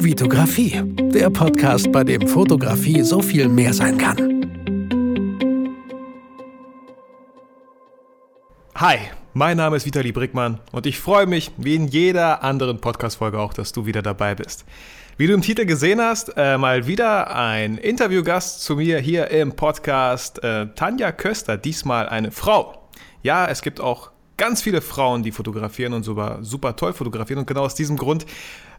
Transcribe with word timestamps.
Vitografie, 0.00 0.80
der 1.12 1.28
Podcast, 1.28 1.90
bei 1.90 2.04
dem 2.04 2.28
Fotografie 2.28 3.02
so 3.02 3.20
viel 3.20 3.48
mehr 3.48 3.74
sein 3.74 3.98
kann. 3.98 4.16
Hi, 8.76 8.98
mein 9.34 9.56
Name 9.56 9.76
ist 9.76 9.86
Vitali 9.86 10.12
Brickmann 10.12 10.60
und 10.70 10.86
ich 10.86 11.00
freue 11.00 11.26
mich, 11.26 11.50
wie 11.56 11.74
in 11.74 11.88
jeder 11.88 12.44
anderen 12.44 12.80
Podcast-Folge 12.80 13.40
auch, 13.40 13.52
dass 13.52 13.72
du 13.72 13.86
wieder 13.86 14.00
dabei 14.02 14.36
bist. 14.36 14.64
Wie 15.16 15.26
du 15.26 15.34
im 15.34 15.42
Titel 15.42 15.64
gesehen 15.64 16.00
hast, 16.00 16.32
äh, 16.36 16.56
mal 16.58 16.86
wieder 16.86 17.34
ein 17.34 17.76
Interviewgast 17.76 18.62
zu 18.62 18.76
mir 18.76 19.00
hier 19.00 19.32
im 19.32 19.56
Podcast, 19.56 20.44
äh, 20.44 20.68
Tanja 20.76 21.10
Köster, 21.10 21.56
diesmal 21.56 22.08
eine 22.08 22.30
Frau. 22.30 22.88
Ja, 23.24 23.46
es 23.46 23.62
gibt 23.62 23.80
auch 23.80 24.12
ganz 24.36 24.62
viele 24.62 24.80
Frauen, 24.80 25.22
die 25.22 25.32
fotografieren 25.32 25.92
und 25.92 26.04
super, 26.04 26.38
super 26.42 26.76
toll 26.76 26.94
fotografieren. 26.94 27.40
Und 27.40 27.46
genau 27.46 27.62
aus 27.62 27.74
diesem 27.74 27.96
Grund 27.96 28.24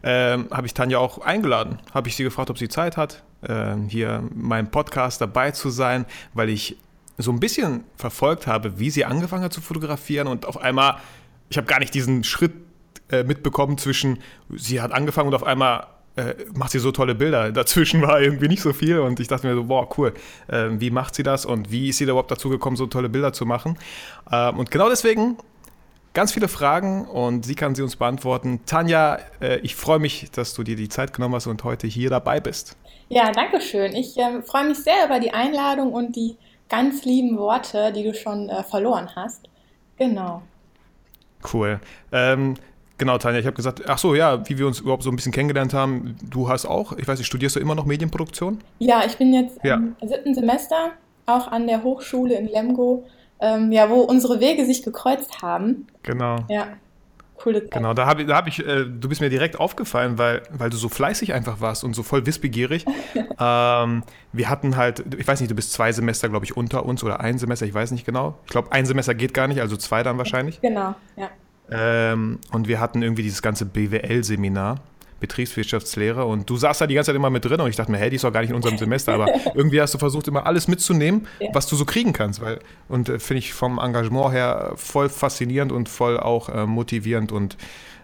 ähm, 0.02 0.48
habe 0.50 0.66
ich 0.66 0.74
Tanja 0.74 0.98
auch 0.98 1.18
eingeladen. 1.18 1.78
Habe 1.92 2.08
ich 2.08 2.16
sie 2.16 2.24
gefragt, 2.24 2.50
ob 2.50 2.58
sie 2.58 2.68
Zeit 2.68 2.96
hat, 2.96 3.22
äh, 3.42 3.74
hier 3.88 4.22
meinem 4.34 4.70
Podcast 4.70 5.20
dabei 5.20 5.50
zu 5.50 5.70
sein, 5.70 6.06
weil 6.34 6.48
ich 6.48 6.76
so 7.18 7.30
ein 7.32 7.40
bisschen 7.40 7.84
verfolgt 7.96 8.46
habe, 8.46 8.78
wie 8.78 8.90
sie 8.90 9.04
angefangen 9.04 9.44
hat 9.44 9.52
zu 9.52 9.60
fotografieren 9.60 10.26
und 10.26 10.46
auf 10.46 10.58
einmal, 10.58 10.96
ich 11.50 11.56
habe 11.56 11.66
gar 11.66 11.78
nicht 11.78 11.94
diesen 11.94 12.24
Schritt 12.24 12.52
äh, 13.10 13.24
mitbekommen 13.24 13.78
zwischen, 13.78 14.18
sie 14.54 14.80
hat 14.80 14.92
angefangen 14.92 15.28
und 15.28 15.34
auf 15.34 15.44
einmal 15.44 15.86
äh, 16.16 16.34
macht 16.54 16.72
sie 16.72 16.78
so 16.78 16.92
tolle 16.92 17.14
Bilder. 17.14 17.52
Dazwischen 17.52 18.02
war 18.02 18.20
irgendwie 18.20 18.48
nicht 18.48 18.62
so 18.62 18.72
viel 18.72 19.00
und 19.00 19.20
ich 19.20 19.28
dachte 19.28 19.46
mir 19.46 19.54
so, 19.54 19.64
boah, 19.64 19.88
cool, 19.98 20.14
äh, 20.48 20.68
wie 20.72 20.90
macht 20.90 21.14
sie 21.14 21.22
das 21.22 21.44
und 21.44 21.70
wie 21.70 21.88
ist 21.88 21.98
sie 21.98 22.06
da 22.06 22.12
überhaupt 22.12 22.30
dazu 22.30 22.48
gekommen, 22.48 22.76
so 22.76 22.86
tolle 22.86 23.08
Bilder 23.08 23.32
zu 23.32 23.46
machen? 23.46 23.78
Ähm, 24.30 24.58
und 24.58 24.70
genau 24.70 24.88
deswegen 24.88 25.36
ganz 26.14 26.32
viele 26.32 26.48
Fragen 26.48 27.06
und 27.06 27.44
sie 27.44 27.54
kann 27.54 27.74
sie 27.74 27.82
uns 27.82 27.96
beantworten. 27.96 28.60
Tanja, 28.66 29.18
äh, 29.40 29.58
ich 29.60 29.76
freue 29.76 29.98
mich, 29.98 30.30
dass 30.30 30.54
du 30.54 30.62
dir 30.62 30.76
die 30.76 30.88
Zeit 30.88 31.12
genommen 31.12 31.34
hast 31.34 31.46
und 31.46 31.62
heute 31.64 31.86
hier 31.86 32.10
dabei 32.10 32.40
bist. 32.40 32.76
Ja, 33.08 33.30
danke 33.32 33.60
schön. 33.60 33.94
Ich 33.94 34.16
äh, 34.16 34.42
freue 34.42 34.68
mich 34.68 34.78
sehr 34.78 35.06
über 35.06 35.20
die 35.20 35.32
Einladung 35.32 35.92
und 35.92 36.16
die 36.16 36.36
ganz 36.68 37.04
lieben 37.04 37.36
Worte, 37.36 37.92
die 37.92 38.04
du 38.04 38.14
schon 38.14 38.48
äh, 38.48 38.62
verloren 38.62 39.08
hast. 39.14 39.48
Genau. 39.98 40.42
Cool. 41.52 41.80
Ähm, 42.12 42.54
genau, 42.98 43.18
Tanja, 43.18 43.40
ich 43.40 43.46
habe 43.46 43.56
gesagt, 43.56 43.82
ach 43.88 43.98
so, 43.98 44.14
ja, 44.14 44.48
wie 44.48 44.58
wir 44.58 44.66
uns 44.66 44.80
überhaupt 44.80 45.02
so 45.02 45.10
ein 45.10 45.16
bisschen 45.16 45.32
kennengelernt 45.32 45.74
haben, 45.74 46.16
du 46.22 46.48
hast 46.48 46.66
auch, 46.66 46.92
ich 46.92 47.06
weiß 47.06 47.18
nicht, 47.18 47.26
studierst 47.26 47.56
du 47.56 47.60
immer 47.60 47.74
noch 47.74 47.84
Medienproduktion? 47.84 48.60
Ja, 48.78 49.04
ich 49.04 49.16
bin 49.16 49.32
jetzt 49.32 49.58
ja. 49.64 49.76
im 49.76 49.96
siebten 50.08 50.34
Semester, 50.34 50.92
auch 51.26 51.48
an 51.48 51.66
der 51.66 51.82
Hochschule 51.82 52.34
in 52.34 52.46
Lemgo 52.46 53.04
ähm, 53.40 53.72
ja, 53.72 53.88
wo 53.90 54.00
unsere 54.00 54.40
Wege 54.40 54.64
sich 54.66 54.82
gekreuzt 54.82 55.42
haben. 55.42 55.86
Genau. 56.02 56.36
Ja. 56.48 56.68
Coole 57.36 57.62
Zeit. 57.62 57.72
Genau, 57.72 57.94
da 57.94 58.06
habe 58.06 58.26
da 58.26 58.36
hab 58.36 58.46
ich, 58.46 58.64
äh, 58.66 58.84
du 58.84 59.08
bist 59.08 59.20
mir 59.22 59.30
direkt 59.30 59.58
aufgefallen, 59.58 60.18
weil, 60.18 60.42
weil 60.50 60.68
du 60.68 60.76
so 60.76 60.90
fleißig 60.90 61.32
einfach 61.32 61.60
warst 61.60 61.84
und 61.84 61.94
so 61.94 62.02
voll 62.02 62.26
wissbegierig. 62.26 62.84
ähm, 63.40 64.02
wir 64.32 64.48
hatten 64.50 64.76
halt, 64.76 65.04
ich 65.16 65.26
weiß 65.26 65.40
nicht, 65.40 65.50
du 65.50 65.54
bist 65.54 65.72
zwei 65.72 65.90
Semester, 65.92 66.28
glaube 66.28 66.44
ich, 66.44 66.56
unter 66.56 66.84
uns 66.84 67.02
oder 67.02 67.20
ein 67.20 67.38
Semester, 67.38 67.64
ich 67.64 67.72
weiß 67.72 67.92
nicht 67.92 68.04
genau. 68.04 68.38
Ich 68.44 68.50
glaube, 68.50 68.72
ein 68.72 68.84
Semester 68.84 69.14
geht 69.14 69.32
gar 69.32 69.48
nicht, 69.48 69.60
also 69.60 69.76
zwei 69.76 70.02
dann 70.02 70.18
wahrscheinlich. 70.18 70.60
Genau, 70.60 70.94
ja. 71.16 71.30
Ähm, 71.70 72.40
und 72.52 72.68
wir 72.68 72.80
hatten 72.80 73.02
irgendwie 73.02 73.22
dieses 73.22 73.42
ganze 73.42 73.64
BWL-Seminar. 73.64 74.80
Betriebswirtschaftslehre 75.20 76.24
und 76.24 76.48
du 76.48 76.56
saßt 76.56 76.80
da 76.80 76.86
die 76.86 76.94
ganze 76.94 77.08
Zeit 77.08 77.16
immer 77.16 77.30
mit 77.30 77.44
drin 77.44 77.60
und 77.60 77.68
ich 77.68 77.76
dachte 77.76 77.92
mir, 77.92 77.98
hey, 77.98 78.10
die 78.10 78.16
ist 78.16 78.24
doch 78.24 78.32
gar 78.32 78.40
nicht 78.40 78.50
in 78.50 78.56
unserem 78.56 78.78
Semester, 78.78 79.12
aber 79.12 79.28
irgendwie 79.54 79.80
hast 79.80 79.94
du 79.94 79.98
versucht, 79.98 80.26
immer 80.28 80.46
alles 80.46 80.66
mitzunehmen, 80.66 81.26
ja. 81.38 81.48
was 81.52 81.66
du 81.66 81.76
so 81.76 81.84
kriegen 81.84 82.12
kannst, 82.12 82.40
weil 82.40 82.58
und 82.88 83.08
äh, 83.08 83.18
finde 83.18 83.38
ich 83.38 83.52
vom 83.52 83.78
Engagement 83.78 84.32
her 84.32 84.72
voll 84.76 85.08
faszinierend 85.08 85.72
und 85.72 85.88
voll 85.88 86.18
auch 86.18 86.48
äh, 86.48 86.66
motivierend 86.66 87.32
und 87.32 87.56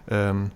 ähm, 0.09 0.51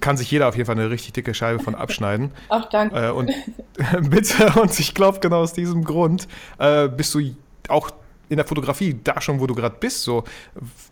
kann 0.00 0.16
sich 0.16 0.30
jeder 0.30 0.48
auf 0.48 0.56
jeden 0.56 0.66
Fall 0.66 0.78
eine 0.78 0.90
richtig 0.90 1.12
dicke 1.12 1.34
Scheibe 1.34 1.62
von 1.62 1.74
abschneiden. 1.74 2.32
Ach, 2.48 2.68
danke. 2.68 3.08
Äh, 3.08 3.10
und 3.10 3.30
bitte, 4.10 4.60
und 4.60 4.78
ich 4.78 4.94
glaube, 4.94 5.20
genau 5.20 5.40
aus 5.40 5.52
diesem 5.52 5.84
Grund 5.84 6.28
äh, 6.58 6.88
bist 6.88 7.14
du 7.14 7.20
auch 7.68 7.90
in 8.28 8.36
der 8.36 8.46
Fotografie, 8.46 8.98
da 9.02 9.20
schon, 9.20 9.40
wo 9.40 9.46
du 9.46 9.54
gerade 9.54 9.76
bist, 9.78 10.02
so, 10.02 10.24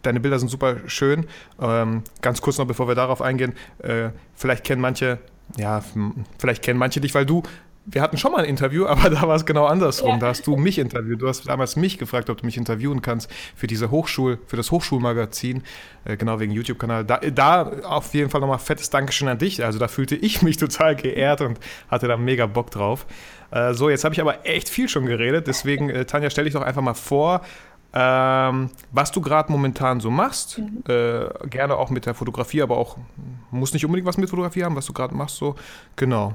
deine 0.02 0.20
Bilder 0.20 0.38
sind 0.38 0.48
super 0.48 0.76
schön. 0.86 1.26
Ähm, 1.60 2.02
ganz 2.22 2.40
kurz 2.40 2.58
noch, 2.58 2.66
bevor 2.66 2.88
wir 2.88 2.94
darauf 2.94 3.22
eingehen, 3.22 3.54
äh, 3.78 4.10
vielleicht 4.34 4.64
kennen 4.64 4.80
manche, 4.80 5.18
ja, 5.56 5.82
vielleicht 6.38 6.62
kennen 6.62 6.78
manche 6.78 7.00
dich, 7.00 7.14
weil 7.14 7.26
du 7.26 7.42
wir 7.86 8.02
hatten 8.02 8.18
schon 8.18 8.32
mal 8.32 8.38
ein 8.38 8.48
Interview, 8.48 8.86
aber 8.86 9.08
da 9.10 9.22
war 9.22 9.36
es 9.36 9.46
genau 9.46 9.66
andersrum. 9.66 10.12
Ja. 10.12 10.18
Da 10.18 10.26
hast 10.28 10.46
du 10.46 10.56
mich 10.56 10.78
interviewt. 10.78 11.22
Du 11.22 11.28
hast 11.28 11.48
damals 11.48 11.76
mich 11.76 11.98
gefragt, 11.98 12.28
ob 12.28 12.38
du 12.38 12.46
mich 12.46 12.56
interviewen 12.56 13.00
kannst 13.00 13.30
für 13.54 13.66
diese 13.66 13.90
Hochschul, 13.90 14.38
für 14.46 14.56
das 14.56 14.70
Hochschulmagazin, 14.70 15.62
äh, 16.04 16.16
genau 16.16 16.40
wegen 16.40 16.52
YouTube-Kanal. 16.52 17.04
Da, 17.04 17.18
da 17.18 17.62
auf 17.84 18.12
jeden 18.14 18.30
Fall 18.30 18.40
nochmal 18.40 18.58
fettes 18.58 18.90
Dankeschön 18.90 19.28
an 19.28 19.38
dich. 19.38 19.64
Also 19.64 19.78
da 19.78 19.88
fühlte 19.88 20.16
ich 20.16 20.42
mich 20.42 20.56
total 20.58 20.96
geehrt 20.96 21.40
und 21.40 21.58
hatte 21.88 22.08
da 22.08 22.16
mega 22.16 22.46
Bock 22.46 22.70
drauf. 22.70 23.06
Äh, 23.50 23.74
so, 23.74 23.88
jetzt 23.88 24.04
habe 24.04 24.14
ich 24.14 24.20
aber 24.20 24.44
echt 24.44 24.68
viel 24.68 24.88
schon 24.88 25.06
geredet. 25.06 25.46
Deswegen, 25.46 25.88
äh, 25.88 26.04
Tanja, 26.04 26.30
stell 26.30 26.44
dich 26.44 26.54
doch 26.54 26.62
einfach 26.62 26.82
mal 26.82 26.94
vor, 26.94 27.42
ähm, 27.94 28.70
was 28.90 29.12
du 29.12 29.20
gerade 29.20 29.50
momentan 29.50 30.00
so 30.00 30.10
machst. 30.10 30.58
Mhm. 30.58 30.82
Gerne 31.48 31.76
auch 31.76 31.88
mit 31.88 32.04
der 32.04 32.14
Fotografie, 32.14 32.60
aber 32.60 32.76
auch 32.76 32.98
muss 33.50 33.72
nicht 33.72 33.86
unbedingt 33.86 34.06
was 34.06 34.18
mit 34.18 34.28
Fotografie 34.28 34.64
haben, 34.64 34.76
was 34.76 34.86
du 34.86 34.92
gerade 34.92 35.14
machst. 35.14 35.36
So, 35.36 35.54
genau. 35.94 36.34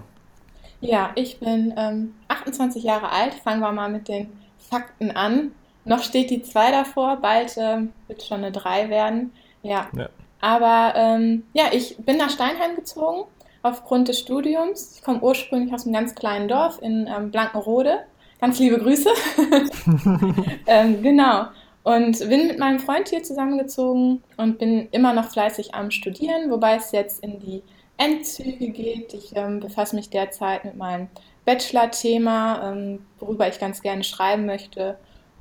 Ja, 0.81 1.11
ich 1.15 1.39
bin 1.39 1.73
ähm, 1.77 2.15
28 2.27 2.83
Jahre 2.83 3.11
alt. 3.11 3.33
Fangen 3.35 3.61
wir 3.61 3.71
mal 3.71 3.89
mit 3.89 4.07
den 4.07 4.29
Fakten 4.57 5.11
an. 5.11 5.51
Noch 5.85 6.03
steht 6.03 6.29
die 6.29 6.41
2 6.41 6.71
davor, 6.71 7.17
bald 7.17 7.55
ähm, 7.57 7.93
wird 8.07 8.23
schon 8.23 8.39
eine 8.39 8.51
3 8.51 8.89
werden. 8.89 9.31
Ja. 9.63 9.87
ja. 9.95 10.09
Aber 10.39 10.93
ähm, 10.95 11.43
ja, 11.53 11.65
ich 11.71 11.97
bin 11.97 12.17
nach 12.17 12.29
Steinheim 12.29 12.75
gezogen 12.75 13.25
aufgrund 13.63 14.07
des 14.07 14.19
Studiums. 14.19 14.95
Ich 14.95 15.03
komme 15.03 15.21
ursprünglich 15.21 15.73
aus 15.73 15.85
einem 15.85 15.93
ganz 15.93 16.15
kleinen 16.15 16.47
Dorf 16.47 16.79
in 16.81 17.07
ähm, 17.07 17.31
Blankenrode. 17.31 17.99
Ganz 18.39 18.57
liebe 18.59 18.79
Grüße. 18.79 19.09
ähm, 20.67 21.01
genau. 21.01 21.45
Und 21.83 22.19
bin 22.19 22.47
mit 22.47 22.59
meinem 22.59 22.79
Freund 22.79 23.09
hier 23.09 23.23
zusammengezogen 23.23 24.23
und 24.37 24.59
bin 24.59 24.87
immer 24.91 25.13
noch 25.13 25.29
fleißig 25.29 25.73
am 25.73 25.89
Studieren, 25.89 26.51
wobei 26.51 26.75
es 26.75 26.91
jetzt 26.91 27.23
in 27.23 27.39
die 27.39 27.63
Endzüge 27.97 28.69
geht. 28.69 29.13
Ich 29.13 29.35
ähm, 29.35 29.59
befasse 29.59 29.95
mich 29.95 30.09
derzeit 30.09 30.65
mit 30.65 30.75
meinem 30.75 31.07
Bachelor-Thema, 31.45 32.71
ähm, 32.71 32.99
worüber 33.19 33.47
ich 33.47 33.59
ganz 33.59 33.81
gerne 33.81 34.03
schreiben 34.03 34.45
möchte. 34.45 34.97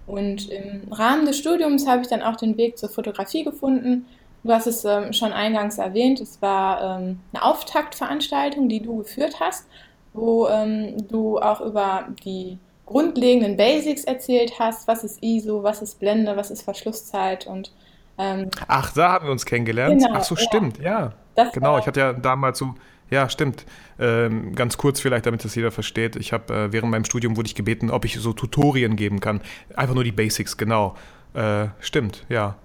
Und 0.07 0.51
im 0.51 0.93
Rahmen 0.93 1.27
des 1.27 1.39
Studiums 1.39 1.87
habe 1.87 2.03
ich 2.03 2.09
dann 2.09 2.23
auch 2.23 2.37
den 2.37 2.57
Weg 2.57 2.79
zur 2.79 2.89
Fotografie 2.89 3.45
gefunden. 3.45 4.07
Du 4.43 4.53
hast 4.53 4.67
es 4.67 4.85
ähm, 4.85 5.13
schon 5.13 5.33
eingangs 5.33 5.79
erwähnt, 5.79 6.21
es 6.21 6.41
war 6.41 6.99
ähm, 6.99 7.21
eine 7.33 7.45
Auftaktveranstaltung, 7.45 8.69
die 8.69 8.81
du 8.81 8.99
geführt 8.99 9.39
hast, 9.39 9.67
wo 10.15 10.49
ähm, 10.49 11.07
du 11.09 11.39
auch 11.39 11.61
über 11.61 12.09
die 12.25 12.59
grundlegenden 12.87 13.57
Basics 13.57 14.05
erzählt 14.05 14.55
hast. 14.59 14.89
Was 14.89 15.05
ist 15.05 15.23
ISO, 15.23 15.63
was 15.63 15.83
ist 15.83 16.01
Blende, 16.01 16.37
was 16.37 16.51
ist 16.51 16.63
Verschlusszeit 16.63 17.47
und 17.47 17.71
ähm, 18.19 18.51
Ach, 18.67 18.93
da 18.93 19.13
haben 19.13 19.27
wir 19.27 19.33
uns 19.33 19.47
kennengelernt. 19.47 20.03
Genau, 20.03 20.19
Ach 20.19 20.25
so, 20.25 20.37
stimmt, 20.37 20.79
ja. 20.79 21.13
Ja. 21.45 21.51
genau, 21.53 21.79
ich 21.79 21.87
hatte 21.87 22.01
ja 22.01 22.13
damals 22.13 22.59
so, 22.59 22.75
ja, 23.11 23.29
stimmt. 23.29 23.67
Ähm, 23.99 24.55
ganz 24.55 24.79
kurz 24.79 25.01
vielleicht, 25.01 25.27
damit 25.27 25.45
das 25.45 25.55
jeder 25.55 25.71
versteht. 25.71 26.17
Ich 26.17 26.33
habe 26.33 26.55
äh, 26.55 26.73
während 26.73 26.91
meinem 26.91 27.05
Studium 27.05 27.37
wurde 27.37 27.49
ich 27.49 27.55
gebeten, 27.55 27.91
ob 27.91 28.05
ich 28.05 28.19
so 28.19 28.33
Tutorien 28.33 28.97
geben 28.97 29.21
kann. 29.21 29.41
Einfach 29.75 29.95
nur 29.95 30.05
die 30.05 30.13
Basics, 30.13 30.57
genau. 30.57 30.95
Äh, 31.35 31.67
stimmt, 31.81 32.25
ja. 32.29 32.57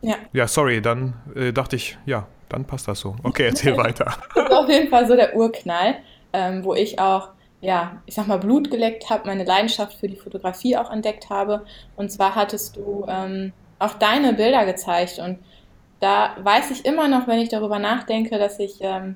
Ja. 0.00 0.16
Ja, 0.32 0.48
sorry, 0.48 0.82
dann 0.82 1.14
äh, 1.34 1.52
dachte 1.52 1.76
ich, 1.76 1.96
ja, 2.06 2.26
dann 2.48 2.64
passt 2.64 2.88
das 2.88 3.00
so. 3.00 3.16
Okay, 3.22 3.46
erzähl 3.46 3.76
weiter. 3.78 4.14
Das 4.34 4.44
ist 4.44 4.52
auf 4.52 4.68
jeden 4.68 4.88
Fall 4.88 5.06
so 5.06 5.14
der 5.14 5.36
Urknall, 5.36 5.96
ähm, 6.32 6.64
wo 6.64 6.74
ich 6.74 6.98
auch, 6.98 7.28
ja, 7.60 8.02
ich 8.06 8.14
sag 8.14 8.26
mal, 8.26 8.38
Blut 8.38 8.70
geleckt 8.70 9.10
habe, 9.10 9.26
meine 9.26 9.44
Leidenschaft 9.44 9.94
für 9.94 10.08
die 10.08 10.16
Fotografie 10.16 10.76
auch 10.76 10.90
entdeckt 10.90 11.30
habe. 11.30 11.64
Und 11.96 12.10
zwar 12.10 12.34
hattest 12.34 12.76
du 12.76 13.06
ähm, 13.08 13.52
auch 13.78 13.94
deine 13.94 14.32
Bilder 14.32 14.66
gezeigt. 14.66 15.18
Und 15.18 15.38
da 16.02 16.34
weiß 16.42 16.72
ich 16.72 16.84
immer 16.84 17.06
noch, 17.06 17.28
wenn 17.28 17.38
ich 17.38 17.48
darüber 17.48 17.78
nachdenke, 17.78 18.36
dass 18.36 18.58
ich, 18.58 18.78
ähm, 18.80 19.14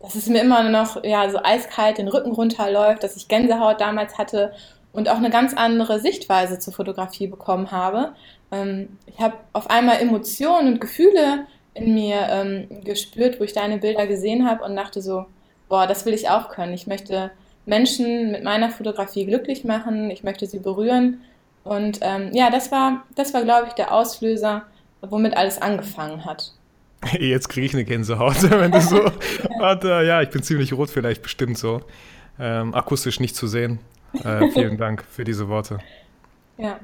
dass 0.00 0.14
es 0.14 0.28
mir 0.28 0.40
immer 0.40 0.62
noch 0.68 1.02
ja, 1.02 1.28
so 1.28 1.38
eiskalt 1.42 1.98
den 1.98 2.06
Rücken 2.06 2.30
runterläuft, 2.30 3.02
dass 3.02 3.16
ich 3.16 3.26
Gänsehaut 3.26 3.80
damals 3.80 4.18
hatte 4.18 4.52
und 4.92 5.08
auch 5.08 5.16
eine 5.16 5.30
ganz 5.30 5.52
andere 5.52 5.98
Sichtweise 5.98 6.60
zur 6.60 6.72
Fotografie 6.72 7.26
bekommen 7.26 7.72
habe. 7.72 8.12
Ähm, 8.52 8.98
ich 9.06 9.18
habe 9.18 9.34
auf 9.52 9.68
einmal 9.68 10.00
Emotionen 10.00 10.74
und 10.74 10.80
Gefühle 10.80 11.46
in 11.74 11.92
mir 11.92 12.28
ähm, 12.30 12.82
gespürt, 12.84 13.40
wo 13.40 13.44
ich 13.44 13.52
deine 13.52 13.78
Bilder 13.78 14.06
gesehen 14.06 14.48
habe 14.48 14.64
und 14.64 14.76
dachte 14.76 15.02
so, 15.02 15.26
boah, 15.68 15.88
das 15.88 16.06
will 16.06 16.14
ich 16.14 16.28
auch 16.30 16.50
können. 16.50 16.72
Ich 16.72 16.86
möchte 16.86 17.32
Menschen 17.66 18.30
mit 18.30 18.44
meiner 18.44 18.70
Fotografie 18.70 19.26
glücklich 19.26 19.64
machen, 19.64 20.08
ich 20.10 20.22
möchte 20.22 20.46
sie 20.46 20.60
berühren 20.60 21.22
und 21.64 21.98
ähm, 22.02 22.30
ja, 22.32 22.50
das 22.50 22.70
war, 22.70 23.04
das 23.16 23.34
war, 23.34 23.42
glaube 23.42 23.68
ich, 23.68 23.72
der 23.72 23.92
Auslöser, 23.92 24.66
womit 25.02 25.36
alles 25.36 25.60
angefangen 25.60 26.24
hat. 26.24 26.52
Jetzt 27.18 27.48
kriege 27.48 27.66
ich 27.66 27.74
eine 27.74 27.84
Gänsehaut, 27.84 28.42
wenn 28.50 28.70
du 28.70 28.80
so. 28.80 29.10
Warte, 29.58 29.88
ja, 30.06 30.22
ich 30.22 30.30
bin 30.30 30.42
ziemlich 30.42 30.72
rot, 30.72 30.90
vielleicht 30.90 31.22
bestimmt 31.22 31.58
so. 31.58 31.82
Ähm, 32.38 32.74
akustisch 32.74 33.20
nicht 33.20 33.36
zu 33.36 33.46
sehen. 33.46 33.80
Äh, 34.24 34.50
vielen 34.50 34.76
Dank 34.76 35.04
für 35.04 35.24
diese 35.24 35.48
Worte. 35.48 35.78
Ja. 36.58 36.78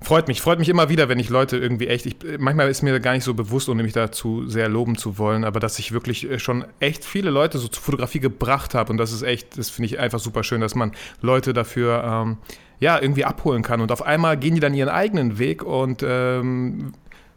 Freut 0.00 0.28
mich, 0.28 0.40
freut 0.40 0.60
mich 0.60 0.68
immer 0.68 0.88
wieder, 0.88 1.08
wenn 1.08 1.18
ich 1.18 1.28
Leute 1.28 1.56
irgendwie 1.56 1.88
echt, 1.88 2.06
ich, 2.06 2.16
manchmal 2.38 2.68
ist 2.68 2.82
mir 2.82 3.00
gar 3.00 3.14
nicht 3.14 3.24
so 3.24 3.34
bewusst, 3.34 3.68
ohne 3.68 3.82
mich 3.82 3.92
dazu 3.92 4.46
sehr 4.46 4.68
loben 4.68 4.96
zu 4.96 5.18
wollen, 5.18 5.44
aber 5.44 5.58
dass 5.58 5.80
ich 5.80 5.90
wirklich 5.90 6.30
äh, 6.30 6.38
schon 6.38 6.64
echt 6.78 7.04
viele 7.04 7.30
Leute 7.30 7.58
so 7.58 7.66
zur 7.66 7.82
Fotografie 7.82 8.20
gebracht 8.20 8.74
habe 8.74 8.92
und 8.92 8.98
das 8.98 9.10
ist 9.10 9.22
echt, 9.22 9.58
das 9.58 9.70
finde 9.70 9.86
ich 9.86 9.98
einfach 9.98 10.20
super 10.20 10.44
schön, 10.44 10.60
dass 10.60 10.76
man 10.76 10.92
Leute 11.20 11.52
dafür 11.52 12.04
ähm, 12.04 12.38
ja 12.78 13.00
irgendwie 13.00 13.24
abholen 13.24 13.64
kann 13.64 13.80
und 13.80 13.90
auf 13.90 14.02
einmal 14.02 14.36
gehen 14.36 14.54
die 14.54 14.60
dann 14.60 14.72
ihren 14.72 14.88
eigenen 14.88 15.40
Weg 15.40 15.64
und 15.64 16.04
ähm, 16.06 16.92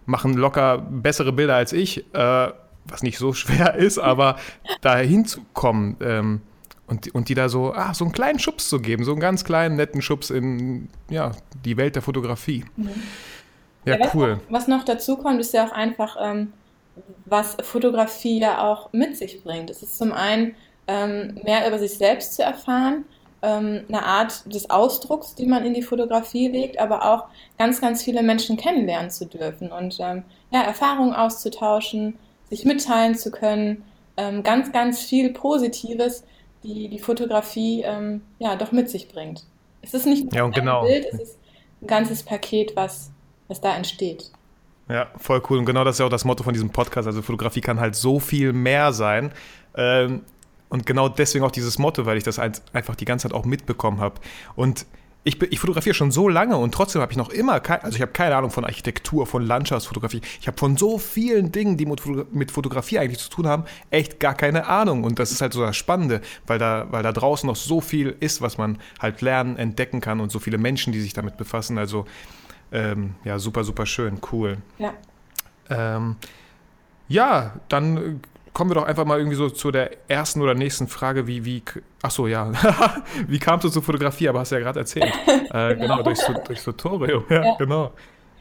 machen 0.06 0.33
locker 0.33 0.80
bessere 0.80 1.31
Bilder 1.31 1.56
als 1.56 1.74
ich, 1.74 2.06
äh, 2.13 2.51
was 2.86 3.03
nicht 3.03 3.18
so 3.18 3.33
schwer 3.33 3.75
ist, 3.75 3.98
aber 3.98 4.38
da 4.81 4.98
hinzukommen, 4.98 5.98
ähm, 6.01 6.42
und, 6.92 7.15
und 7.15 7.30
die 7.30 7.36
da 7.36 7.48
so, 7.48 7.74
ah, 7.74 7.94
so 7.94 8.03
einen 8.03 8.12
kleinen 8.12 8.38
Schubs 8.38 8.68
zu 8.68 8.81
geben, 8.81 9.06
so 9.06 9.12
einen 9.12 9.21
ganz 9.21 9.45
kleinen, 9.45 9.77
netten 9.77 10.01
Schubs 10.01 10.30
in 10.30 10.89
ja, 11.09 11.31
die 11.63 11.77
Welt 11.77 11.95
der 11.95 12.01
Fotografie. 12.01 12.65
Mhm. 12.75 12.89
Ja, 13.86 13.98
ja, 13.98 14.12
cool. 14.13 14.31
Was 14.31 14.38
noch, 14.38 14.50
was 14.50 14.68
noch 14.68 14.83
dazu 14.83 15.15
kommt, 15.15 15.39
ist 15.39 15.53
ja 15.53 15.65
auch 15.65 15.71
einfach, 15.71 16.18
ähm, 16.21 16.51
was 17.25 17.56
Fotografie 17.62 18.42
ja 18.42 18.62
auch 18.62 18.92
mit 18.92 19.15
sich 19.15 19.42
bringt. 19.42 19.69
Es 19.69 19.81
ist 19.81 19.98
zum 19.98 20.12
einen 20.12 20.56
ähm, 20.88 21.39
mehr 21.44 21.65
über 21.65 21.80
sich 21.80 21.98
selbst 21.98 22.36
zu 22.36 22.44
erfahren, 22.44 23.06
ähm, 23.42 23.84
eine 23.88 24.06
Art 24.06 24.54
des 24.54 24.70
Ausdrucks, 24.70 25.36
die 25.36 25.46
man 25.46 25.66
in 25.66 25.74
die 25.74 25.82
Fotografie 25.82 26.48
legt, 26.48 26.80
aber 26.80 27.06
auch 27.14 27.26
ganz, 27.58 27.82
ganz 27.82 28.04
viele 28.04 28.24
Menschen 28.24 28.58
kennenlernen 28.58 29.10
zu 29.10 29.26
dürfen 29.26 29.72
und 29.72 29.98
ähm, 30.00 30.24
ja, 30.52 30.62
Erfahrungen 30.62 31.14
auszutauschen, 31.14 32.18
sich 32.50 32.66
mitteilen 32.66 33.16
zu 33.16 33.32
können, 33.32 33.84
ähm, 34.18 34.44
ganz, 34.44 34.72
ganz 34.72 35.02
viel 35.02 35.34
Positives, 35.34 36.24
die 36.64 36.90
die 36.90 37.00
Fotografie 37.00 37.84
ähm, 37.84 38.22
ja 38.40 38.56
doch 38.56 38.72
mit 38.72 38.90
sich 38.90 39.08
bringt. 39.08 39.44
Es 39.82 39.94
ist 39.94 40.06
nicht 40.06 40.26
nur 40.26 40.34
ja, 40.34 40.46
ein 40.46 40.52
genau. 40.52 40.84
Bild, 40.84 41.08
es 41.12 41.20
ist 41.20 41.40
ein 41.82 41.88
ganzes 41.88 42.24
Paket, 42.24 42.76
was, 42.76 43.12
was 43.48 43.62
da 43.62 43.76
entsteht. 43.76 44.32
Ja, 44.90 45.08
voll 45.18 45.42
cool. 45.50 45.58
Und 45.58 45.66
genau 45.66 45.84
das 45.84 45.96
ist 45.96 46.00
ja 46.00 46.06
auch 46.06 46.10
das 46.10 46.26
Motto 46.26 46.44
von 46.44 46.54
diesem 46.54 46.70
Podcast. 46.70 47.08
Also 47.08 47.22
Fotografie 47.22 47.62
kann 47.62 47.80
halt 47.80 47.96
so 47.96 48.20
viel 48.20 48.54
mehr 48.54 48.92
sein. 48.92 49.32
Ähm, 49.76 50.22
und 50.72 50.86
genau 50.86 51.10
deswegen 51.10 51.44
auch 51.44 51.52
dieses 51.52 51.78
Motto, 51.78 52.06
weil 52.06 52.18
ich 52.18 52.24
das 52.24 52.40
einfach 52.40 52.96
die 52.96 53.06
ganze 53.06 53.28
Zeit 53.28 53.38
auch 53.38 53.46
mitbekommen 53.46 54.00
habe. 54.00 54.16
Und 54.56 54.86
ich, 55.24 55.40
ich, 55.40 55.60
fotografiere 55.60 55.94
schon 55.94 56.12
so 56.12 56.30
lange 56.30 56.58
und 56.58 56.74
trotzdem 56.74 57.02
habe 57.02 57.12
ich 57.12 57.18
noch 57.18 57.30
immer, 57.30 57.60
kein, 57.60 57.82
also 57.82 57.96
ich 57.96 58.02
habe 58.02 58.14
keine 58.14 58.36
Ahnung 58.36 58.50
von 58.50 58.64
Architektur, 58.64 59.28
von 59.28 59.46
Landschaftsfotografie. 59.46 60.22
Ich 60.40 60.48
habe 60.48 60.58
von 60.58 60.78
so 60.78 60.98
vielen 60.98 61.52
Dingen, 61.52 61.76
die 61.76 61.86
mit 61.86 62.52
Fotografie 62.52 63.00
eigentlich 63.00 63.20
zu 63.20 63.30
tun 63.30 63.48
haben, 63.48 63.66
echt 63.92 64.22
gar 64.22 64.34
keine 64.34 64.66
Ahnung. 64.66 65.04
Und 65.04 65.20
das 65.20 65.32
ist 65.32 65.42
halt 65.42 65.54
so 65.54 65.62
das 65.62 65.76
Spannende, 65.76 66.22
weil 66.48 66.58
da, 66.58 66.88
weil 66.90 67.04
da 67.04 67.12
draußen 67.12 67.46
noch 67.46 67.58
so 67.58 67.82
viel 67.82 68.16
ist, 68.22 68.42
was 68.42 68.58
man 68.58 68.80
halt 69.00 69.22
lernen, 69.22 69.58
entdecken 69.58 70.00
kann 70.00 70.22
und 70.22 70.32
so 70.32 70.40
viele 70.40 70.58
Menschen, 70.58 70.94
die 70.94 71.02
sich 71.02 71.14
damit 71.14 71.36
befassen. 71.36 71.78
Also 71.78 72.06
ähm, 72.72 73.16
ja, 73.26 73.38
super, 73.38 73.66
super 73.66 73.86
schön, 73.86 74.20
cool. 74.32 74.58
Ja. 74.80 74.94
Ähm, 75.70 76.16
ja, 77.10 77.56
dann 77.68 78.22
kommen 78.53 78.69
wir 78.69 78.75
doch 78.75 78.86
einfach 78.86 79.06
mal 79.06 79.18
irgendwie 79.18 79.38
so 79.38 79.50
zu 79.50 79.71
der 79.71 79.92
ersten 80.09 80.42
oder 80.42 80.53
nächsten 80.53 80.88
Frage, 80.88 81.27
wie, 81.27 81.45
wie, 81.45 81.63
ach 82.01 82.12
so, 82.12 82.27
ja, 82.27 82.51
wie 83.27 83.39
kamst 83.39 83.65
du 83.65 83.69
zur 83.69 83.83
Fotografie, 83.83 84.27
aber 84.27 84.39
hast 84.39 84.51
du 84.51 84.56
ja 84.56 84.62
gerade 84.62 84.80
erzählt. 84.80 85.13
Äh, 85.51 85.75
genau. 85.75 85.98
genau, 85.98 86.03
durch, 86.03 86.19
durch 86.45 86.63
Tutorium, 86.63 87.25
ja, 87.30 87.44
ja, 87.44 87.56
genau. 87.57 87.92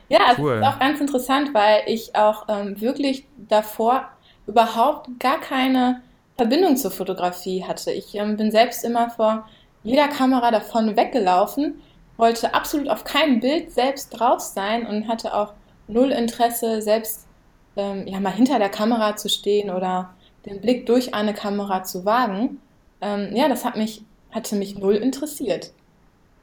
Ja, 0.08 0.34
cool. 0.38 0.52
es 0.52 0.60
ist 0.60 0.66
auch 0.66 0.78
ganz 0.78 1.00
interessant, 1.00 1.52
weil 1.54 1.82
ich 1.86 2.14
auch 2.14 2.46
ähm, 2.48 2.80
wirklich 2.80 3.26
davor 3.36 4.08
überhaupt 4.46 5.08
gar 5.18 5.40
keine 5.40 6.02
Verbindung 6.36 6.76
zur 6.76 6.92
Fotografie 6.92 7.64
hatte. 7.64 7.90
Ich 7.90 8.14
ähm, 8.14 8.36
bin 8.36 8.52
selbst 8.52 8.84
immer 8.84 9.10
vor 9.10 9.48
jeder 9.82 10.08
Kamera 10.08 10.50
davon 10.50 10.96
weggelaufen, 10.96 11.82
wollte 12.16 12.54
absolut 12.54 12.88
auf 12.88 13.02
kein 13.02 13.40
Bild 13.40 13.72
selbst 13.72 14.10
drauf 14.10 14.40
sein 14.40 14.86
und 14.86 15.08
hatte 15.08 15.34
auch 15.34 15.54
null 15.88 16.12
Interesse, 16.12 16.80
selbst 16.80 17.26
ähm, 17.76 18.06
ja, 18.06 18.20
mal 18.20 18.32
hinter 18.32 18.58
der 18.58 18.69
Kamera 18.69 19.17
zu 19.17 19.28
stehen 19.28 19.70
oder 19.70 20.14
den 20.46 20.61
Blick 20.61 20.87
durch 20.87 21.14
eine 21.14 21.34
Kamera 21.34 21.82
zu 21.82 22.05
wagen, 22.05 22.61
ähm, 23.00 23.34
ja, 23.34 23.49
das 23.49 23.64
hat 23.64 23.76
mich, 23.76 24.02
hatte 24.31 24.56
mich 24.56 24.78
null 24.78 24.96
interessiert. 24.96 25.72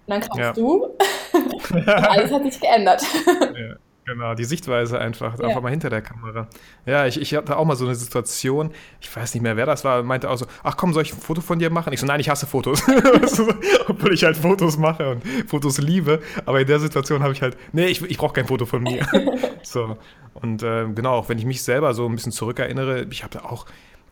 Und 0.06 0.12
dann 0.14 0.22
kamst 0.22 0.40
ja. 0.40 0.54
du 0.54 0.86
und 1.34 1.88
alles 1.88 2.32
hat 2.32 2.44
sich 2.44 2.60
geändert. 2.60 3.04
Ja. 3.28 3.76
Genau, 4.08 4.36
die 4.36 4.46
Sichtweise 4.46 5.00
einfach, 5.00 5.38
ja. 5.38 5.48
einfach 5.48 5.62
mal 5.62 5.70
hinter 5.70 5.90
der 5.90 6.02
Kamera. 6.02 6.48
Ja, 6.86 7.06
ich, 7.08 7.20
ich 7.20 7.36
hatte 7.36 7.58
auch 7.58 7.66
mal 7.66 7.76
so 7.76 7.84
eine 7.84 7.94
Situation, 7.94 8.72
ich 9.02 9.14
weiß 9.14 9.34
nicht 9.34 9.44
mehr, 9.44 9.58
wer 9.58 9.66
das 9.66 9.84
war, 9.84 10.02
meinte 10.02 10.30
auch 10.30 10.38
so, 10.38 10.46
ach 10.64 10.78
komm, 10.78 10.94
soll 10.94 11.04
ich 11.04 11.14
ein 11.14 11.20
Foto 11.20 11.42
von 11.42 11.60
dir 11.60 11.70
machen? 11.70 11.92
Ich 11.92 12.00
so, 12.00 12.06
nein, 12.06 12.22
ich 12.22 12.30
hasse 12.30 12.48
Fotos. 12.48 12.82
Obwohl 13.90 14.14
ich 14.14 14.24
halt 14.24 14.38
Fotos 14.38 14.78
mache 14.78 15.10
und 15.10 15.26
Fotos 15.50 15.80
liebe, 15.80 16.22
aber 16.46 16.62
in 16.62 16.68
der 16.68 16.80
Situation 16.80 17.22
habe 17.22 17.34
ich 17.34 17.42
halt, 17.42 17.58
nee, 17.74 17.88
ich, 17.88 18.02
ich 18.02 18.18
brauche 18.18 18.32
kein 18.32 18.48
Foto 18.48 18.66
von 18.66 18.82
mir. 18.82 19.06
so, 19.62 19.98
und 20.36 20.64
äh, 20.64 20.86
genau, 20.96 21.16
auch 21.16 21.28
wenn 21.28 21.38
ich 21.38 21.46
mich 21.46 21.62
selber 21.62 21.94
so 21.94 22.06
ein 22.06 22.16
bisschen 22.16 22.32
zurückerinnere, 22.32 23.08
ich 23.12 23.26
habe 23.26 23.44
auch, 23.44 23.66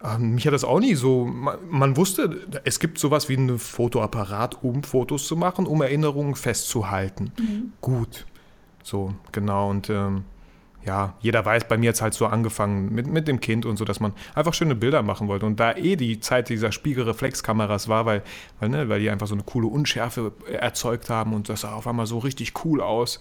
äh, 0.04 0.18
mich 0.18 0.46
hat 0.46 0.54
das 0.54 0.66
auch 0.66 0.82
nie 0.82 0.96
so, 0.96 1.24
man, 1.24 1.58
man, 1.70 1.96
wusste, 1.96 2.46
es 2.66 2.82
gibt 2.82 3.00
sowas 3.00 3.30
wie 3.30 3.36
ein 3.36 3.60
Fotoapparat, 3.60 4.62
um 4.62 4.84
Fotos 4.84 5.26
zu 5.26 5.38
machen, 5.38 5.66
um 5.66 5.82
Erinnerungen 5.82 6.36
festzuhalten. 6.36 7.32
Mhm. 7.40 7.72
Gut 7.80 8.26
so, 8.86 9.16
genau. 9.32 9.70
Und 9.72 9.90
ähm, 9.90 10.26
ja, 10.86 11.16
jeder 11.20 11.44
weiß, 11.44 11.68
bei 11.68 11.76
mir 11.76 11.90
hat 11.90 11.96
es 11.96 12.02
halt 12.04 12.14
so 12.14 12.28
angefangen 12.28 12.94
mit, 12.94 13.08
mit 13.08 13.28
dem 13.28 13.40
Kind 13.40 13.66
und 13.66 13.78
so, 13.78 13.84
dass 13.84 14.00
man 14.00 14.14
einfach 14.36 14.54
schöne 14.54 14.76
Bilder 14.76 15.02
machen 15.02 15.28
wollte. 15.28 15.48
Und 15.48 15.60
da 15.60 15.74
eh 15.74 15.96
die 15.96 16.20
Zeit 16.20 16.50
dieser 16.50 16.72
Spiegelreflexkameras 16.72 17.90
war, 17.90 18.06
weil, 18.06 18.22
weil, 18.60 18.70
ne, 18.70 18.88
weil 18.88 19.00
die 19.00 19.10
einfach 19.10 19.26
so 19.26 19.34
eine 19.34 19.42
coole 19.44 19.66
Unschärfe 19.66 20.34
erzeugt 20.48 21.10
haben 21.10 21.34
und 21.34 21.50
das 21.50 21.62
sah 21.62 21.74
auf 21.74 21.88
einmal 21.88 22.06
so 22.06 22.20
richtig 22.20 22.54
cool 22.64 22.80
aus. 22.80 23.20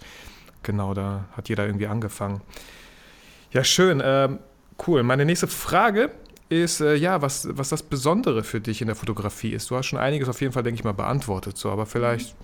Genau, 0.61 0.93
da 0.93 1.25
hat 1.35 1.49
jeder 1.49 1.65
irgendwie 1.65 1.87
angefangen. 1.87 2.41
Ja, 3.51 3.63
schön. 3.63 4.03
Ähm, 4.05 4.37
cool. 4.85 5.01
Meine 5.01 5.25
nächste 5.25 5.47
Frage 5.47 6.11
ist, 6.49 6.79
äh, 6.79 6.93
ja, 6.93 7.23
was, 7.23 7.47
was 7.49 7.69
das 7.69 7.81
Besondere 7.81 8.43
für 8.43 8.61
dich 8.61 8.81
in 8.81 8.87
der 8.87 8.95
Fotografie 8.95 9.53
ist. 9.53 9.71
Du 9.71 9.75
hast 9.75 9.87
schon 9.87 9.97
einiges 9.97 10.29
auf 10.29 10.41
jeden 10.41 10.53
Fall, 10.53 10.61
denke 10.61 10.77
ich 10.77 10.83
mal, 10.83 10.93
beantwortet, 10.93 11.57
so, 11.57 11.71
aber 11.71 11.87
vielleicht 11.87 12.35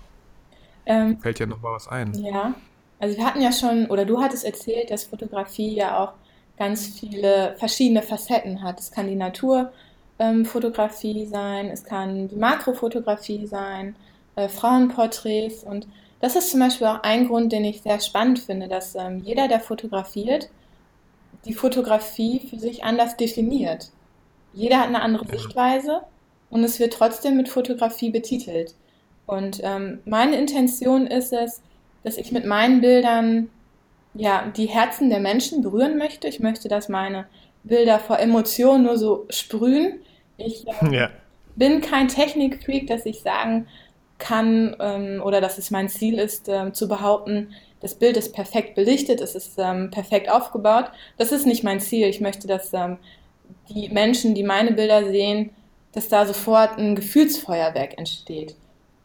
ähm, 0.86 1.18
fällt 1.20 1.38
ja 1.38 1.46
noch 1.46 1.62
mal 1.62 1.72
was 1.72 1.86
ein. 1.86 2.12
Ja, 2.14 2.54
also 3.02 3.16
wir 3.16 3.26
hatten 3.26 3.42
ja 3.42 3.50
schon, 3.50 3.86
oder 3.86 4.04
du 4.04 4.22
hattest 4.22 4.44
erzählt, 4.44 4.92
dass 4.92 5.02
Fotografie 5.02 5.74
ja 5.74 6.04
auch 6.04 6.12
ganz 6.56 6.86
viele 6.86 7.56
verschiedene 7.58 8.00
Facetten 8.00 8.62
hat. 8.62 8.78
Es 8.78 8.92
kann 8.92 9.08
die 9.08 9.16
Naturfotografie 9.16 11.24
ähm, 11.24 11.28
sein, 11.28 11.66
es 11.66 11.82
kann 11.82 12.28
die 12.28 12.36
Makrofotografie 12.36 13.48
sein, 13.48 13.96
äh, 14.36 14.48
Frauenporträts 14.48 15.64
und 15.64 15.88
das 16.20 16.36
ist 16.36 16.52
zum 16.52 16.60
Beispiel 16.60 16.86
auch 16.86 17.02
ein 17.02 17.26
Grund, 17.26 17.50
den 17.50 17.64
ich 17.64 17.82
sehr 17.82 17.98
spannend 17.98 18.38
finde, 18.38 18.68
dass 18.68 18.94
ähm, 18.94 19.20
jeder, 19.24 19.48
der 19.48 19.58
fotografiert, 19.58 20.48
die 21.44 21.54
Fotografie 21.54 22.46
für 22.48 22.60
sich 22.60 22.84
anders 22.84 23.16
definiert. 23.16 23.90
Jeder 24.52 24.78
hat 24.78 24.86
eine 24.86 25.02
andere 25.02 25.26
Sichtweise 25.26 26.02
und 26.50 26.62
es 26.62 26.78
wird 26.78 26.92
trotzdem 26.92 27.36
mit 27.36 27.48
Fotografie 27.48 28.10
betitelt. 28.10 28.76
Und 29.26 29.60
ähm, 29.64 29.98
meine 30.04 30.36
Intention 30.36 31.08
ist 31.08 31.32
es, 31.32 31.62
dass 32.04 32.16
ich 32.16 32.32
mit 32.32 32.46
meinen 32.46 32.80
Bildern 32.80 33.50
ja 34.14 34.52
die 34.56 34.66
Herzen 34.66 35.10
der 35.10 35.20
Menschen 35.20 35.62
berühren 35.62 35.98
möchte. 35.98 36.28
Ich 36.28 36.40
möchte, 36.40 36.68
dass 36.68 36.88
meine 36.88 37.26
Bilder 37.64 37.98
vor 37.98 38.18
Emotionen 38.18 38.84
nur 38.84 38.98
so 38.98 39.26
sprühen. 39.30 40.00
Ich 40.36 40.66
äh, 40.66 40.72
ja. 40.94 41.10
bin 41.56 41.80
kein 41.80 42.08
Technikfreak, 42.08 42.86
dass 42.86 43.06
ich 43.06 43.20
sagen 43.20 43.66
kann 44.18 44.76
ähm, 44.78 45.20
oder 45.22 45.40
dass 45.40 45.58
es 45.58 45.70
mein 45.70 45.88
Ziel 45.88 46.18
ist, 46.18 46.48
ähm, 46.48 46.74
zu 46.74 46.88
behaupten, 46.88 47.54
das 47.80 47.96
Bild 47.96 48.16
ist 48.16 48.32
perfekt 48.32 48.76
belichtet, 48.76 49.20
es 49.20 49.34
ist 49.34 49.58
ähm, 49.58 49.90
perfekt 49.90 50.30
aufgebaut. 50.30 50.92
Das 51.18 51.32
ist 51.32 51.46
nicht 51.46 51.64
mein 51.64 51.80
Ziel. 51.80 52.06
Ich 52.06 52.20
möchte, 52.20 52.46
dass 52.46 52.72
ähm, 52.72 52.96
die 53.68 53.88
Menschen, 53.88 54.36
die 54.36 54.44
meine 54.44 54.70
Bilder 54.70 55.04
sehen, 55.04 55.50
dass 55.92 56.08
da 56.08 56.24
sofort 56.24 56.78
ein 56.78 56.94
Gefühlsfeuerwerk 56.94 57.98
entsteht. 57.98 58.54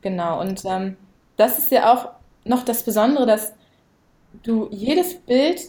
Genau. 0.02 0.40
Und 0.40 0.64
ähm, 0.66 0.96
das 1.38 1.58
ist 1.58 1.72
ja 1.72 1.92
auch 1.92 2.10
noch 2.48 2.64
das 2.64 2.84
Besondere, 2.84 3.26
dass 3.26 3.54
du 4.44 4.68
jedes 4.72 5.16
Bild 5.16 5.62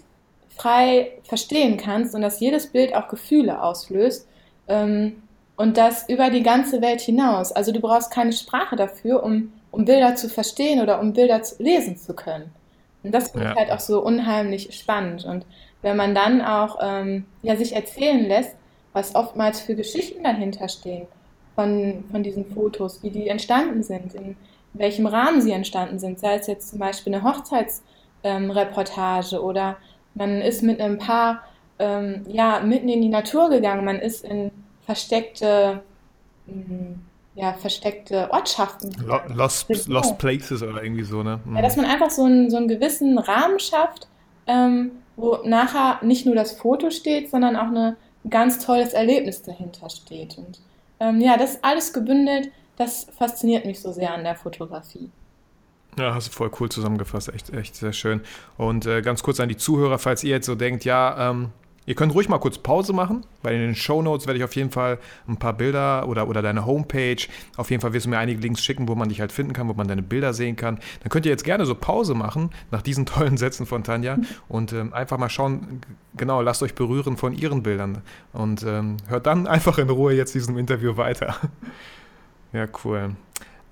frei 0.56 1.12
verstehen 1.24 1.76
kannst 1.76 2.14
und 2.14 2.22
dass 2.22 2.40
jedes 2.40 2.68
Bild 2.68 2.94
auch 2.94 3.08
Gefühle 3.08 3.62
auslöst 3.62 4.26
ähm, 4.66 5.22
und 5.56 5.76
das 5.76 6.08
über 6.08 6.30
die 6.30 6.42
ganze 6.42 6.80
Welt 6.80 7.00
hinaus. 7.00 7.52
Also 7.52 7.72
du 7.72 7.80
brauchst 7.80 8.10
keine 8.10 8.32
Sprache 8.32 8.76
dafür, 8.76 9.22
um, 9.22 9.52
um 9.70 9.84
Bilder 9.84 10.16
zu 10.16 10.28
verstehen 10.28 10.80
oder 10.80 11.00
um 11.00 11.12
Bilder 11.12 11.42
zu, 11.42 11.62
lesen 11.62 11.96
zu 11.96 12.14
können. 12.14 12.50
Und 13.02 13.12
das 13.12 13.30
finde 13.30 13.46
ja. 13.46 13.52
ich 13.52 13.58
halt 13.58 13.70
auch 13.70 13.80
so 13.80 14.02
unheimlich 14.02 14.74
spannend. 14.74 15.24
Und 15.24 15.46
wenn 15.82 15.96
man 15.96 16.14
dann 16.14 16.42
auch 16.42 16.78
ähm, 16.82 17.24
ja, 17.42 17.56
sich 17.56 17.74
erzählen 17.74 18.26
lässt, 18.26 18.56
was 18.92 19.14
oftmals 19.14 19.60
für 19.60 19.76
Geschichten 19.76 20.24
dahinter 20.24 20.68
stehen 20.68 21.06
von, 21.54 22.04
von 22.10 22.22
diesen 22.22 22.46
Fotos, 22.46 23.02
wie 23.02 23.10
die 23.10 23.28
entstanden 23.28 23.82
sind, 23.82 24.14
in 24.14 24.36
welchem 24.72 25.06
Rahmen 25.06 25.40
sie 25.40 25.52
entstanden 25.52 25.98
sind. 25.98 26.20
Sei 26.20 26.36
es 26.36 26.46
jetzt 26.46 26.68
zum 26.70 26.78
Beispiel 26.78 27.14
eine 27.14 27.24
Hochzeitsreportage 27.24 29.36
ähm, 29.36 29.42
oder 29.42 29.76
man 30.14 30.40
ist 30.40 30.62
mit 30.62 30.80
einem 30.80 30.98
Paar 30.98 31.42
ähm, 31.78 32.24
ja, 32.28 32.60
mitten 32.60 32.88
in 32.88 33.02
die 33.02 33.08
Natur 33.08 33.50
gegangen, 33.50 33.84
man 33.84 34.00
ist 34.00 34.24
in 34.24 34.50
versteckte, 34.84 35.82
mh, 36.46 36.54
mm, 36.54 37.00
ja, 37.34 37.52
versteckte 37.52 38.30
Ortschaften. 38.32 38.90
Lost, 39.28 39.68
Lost 39.86 40.18
Places 40.18 40.62
oder 40.62 40.82
irgendwie 40.82 41.04
so, 41.04 41.22
ne? 41.22 41.38
Mhm. 41.44 41.56
Ja, 41.56 41.62
dass 41.62 41.76
man 41.76 41.84
einfach 41.84 42.10
so 42.10 42.24
einen, 42.24 42.50
so 42.50 42.56
einen 42.56 42.66
gewissen 42.66 43.16
Rahmen 43.18 43.60
schafft, 43.60 44.08
ähm, 44.48 44.90
wo 45.14 45.38
nachher 45.44 46.00
nicht 46.02 46.26
nur 46.26 46.34
das 46.34 46.52
Foto 46.52 46.90
steht, 46.90 47.30
sondern 47.30 47.54
auch 47.54 47.68
eine, 47.68 47.96
ein 48.24 48.30
ganz 48.30 48.64
tolles 48.64 48.92
Erlebnis 48.92 49.42
dahinter 49.42 49.88
steht. 49.88 50.36
Und 50.36 50.58
ähm, 50.98 51.20
ja, 51.20 51.36
das 51.36 51.62
alles 51.62 51.92
gebündelt, 51.92 52.50
das 52.78 53.06
fasziniert 53.16 53.64
mich 53.64 53.80
so 53.80 53.92
sehr 53.92 54.14
an 54.14 54.24
der 54.24 54.36
Fotografie. 54.36 55.10
Ja, 55.98 56.14
hast 56.14 56.28
du 56.28 56.32
voll 56.32 56.50
cool 56.60 56.68
zusammengefasst, 56.68 57.28
echt, 57.34 57.50
echt 57.50 57.74
sehr 57.74 57.92
schön. 57.92 58.20
Und 58.56 58.86
äh, 58.86 59.02
ganz 59.02 59.22
kurz 59.22 59.40
an 59.40 59.48
die 59.48 59.56
Zuhörer, 59.56 59.98
falls 59.98 60.22
ihr 60.22 60.30
jetzt 60.30 60.46
so 60.46 60.54
denkt, 60.54 60.84
ja, 60.84 61.30
ähm, 61.30 61.50
Ihr 61.88 61.94
könnt 61.94 62.14
ruhig 62.14 62.28
mal 62.28 62.36
kurz 62.36 62.58
Pause 62.58 62.92
machen, 62.92 63.24
weil 63.42 63.54
in 63.54 63.62
den 63.62 63.74
Show 63.74 64.02
Notes 64.02 64.26
werde 64.26 64.36
ich 64.36 64.44
auf 64.44 64.54
jeden 64.54 64.70
Fall 64.70 64.98
ein 65.26 65.38
paar 65.38 65.54
Bilder 65.54 66.06
oder, 66.06 66.28
oder 66.28 66.42
deine 66.42 66.66
Homepage, 66.66 67.16
auf 67.56 67.70
jeden 67.70 67.80
Fall 67.80 67.94
wirst 67.94 68.04
du 68.04 68.10
mir 68.10 68.18
einige 68.18 68.42
Links 68.42 68.62
schicken, 68.62 68.88
wo 68.88 68.94
man 68.94 69.08
dich 69.08 69.22
halt 69.22 69.32
finden 69.32 69.54
kann, 69.54 69.68
wo 69.68 69.72
man 69.72 69.88
deine 69.88 70.02
Bilder 70.02 70.34
sehen 70.34 70.54
kann. 70.54 70.80
Dann 71.00 71.08
könnt 71.08 71.24
ihr 71.24 71.32
jetzt 71.32 71.44
gerne 71.44 71.64
so 71.64 71.74
Pause 71.74 72.12
machen 72.12 72.50
nach 72.70 72.82
diesen 72.82 73.06
tollen 73.06 73.38
Sätzen 73.38 73.64
von 73.64 73.84
Tanja 73.84 74.18
und 74.48 74.74
ähm, 74.74 74.92
einfach 74.92 75.16
mal 75.16 75.30
schauen, 75.30 75.80
genau, 76.14 76.42
lasst 76.42 76.62
euch 76.62 76.74
berühren 76.74 77.16
von 77.16 77.32
ihren 77.32 77.62
Bildern 77.62 78.02
und 78.34 78.62
ähm, 78.64 78.98
hört 79.06 79.24
dann 79.24 79.46
einfach 79.46 79.78
in 79.78 79.88
Ruhe 79.88 80.12
jetzt 80.12 80.34
diesem 80.34 80.58
Interview 80.58 80.98
weiter. 80.98 81.36
Ja, 82.52 82.66
cool. 82.84 83.16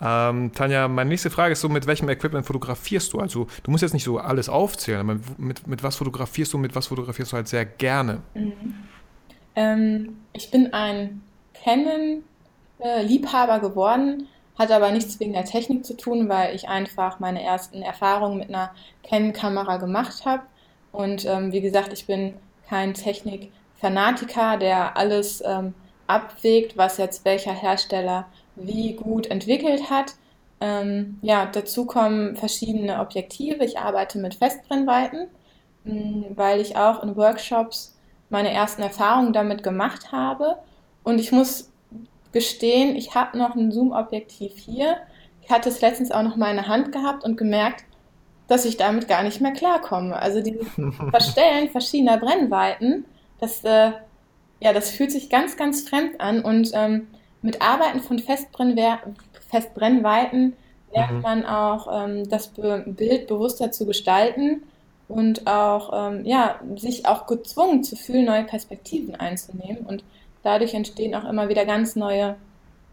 Ähm, 0.01 0.53
Tanja, 0.53 0.89
meine 0.89 1.09
nächste 1.09 1.31
Frage 1.31 1.53
ist 1.53 1.63
so, 1.63 1.69
mit 1.69 1.87
welchem 1.87 2.09
Equipment 2.09 2.45
fotografierst 2.45 3.13
du? 3.13 3.19
Also 3.19 3.47
du 3.63 3.71
musst 3.71 3.83
jetzt 3.83 3.95
nicht 3.95 4.05
so 4.05 4.19
alles 4.19 4.49
aufzählen, 4.49 5.01
aber 5.01 5.19
mit, 5.39 5.67
mit 5.67 5.83
was 5.83 5.97
fotografierst 5.97 6.53
du, 6.53 6.59
mit 6.59 6.75
was 6.75 6.89
fotografierst 6.89 7.33
du 7.33 7.37
halt 7.37 7.49
sehr 7.49 7.65
gerne? 7.65 8.21
Mhm. 8.35 8.75
Ähm, 9.55 10.19
ich 10.35 10.51
bin 10.51 10.75
ein 10.75 11.23
Canon-Liebhaber 11.55 13.61
geworden, 13.61 14.29
hat 14.59 14.71
aber 14.71 14.91
nichts 14.91 15.19
wegen 15.19 15.33
der 15.33 15.47
Technik 15.47 15.87
zu 15.87 15.97
tun, 15.97 16.29
weil 16.29 16.55
ich 16.55 16.69
einfach 16.69 17.19
meine 17.19 17.43
ersten 17.43 17.81
Erfahrungen 17.81 18.39
mit 18.39 18.51
einer 18.51 18.73
Canon-Kamera 19.03 19.79
gemacht 19.79 20.27
habe. 20.27 20.43
Und 20.93 21.25
ähm, 21.25 21.53
wie 21.53 21.63
gesagt, 21.63 21.95
ich 21.95 22.07
bin 22.07 22.35
kein 22.69 22.93
Technik-Fanatiker, 22.93 24.59
der 24.59 24.99
alles 24.99 25.43
ähm, 25.47 25.73
abwägt, 26.07 26.77
was 26.77 26.99
jetzt 26.99 27.25
welcher 27.25 27.53
Hersteller 27.53 28.27
wie 28.57 28.95
gut 28.95 29.29
entwickelt 29.29 29.91
hat. 29.91 30.15
Ähm, 30.61 31.19
ja, 31.23 31.47
dazu 31.47 31.87
kommen 31.87 32.37
verschiedene 32.37 33.01
Objektive. 33.01 33.65
Ich 33.65 33.79
arbeite 33.79 34.19
mit 34.19 34.35
Festbrennweiten, 34.35 35.29
mm, 35.85 36.23
weil 36.35 36.61
ich 36.61 36.77
auch 36.77 37.03
in 37.03 37.17
Workshops 37.17 37.97
meine 38.31 38.51
ersten 38.51 38.83
Erfahrungen 38.83 39.33
damit 39.33 39.63
gemacht 39.63 40.13
habe. 40.13 40.57
Und 41.05 41.21
ich 41.21 41.31
muss 41.31 41.71
gestehen, 42.33 42.97
ich 42.97 43.15
habe 43.15 43.39
noch 43.39 43.55
ein 43.55 43.71
Zoom-Objektiv 43.71 44.57
hier. 44.57 44.97
Ich 45.43 45.51
hatte 45.51 45.69
es 45.69 45.81
letztens 45.81 46.11
auch 46.11 46.23
noch 46.23 46.37
mal 46.37 46.51
in 46.51 46.57
der 46.57 46.69
Hand 46.69 46.91
gehabt 46.91 47.25
und 47.25 47.37
gemerkt, 47.37 47.85
dass 48.49 48.65
ich 48.65 48.77
damit 48.77 49.09
gar 49.09 49.23
nicht 49.23 49.41
mehr 49.41 49.53
klarkomme. 49.53 50.17
Also 50.17 50.41
dieses 50.41 50.69
Verstellen 51.11 51.69
verschiedener 51.69 52.19
Brennweiten, 52.19 53.05
das, 53.41 53.63
äh, 53.65 53.93
ja, 54.61 54.73
das 54.73 54.91
fühlt 54.91 55.13
sich 55.13 55.31
ganz, 55.31 55.57
ganz 55.57 55.89
fremd 55.89 56.21
an 56.21 56.43
und 56.43 56.71
ähm, 56.75 57.09
mit 57.47 57.63
Arbeiten 57.63 58.01
von 58.01 58.19
Festbrennweiten 58.19 60.53
lernt 60.93 61.13
mhm. 61.13 61.21
man 61.21 61.47
auch 61.47 62.05
ähm, 62.05 62.29
das 62.29 62.49
Be 62.49 62.83
Bild 62.87 63.29
bewusster 63.29 63.71
zu 63.71 63.87
gestalten 63.87 64.65
und 65.07 65.47
auch 65.47 65.93
ähm, 65.95 66.25
ja, 66.25 66.59
sich 66.75 67.07
auch 67.07 67.29
gezwungen 67.29 67.85
zu 67.85 67.95
fühlen, 67.95 68.25
neue 68.25 68.43
Perspektiven 68.43 69.15
einzunehmen. 69.15 69.87
Und 69.87 70.03
dadurch 70.43 70.75
entstehen 70.75 71.15
auch 71.15 71.25
immer 71.25 71.49
wieder 71.49 71.65
ganz 71.65 71.95
neue, 71.95 72.35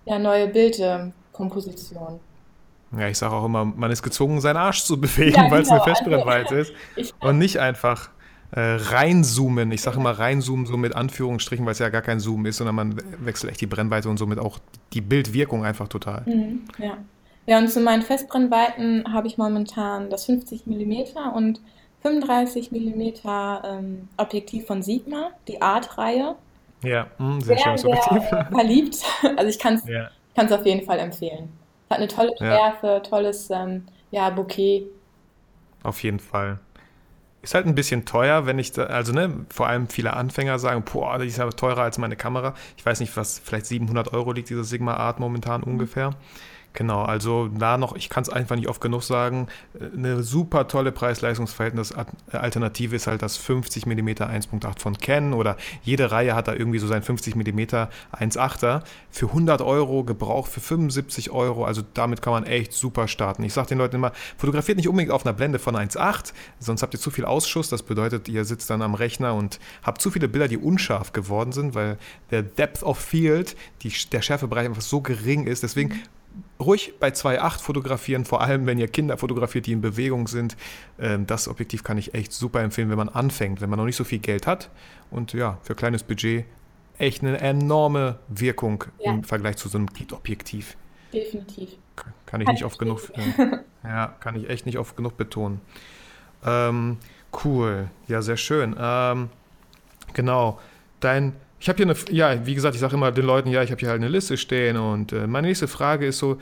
ja, 0.06 0.20
neue 0.20 0.48
Bildkompositionen. 0.48 2.20
Ja, 2.96 3.08
ich 3.08 3.18
sage 3.18 3.34
auch 3.34 3.46
immer, 3.46 3.66
man 3.66 3.90
ist 3.90 4.04
gezwungen, 4.04 4.40
seinen 4.40 4.58
Arsch 4.58 4.84
zu 4.84 5.02
bewegen, 5.02 5.36
ja, 5.36 5.50
weil 5.50 5.64
es 5.64 5.70
eine 5.70 5.80
genau. 5.80 5.96
Festbrennweite 5.96 6.56
ist. 6.58 6.74
und 7.22 7.40
nicht 7.40 7.58
einfach 7.58 8.12
äh, 8.56 8.76
reinzoomen. 8.76 9.72
Ich 9.72 9.82
sage 9.82 9.98
immer 9.98 10.12
reinzoomen, 10.12 10.68
so 10.68 10.78
mit 10.78 10.96
Anführungsstrichen, 10.96 11.66
weil 11.66 11.72
es 11.72 11.80
ja 11.80 11.90
gar 11.90 12.04
kein 12.04 12.20
Zoom 12.20 12.46
ist, 12.46 12.58
sondern 12.58 12.76
man 12.76 12.96
wechselt 13.20 13.52
echt 13.52 13.62
die 13.62 13.68
Brennweite 13.68 14.10
und 14.10 14.18
somit 14.18 14.38
auch 14.38 14.60
die 14.94 15.02
Bildwirkung 15.02 15.66
einfach 15.66 15.88
total. 15.88 16.22
Mhm, 16.26 16.62
ja. 16.78 16.98
ja, 17.48 17.58
und 17.58 17.70
zu 17.70 17.82
meinen 17.82 18.04
Festbrennweiten 18.04 19.12
habe 19.12 19.28
ich 19.28 19.40
momentan 19.40 20.12
das 20.12 20.26
50 20.26 20.68
mm 20.68 21.18
und 21.34 21.62
35 22.04 22.72
mm 22.72 23.02
ähm, 23.64 24.08
Objektiv 24.18 24.68
von 24.68 24.84
Sigma, 24.84 25.32
die 25.48 25.60
Art-Reihe. 25.60 26.36
Ja, 26.84 27.08
mh, 27.18 27.42
sehr, 27.42 27.58
sehr 27.58 27.58
schönes 27.58 27.86
Objektiv. 27.86 28.30
Sehr 28.30 28.48
verliebt. 28.52 28.98
Also 29.38 29.50
ich 29.50 29.58
kann 29.58 29.76
es 29.76 29.88
ja. 29.88 30.58
auf 30.60 30.66
jeden 30.66 30.86
Fall 30.86 31.00
empfehlen. 31.00 31.50
Hat 31.90 31.98
eine 31.98 32.08
tolle 32.08 32.34
Schärfe, 32.38 32.88
ja. 32.88 33.00
tolles 33.00 33.50
ähm, 33.50 33.86
ja, 34.12 34.30
Bouquet. 34.30 34.86
Auf 35.82 36.04
jeden 36.04 36.20
Fall. 36.20 36.60
Ist 37.44 37.54
halt 37.54 37.68
ein 37.68 37.76
bisschen 37.76 38.06
teuer, 38.06 38.46
wenn 38.46 38.58
ich 38.58 38.72
da, 38.72 38.86
also 38.86 39.12
ne, 39.12 39.46
vor 39.50 39.68
allem 39.68 39.90
viele 39.90 40.14
Anfänger 40.14 40.60
sagen, 40.60 40.84
boah, 40.92 41.20
die 41.20 41.28
ist 41.28 41.42
aber 41.42 41.52
teurer 41.52 41.82
als 41.82 41.98
meine 41.98 42.16
Kamera. 42.16 42.54
Ich 42.78 42.86
weiß 42.86 43.02
nicht, 43.02 43.16
was, 43.18 43.38
vielleicht 43.38 43.66
700 43.66 44.14
Euro 44.14 44.32
liegt 44.32 44.50
diese 44.50 44.64
Sigma 44.64 44.96
Art 44.96 45.20
momentan 45.20 45.62
ungefähr. 45.62 46.16
Genau, 46.74 47.04
also 47.04 47.50
da 47.50 47.78
noch, 47.78 47.96
ich 47.96 48.10
kann 48.10 48.24
es 48.24 48.30
einfach 48.30 48.56
nicht 48.56 48.68
oft 48.68 48.82
genug 48.82 49.04
sagen, 49.04 49.48
eine 49.96 50.24
super 50.24 50.68
tolle 50.68 50.92
Preis-Leistungs-Verhältnis-Alternative 50.92 52.96
ist 52.96 53.06
halt 53.06 53.22
das 53.22 53.38
50 53.38 53.86
mm 53.86 54.10
1.8 54.10 54.80
von 54.80 54.98
Canon 54.98 55.34
oder 55.34 55.56
jede 55.84 56.12
Reihe 56.12 56.34
hat 56.34 56.48
da 56.48 56.54
irgendwie 56.54 56.80
so 56.80 56.88
sein 56.88 57.04
50 57.04 57.36
mm 57.36 57.60
1.8er 57.60 58.82
für 59.12 59.28
100 59.28 59.62
Euro, 59.62 60.04
Gebrauch 60.04 60.48
für 60.48 60.62
75 60.62 61.30
Euro, 61.30 61.64
also 61.64 61.84
damit 61.94 62.24
kann 62.24 62.34
man 62.34 62.46
echt 62.46 62.74
super 62.74 63.08
starten. 63.08 63.44
Ich 63.44 63.54
sage 63.54 63.68
den 63.68 63.78
Leuten 63.78 63.98
immer, 63.98 64.12
fotografiert 64.38 64.78
nicht 64.78 64.90
unbedingt 64.90 65.12
auf 65.12 65.28
einer 65.28 65.34
Blende 65.34 65.60
von 65.60 65.76
1.8, 65.76 66.34
sonst 66.58 66.82
habt 66.82 66.96
ihr 66.96 67.00
zu 67.00 67.12
viel 67.12 67.26
Ausschuss, 67.26 67.70
das 67.70 67.84
bedeutet, 67.84 68.28
ihr 68.30 68.46
sitzt 68.46 68.72
dann 68.72 68.82
am 68.82 68.96
Rechner 68.96 69.36
und 69.36 69.60
habt 69.84 70.02
zu 70.02 70.10
viele 70.10 70.28
Bilder, 70.28 70.48
die 70.48 70.58
unscharf 70.58 71.14
geworden 71.14 71.52
sind, 71.52 71.76
weil 71.76 72.00
der 72.32 72.42
Depth 72.42 72.82
of 72.82 72.98
Field, 72.98 73.56
die, 73.84 73.94
der 74.12 74.24
Schärfebereich 74.24 74.66
einfach 74.66 74.82
so 74.82 75.02
gering 75.02 75.46
ist, 75.46 75.62
deswegen 75.62 76.02
ruhig 76.60 76.94
bei 77.00 77.10
2.8 77.10 77.60
fotografieren, 77.60 78.26
vor 78.26 78.42
allem 78.42 78.66
wenn 78.66 78.78
ihr 78.78 78.88
Kinder 78.88 79.18
fotografiert, 79.18 79.66
die 79.66 79.74
in 79.74 79.82
Bewegung 79.82 80.28
sind. 80.28 80.56
Ähm, 81.00 81.28
das 81.28 81.48
Objektiv 81.48 81.84
kann 81.84 81.98
ich 81.98 82.14
echt 82.14 82.34
super 82.34 82.62
empfehlen, 82.62 82.90
wenn 82.90 82.98
man 82.98 83.10
anfängt, 83.10 83.62
wenn 83.62 83.70
man 83.70 83.80
noch 83.80 83.86
nicht 83.86 83.96
so 83.96 84.04
viel 84.04 84.20
Geld 84.20 84.48
hat 84.48 84.70
und 85.12 85.34
ja, 85.34 85.58
für 85.64 85.76
kleines 85.76 86.04
Budget 86.04 86.46
echt 86.98 87.24
eine 87.24 87.40
enorme 87.40 88.20
Wirkung 88.28 88.86
ja. 89.00 89.12
im 89.12 89.24
Vergleich 89.24 89.58
zu 89.58 89.68
so 89.68 89.78
einem 89.78 89.92
Kit-Objektiv. 89.92 90.78
Definitiv. 91.12 91.70
Kann 92.26 92.42
ich 92.42 92.48
nicht 92.48 92.64
oft 92.64 92.80
genug, 92.80 93.12
ja, 93.84 94.08
kann 94.20 94.36
ich 94.36 94.50
echt 94.50 94.66
nicht 94.66 94.80
oft 94.80 94.96
genug 94.96 95.18
betonen. 95.18 95.62
Ähm, 96.46 96.98
cool, 97.44 97.90
ja, 98.08 98.22
sehr 98.22 98.38
schön. 98.38 98.76
Ähm, 98.80 99.30
genau, 100.14 100.60
dein 101.00 101.34
ich 101.64 101.70
habe 101.70 101.78
hier 101.78 101.86
eine, 101.86 101.96
ja, 102.12 102.46
wie 102.46 102.56
gesagt, 102.56 102.76
ich 102.76 102.82
sage 102.82 102.96
immer 102.96 103.14
den 103.14 103.26
Leuten, 103.26 103.48
ja, 103.50 103.64
ich 103.64 103.72
habe 103.72 103.80
hier 103.80 103.88
halt 103.88 104.02
eine 104.02 104.10
Liste 104.10 104.36
stehen 104.36 104.76
und 104.76 105.14
äh, 105.14 105.28
meine 105.28 105.48
nächste 105.48 105.70
Frage 105.70 106.06
ist 106.06 106.18
so, 106.18 106.38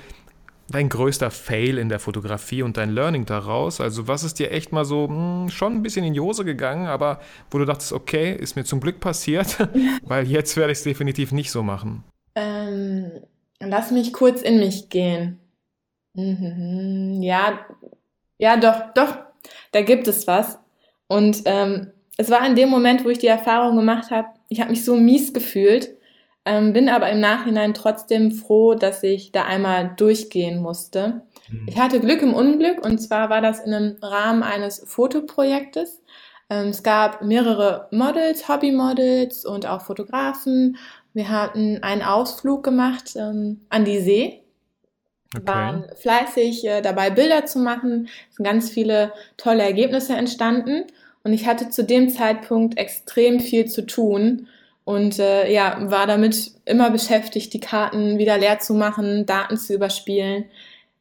dein 0.68 0.90
größter 0.90 1.30
Fail 1.30 1.78
in 1.78 1.90
der 1.90 2.00
Fotografie 2.00 2.64
und 2.64 2.76
dein 2.76 2.90
Learning 2.90 3.28
daraus? 3.28 3.82
Also 3.82 4.08
was 4.08 4.24
ist 4.24 4.40
dir 4.40 4.50
echt 4.50 4.72
mal 4.72 4.84
so 4.84 5.08
mh, 5.08 5.42
hm, 5.44 5.50
schon 5.50 5.74
ein 5.74 5.84
bisschen 5.84 6.04
in 6.06 6.16
die 6.16 6.20
Hose 6.20 6.44
gegangen, 6.44 6.88
aber 6.88 7.22
wo 7.52 7.60
du 7.60 7.66
dachtest, 7.66 7.94
okay, 7.94 8.36
ist 8.36 8.56
mir 8.56 8.64
zum 8.64 8.80
Glück 8.80 9.00
passiert, 9.00 9.58
weil 10.06 10.28
jetzt 10.28 10.58
werde 10.58 10.72
ich 10.72 10.80
es 10.80 10.84
definitiv 10.84 11.32
nicht 11.32 11.52
so 11.52 11.62
machen. 11.62 12.04
Ähm, 12.34 13.12
lass 13.60 13.92
mich 13.92 14.14
kurz 14.14 14.42
in 14.42 14.58
mich 14.58 14.90
gehen. 14.90 15.38
Mhm, 16.16 17.22
ja, 17.22 17.64
ja, 18.40 18.58
doch, 18.58 18.92
doch, 18.96 19.18
da 19.72 19.82
gibt 19.84 20.08
es 20.08 20.26
was. 20.26 20.58
Und 21.08 21.44
ähm, 21.46 21.92
es 22.18 22.32
war 22.32 22.44
in 22.48 22.56
dem 22.56 22.70
Moment, 22.70 23.06
wo 23.06 23.10
ich 23.10 23.20
die 23.20 23.28
Erfahrung 23.28 23.76
gemacht 23.76 24.10
habe, 24.10 24.28
ich 24.52 24.60
habe 24.60 24.72
mich 24.72 24.84
so 24.84 24.98
mies 24.98 25.34
gefühlt, 25.34 25.96
ähm, 26.44 26.74
bin 26.74 26.90
aber 26.90 27.10
im 27.10 27.22
Nachhinein 27.22 27.74
trotzdem 27.74 28.34
froh, 28.34 28.76
dass 28.76 29.02
ich 29.02 29.32
da 29.32 29.46
einmal 29.46 29.94
durchgehen 29.96 30.62
musste. 30.62 31.22
Mhm. 31.50 31.68
Ich 31.70 31.80
hatte 31.80 32.02
Glück 32.02 32.22
im 32.22 32.34
Unglück 32.34 32.86
und 32.86 32.98
zwar 33.00 33.30
war 33.30 33.40
das 33.40 33.62
in 33.62 33.74
einem 33.74 33.98
Rahmen 34.02 34.44
eines 34.44 34.84
Fotoprojektes. 34.86 36.02
Ähm, 36.50 36.68
es 36.68 36.84
gab 36.84 37.22
mehrere 37.22 37.88
Models, 37.92 38.50
Hobbymodels 38.50 39.46
und 39.46 39.66
auch 39.66 39.82
Fotografen. 39.82 40.76
Wir 41.14 41.30
hatten 41.30 41.82
einen 41.82 42.02
Ausflug 42.02 42.62
gemacht 42.62 43.14
ähm, 43.16 43.62
an 43.70 43.86
die 43.86 44.00
See. 44.00 44.38
Okay. 45.34 45.48
waren 45.48 45.86
fleißig 45.96 46.68
äh, 46.68 46.82
dabei, 46.82 47.10
Bilder 47.10 47.46
zu 47.46 47.60
machen. 47.60 48.10
Es 48.30 48.36
sind 48.36 48.44
ganz 48.44 48.70
viele 48.70 49.14
tolle 49.38 49.64
Ergebnisse 49.64 50.14
entstanden. 50.14 50.88
Und 51.24 51.34
ich 51.34 51.46
hatte 51.46 51.70
zu 51.70 51.84
dem 51.84 52.10
Zeitpunkt 52.10 52.78
extrem 52.78 53.40
viel 53.40 53.68
zu 53.68 53.86
tun 53.86 54.48
und 54.84 55.20
äh, 55.20 55.52
ja, 55.52 55.78
war 55.92 56.08
damit 56.08 56.54
immer 56.66 56.90
beschäftigt, 56.90 57.54
die 57.54 57.60
Karten 57.60 58.18
wieder 58.18 58.38
leer 58.38 58.60
zu 58.60 58.74
machen, 58.74 59.26
Daten 59.26 59.58
zu 59.58 59.74
überspielen. 59.74 60.46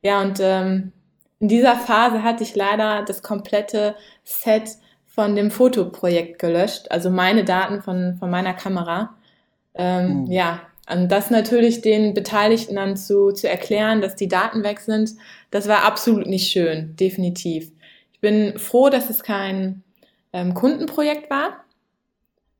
Ja, 0.02 0.20
und 0.20 0.38
ähm, 0.40 0.92
in 1.38 1.48
dieser 1.48 1.76
Phase 1.76 2.22
hatte 2.22 2.42
ich 2.44 2.54
leider 2.54 3.02
das 3.06 3.22
komplette 3.22 3.94
Set 4.24 4.76
von 5.06 5.34
dem 5.34 5.50
Fotoprojekt 5.50 6.38
gelöscht, 6.38 6.90
also 6.90 7.10
meine 7.10 7.44
Daten 7.44 7.82
von, 7.82 8.16
von 8.18 8.30
meiner 8.30 8.54
Kamera. 8.54 9.14
Ähm, 9.74 10.24
mhm. 10.24 10.32
Ja, 10.32 10.60
Und 10.90 11.08
das 11.08 11.30
natürlich 11.30 11.80
den 11.80 12.14
Beteiligten 12.14 12.76
dann 12.76 12.96
zu, 12.96 13.32
zu 13.32 13.48
erklären, 13.48 14.02
dass 14.02 14.16
die 14.16 14.28
Daten 14.28 14.62
weg 14.62 14.80
sind, 14.80 15.12
das 15.50 15.66
war 15.66 15.84
absolut 15.84 16.26
nicht 16.26 16.50
schön, 16.52 16.94
definitiv. 16.96 17.72
Ich 18.12 18.20
bin 18.20 18.58
froh, 18.58 18.90
dass 18.90 19.08
es 19.08 19.22
kein 19.22 19.82
ähm, 20.32 20.54
Kundenprojekt 20.54 21.30
war, 21.30 21.64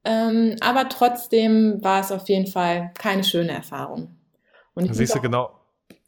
ähm, 0.05 0.57
aber 0.61 0.89
trotzdem 0.89 1.83
war 1.83 2.01
es 2.01 2.13
auf 2.13 2.29
jeden 2.29 2.47
Fall 2.47 2.93
keine 2.99 3.25
schöne 3.25 3.53
Erfahrung. 3.53 4.17
Und 4.75 4.95
Siehst 4.95 5.15
du 5.15 5.21
genau, 5.21 5.61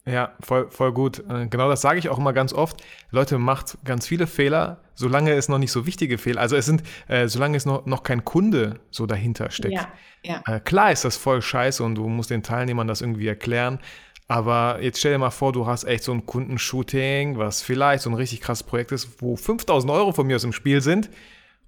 ja, 0.05 0.33
voll, 0.41 0.69
voll 0.69 0.91
gut. 0.91 1.23
Äh, 1.29 1.47
genau 1.47 1.69
das 1.69 1.81
sage 1.81 1.99
ich 1.99 2.09
auch 2.09 2.17
immer 2.17 2.33
ganz 2.33 2.51
oft. 2.51 2.83
Leute, 3.11 3.37
macht 3.37 3.77
ganz 3.85 4.05
viele 4.05 4.27
Fehler, 4.27 4.81
solange 4.95 5.31
es 5.31 5.47
noch 5.47 5.59
nicht 5.59 5.71
so 5.71 5.85
wichtige 5.85 6.17
Fehler, 6.17 6.41
also 6.41 6.55
es 6.55 6.65
sind, 6.65 6.83
äh, 7.07 7.27
solange 7.27 7.55
es 7.55 7.65
noch, 7.65 7.85
noch 7.85 8.03
kein 8.03 8.25
Kunde 8.25 8.81
so 8.91 9.05
dahinter 9.05 9.49
steckt. 9.49 9.75
Ja, 9.75 9.87
ja. 10.23 10.41
Äh, 10.45 10.59
klar 10.59 10.91
ist 10.91 11.05
das 11.05 11.15
voll 11.15 11.41
scheiße 11.41 11.83
und 11.83 11.95
du 11.95 12.07
musst 12.07 12.31
den 12.31 12.43
Teilnehmern 12.43 12.87
das 12.87 13.01
irgendwie 13.01 13.27
erklären. 13.27 13.79
Aber 14.27 14.79
jetzt 14.81 14.99
stell 14.99 15.13
dir 15.13 15.19
mal 15.19 15.31
vor, 15.31 15.51
du 15.51 15.67
hast 15.67 15.83
echt 15.83 16.03
so 16.03 16.11
ein 16.11 16.25
Kundenshooting, 16.25 17.37
was 17.37 17.61
vielleicht 17.61 18.03
so 18.03 18.09
ein 18.09 18.15
richtig 18.15 18.41
krasses 18.41 18.63
Projekt 18.63 18.91
ist, 18.91 19.21
wo 19.21 19.35
5000 19.35 19.91
Euro 19.91 20.11
von 20.11 20.27
mir 20.27 20.35
aus 20.35 20.43
im 20.43 20.53
Spiel 20.53 20.81
sind. 20.81 21.09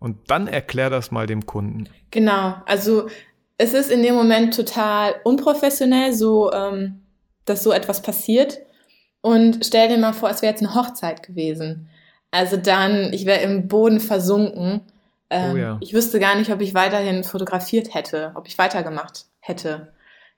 Und 0.05 0.29
dann 0.29 0.47
erklär 0.47 0.91
das 0.91 1.09
mal 1.09 1.25
dem 1.25 1.47
Kunden. 1.47 1.89
Genau, 2.11 2.53
also 2.67 3.07
es 3.57 3.73
ist 3.73 3.89
in 3.89 4.03
dem 4.03 4.13
Moment 4.13 4.55
total 4.55 5.15
unprofessionell, 5.23 6.13
so 6.13 6.53
ähm, 6.53 7.01
dass 7.45 7.63
so 7.63 7.71
etwas 7.71 8.03
passiert. 8.03 8.59
Und 9.21 9.65
stell 9.65 9.89
dir 9.89 9.97
mal 9.97 10.13
vor, 10.13 10.29
es 10.29 10.43
wäre 10.43 10.51
jetzt 10.51 10.61
eine 10.61 10.75
Hochzeit 10.75 11.23
gewesen. 11.23 11.89
Also 12.29 12.55
dann, 12.55 13.13
ich 13.13 13.25
wäre 13.25 13.41
im 13.41 13.67
Boden 13.67 13.99
versunken. 13.99 14.81
Ähm, 15.31 15.55
oh 15.55 15.57
ja. 15.57 15.77
Ich 15.81 15.95
wüsste 15.95 16.19
gar 16.19 16.35
nicht, 16.35 16.51
ob 16.51 16.61
ich 16.61 16.75
weiterhin 16.75 17.23
fotografiert 17.23 17.95
hätte, 17.95 18.31
ob 18.35 18.47
ich 18.47 18.59
weitergemacht 18.59 19.25
hätte. 19.39 19.91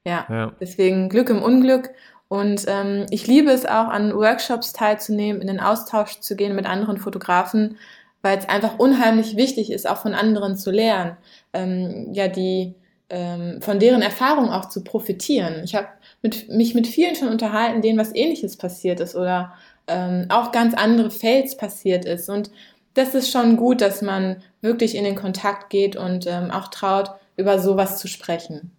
Ja, 0.05 0.25
ja. 0.29 0.53
deswegen 0.61 1.09
Glück 1.09 1.29
im 1.29 1.43
Unglück. 1.43 1.89
Und 2.29 2.63
ähm, 2.69 3.05
ich 3.09 3.27
liebe 3.27 3.51
es 3.51 3.65
auch, 3.65 3.89
an 3.89 4.13
Workshops 4.15 4.71
teilzunehmen, 4.71 5.41
in 5.41 5.47
den 5.47 5.59
Austausch 5.59 6.21
zu 6.21 6.37
gehen 6.37 6.55
mit 6.55 6.65
anderen 6.65 6.99
Fotografen, 6.99 7.77
weil 8.21 8.37
es 8.37 8.49
einfach 8.49 8.79
unheimlich 8.79 9.35
wichtig 9.35 9.71
ist, 9.71 9.87
auch 9.87 9.97
von 9.97 10.13
anderen 10.13 10.55
zu 10.57 10.71
lernen. 10.71 11.17
Ähm, 11.53 12.09
ja, 12.13 12.27
die 12.27 12.75
ähm, 13.09 13.61
von 13.61 13.79
deren 13.79 14.01
Erfahrung 14.01 14.49
auch 14.49 14.69
zu 14.69 14.83
profitieren. 14.83 15.63
Ich 15.63 15.75
habe 15.75 15.87
mit, 16.21 16.49
mich 16.49 16.75
mit 16.75 16.87
vielen 16.87 17.15
schon 17.15 17.29
unterhalten, 17.29 17.81
denen 17.81 17.99
was 17.99 18.13
ähnliches 18.13 18.57
passiert 18.57 18.99
ist 18.99 19.15
oder 19.15 19.53
ähm, 19.87 20.25
auch 20.29 20.51
ganz 20.51 20.73
andere 20.73 21.09
Fails 21.09 21.55
passiert 21.55 22.05
ist. 22.05 22.29
Und 22.29 22.51
das 22.93 23.15
ist 23.15 23.31
schon 23.31 23.57
gut, 23.57 23.81
dass 23.81 24.01
man 24.01 24.43
wirklich 24.61 24.95
in 24.95 25.03
den 25.03 25.15
Kontakt 25.15 25.69
geht 25.69 25.95
und 25.95 26.27
ähm, 26.27 26.51
auch 26.51 26.67
traut, 26.67 27.11
über 27.37 27.59
sowas 27.59 27.99
zu 27.99 28.07
sprechen. 28.07 28.71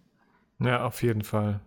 Ja, 0.59 0.85
auf 0.85 1.01
jeden 1.01 1.23
Fall. 1.23 1.61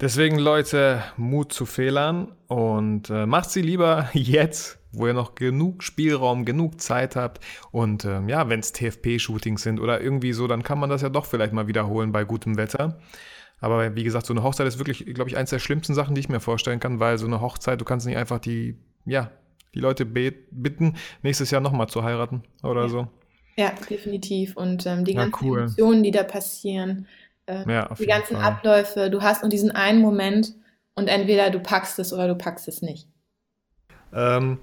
Deswegen, 0.00 0.38
Leute, 0.38 1.02
Mut 1.16 1.52
zu 1.52 1.66
Fehlern 1.66 2.32
und 2.46 3.10
äh, 3.10 3.26
macht 3.26 3.50
sie 3.50 3.62
lieber 3.62 4.08
jetzt, 4.12 4.78
wo 4.96 5.06
ihr 5.06 5.14
noch 5.14 5.34
genug 5.34 5.82
Spielraum, 5.82 6.44
genug 6.44 6.80
Zeit 6.80 7.16
habt. 7.16 7.44
Und 7.70 8.04
ähm, 8.04 8.28
ja, 8.28 8.48
wenn 8.48 8.60
es 8.60 8.72
TFP-Shootings 8.72 9.62
sind 9.62 9.80
oder 9.80 10.00
irgendwie 10.00 10.32
so, 10.32 10.46
dann 10.46 10.62
kann 10.62 10.78
man 10.78 10.90
das 10.90 11.02
ja 11.02 11.08
doch 11.08 11.26
vielleicht 11.26 11.52
mal 11.52 11.66
wiederholen 11.66 12.12
bei 12.12 12.24
gutem 12.24 12.56
Wetter. 12.56 12.98
Aber 13.60 13.96
wie 13.96 14.04
gesagt, 14.04 14.26
so 14.26 14.34
eine 14.34 14.42
Hochzeit 14.42 14.66
ist 14.66 14.78
wirklich, 14.78 15.06
glaube 15.14 15.30
ich, 15.30 15.36
eines 15.36 15.50
der 15.50 15.58
schlimmsten 15.58 15.94
Sachen, 15.94 16.14
die 16.14 16.20
ich 16.20 16.28
mir 16.28 16.40
vorstellen 16.40 16.80
kann, 16.80 17.00
weil 17.00 17.18
so 17.18 17.26
eine 17.26 17.40
Hochzeit, 17.40 17.80
du 17.80 17.84
kannst 17.84 18.06
nicht 18.06 18.16
einfach 18.16 18.38
die, 18.38 18.76
ja, 19.06 19.30
die 19.74 19.80
Leute 19.80 20.04
bitten, 20.04 20.96
nächstes 21.22 21.50
Jahr 21.50 21.60
nochmal 21.60 21.88
zu 21.88 22.04
heiraten 22.04 22.42
oder 22.62 22.82
ja. 22.82 22.88
so. 22.88 23.08
Ja, 23.56 23.72
definitiv. 23.88 24.56
Und 24.56 24.86
ähm, 24.86 25.04
die 25.04 25.14
ganzen 25.14 25.46
cool. 25.46 25.58
Emotionen, 25.60 26.02
die 26.02 26.10
da 26.10 26.24
passieren, 26.24 27.06
äh, 27.46 27.70
ja, 27.70 27.94
die 27.94 28.06
ganzen 28.06 28.36
Fall. 28.36 28.44
Abläufe, 28.44 29.10
du 29.10 29.22
hast 29.22 29.42
nur 29.42 29.50
diesen 29.50 29.70
einen 29.70 30.00
Moment 30.00 30.54
und 30.94 31.08
entweder 31.08 31.50
du 31.50 31.60
packst 31.60 31.98
es 31.98 32.12
oder 32.12 32.28
du 32.28 32.34
packst 32.34 32.68
es 32.68 32.82
nicht. 32.82 33.08
Ähm, 34.12 34.58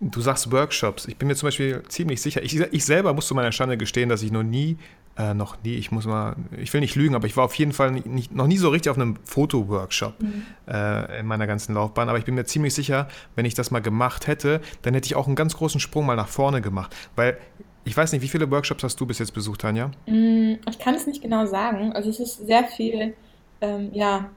du 0.00 0.20
sagst 0.20 0.50
Workshops. 0.52 1.06
Ich 1.06 1.16
bin 1.16 1.28
mir 1.28 1.34
zum 1.34 1.48
Beispiel 1.48 1.82
ziemlich 1.88 2.22
sicher, 2.22 2.42
ich, 2.42 2.58
ich 2.58 2.84
selber 2.84 3.12
muss 3.14 3.26
zu 3.26 3.34
meiner 3.34 3.52
Schande 3.52 3.76
gestehen, 3.76 4.08
dass 4.08 4.22
ich 4.22 4.32
noch 4.32 4.42
nie 4.42 4.76
äh, 5.18 5.34
noch 5.34 5.56
nie, 5.64 5.74
ich 5.74 5.90
muss 5.90 6.06
mal, 6.06 6.36
ich 6.56 6.72
will 6.72 6.80
nicht 6.80 6.94
lügen, 6.94 7.16
aber 7.16 7.26
ich 7.26 7.36
war 7.36 7.44
auf 7.44 7.54
jeden 7.54 7.72
Fall 7.72 7.90
nicht, 7.90 8.32
noch 8.32 8.46
nie 8.46 8.56
so 8.56 8.68
richtig 8.68 8.90
auf 8.90 8.96
einem 8.96 9.16
Fotoworkshop 9.24 10.22
mhm. 10.22 10.46
äh, 10.68 11.18
in 11.18 11.26
meiner 11.26 11.48
ganzen 11.48 11.74
Laufbahn. 11.74 12.08
Aber 12.08 12.18
ich 12.18 12.24
bin 12.24 12.36
mir 12.36 12.44
ziemlich 12.44 12.72
sicher, 12.72 13.08
wenn 13.34 13.44
ich 13.44 13.54
das 13.54 13.72
mal 13.72 13.80
gemacht 13.80 14.28
hätte, 14.28 14.60
dann 14.82 14.94
hätte 14.94 15.06
ich 15.06 15.16
auch 15.16 15.26
einen 15.26 15.34
ganz 15.34 15.56
großen 15.56 15.80
Sprung 15.80 16.06
mal 16.06 16.14
nach 16.14 16.28
vorne 16.28 16.60
gemacht. 16.60 16.94
Weil 17.16 17.36
ich 17.84 17.96
weiß 17.96 18.12
nicht, 18.12 18.22
wie 18.22 18.28
viele 18.28 18.48
Workshops 18.50 18.84
hast 18.84 19.00
du 19.00 19.06
bis 19.06 19.18
jetzt 19.18 19.32
besucht, 19.32 19.62
Tanja? 19.62 19.90
Mm, 20.06 20.54
ich 20.68 20.78
kann 20.78 20.94
es 20.94 21.06
nicht 21.08 21.20
genau 21.20 21.46
sagen. 21.46 21.92
Also 21.94 22.10
es 22.10 22.20
ist 22.20 22.46
sehr 22.46 22.64
viel, 22.64 23.14
ähm, 23.60 23.90
ja, 23.92 24.30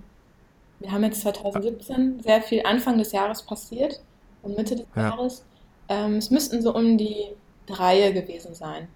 wir 0.79 0.91
haben 0.91 1.03
jetzt 1.03 1.21
2017 1.21 2.21
sehr 2.21 2.41
viel 2.41 2.65
Anfang 2.65 2.97
des 2.97 3.11
Jahres 3.11 3.43
passiert 3.43 4.01
und 4.41 4.57
Mitte 4.57 4.77
des 4.77 4.85
ja. 4.95 5.09
Jahres. 5.09 5.45
Ähm, 5.89 6.15
es 6.15 6.31
müssten 6.31 6.61
so 6.61 6.73
um 6.75 6.97
die 6.97 7.27
drei 7.65 8.11
gewesen 8.11 8.53
sein. 8.53 8.87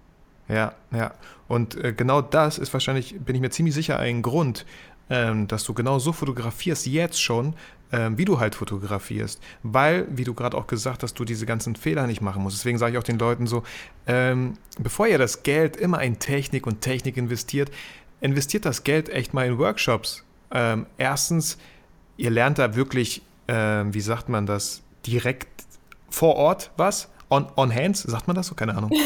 Ja, 0.48 0.74
ja. 0.92 1.14
Und 1.48 1.76
äh, 1.82 1.92
genau 1.92 2.22
das 2.22 2.58
ist 2.58 2.72
wahrscheinlich, 2.72 3.18
bin 3.18 3.34
ich 3.34 3.40
mir 3.40 3.50
ziemlich 3.50 3.74
sicher, 3.74 3.98
ein 3.98 4.22
Grund, 4.22 4.64
ähm, 5.10 5.48
dass 5.48 5.64
du 5.64 5.74
genau 5.74 5.98
so 5.98 6.12
fotografierst 6.12 6.86
jetzt 6.86 7.20
schon, 7.20 7.54
ähm, 7.92 8.18
wie 8.18 8.24
du 8.24 8.40
halt 8.40 8.54
fotografierst. 8.54 9.40
Weil, 9.62 10.06
wie 10.10 10.24
du 10.24 10.34
gerade 10.34 10.56
auch 10.56 10.66
gesagt 10.66 11.02
hast, 11.02 11.14
du 11.14 11.24
diese 11.24 11.46
ganzen 11.46 11.76
Fehler 11.76 12.06
nicht 12.06 12.20
machen 12.20 12.42
musst. 12.42 12.58
Deswegen 12.58 12.78
sage 12.78 12.92
ich 12.92 12.98
auch 12.98 13.04
den 13.04 13.18
Leuten 13.18 13.46
so, 13.46 13.62
ähm, 14.06 14.54
bevor 14.78 15.06
ihr 15.06 15.18
das 15.18 15.42
Geld 15.42 15.76
immer 15.76 16.02
in 16.02 16.18
Technik 16.18 16.66
und 16.66 16.80
Technik 16.80 17.16
investiert, 17.16 17.70
investiert 18.20 18.64
das 18.64 18.84
Geld 18.84 19.08
echt 19.08 19.34
mal 19.34 19.46
in 19.46 19.58
Workshops. 19.58 20.24
Ähm, 20.50 20.86
erstens, 20.96 21.58
ihr 22.16 22.30
lernt 22.30 22.58
da 22.58 22.74
wirklich, 22.74 23.22
ähm, 23.48 23.94
wie 23.94 24.00
sagt 24.00 24.28
man 24.28 24.46
das, 24.46 24.82
direkt 25.06 25.55
vor 26.08 26.36
Ort 26.36 26.70
was 26.76 27.08
on, 27.28 27.46
on 27.56 27.74
hands, 27.74 28.02
sagt 28.02 28.26
man 28.26 28.36
das 28.36 28.46
so? 28.46 28.54
Keine 28.54 28.76
Ahnung. 28.76 28.90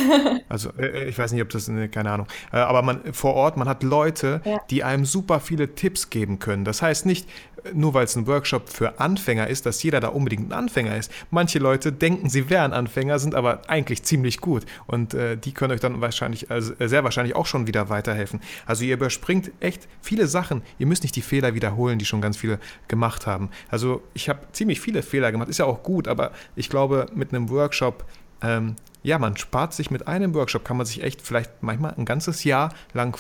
Also 0.49 0.71
äh, 0.79 1.09
ich 1.09 1.17
weiß 1.17 1.31
nicht, 1.31 1.43
ob 1.43 1.49
das, 1.51 1.69
ne, 1.69 1.89
keine 1.89 2.11
Ahnung. 2.11 2.27
Äh, 2.53 2.57
aber 2.57 2.83
man 2.83 3.13
vor 3.13 3.35
Ort, 3.35 3.57
man 3.57 3.69
hat 3.69 3.85
Leute, 3.85 4.41
ja. 4.45 4.59
die 4.69 4.83
einem 4.83 5.05
super 5.05 5.39
viele 5.39 5.77
Tipps 5.77 6.11
geben 6.11 6.41
können. 6.41 6.65
Das 6.65 6.83
heißt 6.83 7.07
nicht, 7.07 7.29
nur 7.73 7.95
weil 7.95 8.05
es 8.05 8.17
ein 8.17 8.27
Workshop 8.27 8.69
für 8.69 9.01
Anfänger 9.01 9.49
ist, 9.49 9.67
dass 9.67 9.83
jeder 9.83 10.01
da 10.01 10.09
unbedingt 10.09 10.49
ein 10.49 10.53
Anfänger 10.53 10.97
ist. 10.97 11.11
Manche 11.31 11.59
Leute 11.59 11.93
denken, 11.93 12.29
sie 12.29 12.51
wären 12.51 12.73
Anfänger, 12.73 13.19
sind 13.19 13.35
aber 13.35 13.63
eigentlich 13.69 14.03
ziemlich 14.03 14.41
gut. 14.41 14.65
Und 14.87 15.15
äh, 15.15 15.37
die 15.37 15.53
können 15.53 15.73
euch 15.73 15.81
dann 15.81 16.01
wahrscheinlich, 16.01 16.51
also 16.51 16.73
sehr 16.79 17.05
wahrscheinlich 17.05 17.37
auch 17.37 17.47
schon 17.47 17.67
wieder 17.67 17.89
weiterhelfen. 17.89 18.41
Also 18.67 18.85
ihr 18.85 18.95
überspringt 18.95 19.51
echt 19.61 19.89
viele 20.01 20.27
Sachen. 20.27 20.63
Ihr 20.79 20.87
müsst 20.87 21.03
nicht 21.03 21.17
die 21.17 21.23
Fehler 21.23 21.55
wiederholen, 21.55 21.99
die 21.99 22.05
schon 22.05 22.21
ganz 22.21 22.37
viele 22.37 22.59
gemacht 22.89 23.27
haben. 23.27 23.51
Also 23.69 24.03
ich 24.15 24.29
habe 24.29 24.41
ziemlich 24.53 24.81
viele 24.81 25.03
Fehler 25.03 25.33
gemacht. 25.33 25.49
Ist 25.49 25.59
ja 25.59 25.67
auch 25.67 25.83
gut, 25.83 26.09
aber 26.09 26.33
ich 26.57 26.69
glaube, 26.69 27.07
mit 27.15 27.33
einem 27.33 27.51
Workshop 27.51 28.05
ähm, 28.43 28.77
ja, 29.03 29.19
man 29.19 29.37
spart 29.37 29.73
sich 29.73 29.91
mit 29.91 30.07
einem 30.07 30.35
Workshop, 30.35 30.65
kann 30.65 30.77
man 30.77 30.87
sich 30.87 31.03
echt 31.03 31.23
vielleicht 31.23 31.63
manchmal 31.63 31.95
ein 31.97 32.05
ganzes 32.05 32.45
Jahr 32.45 32.75
lang 32.93 33.17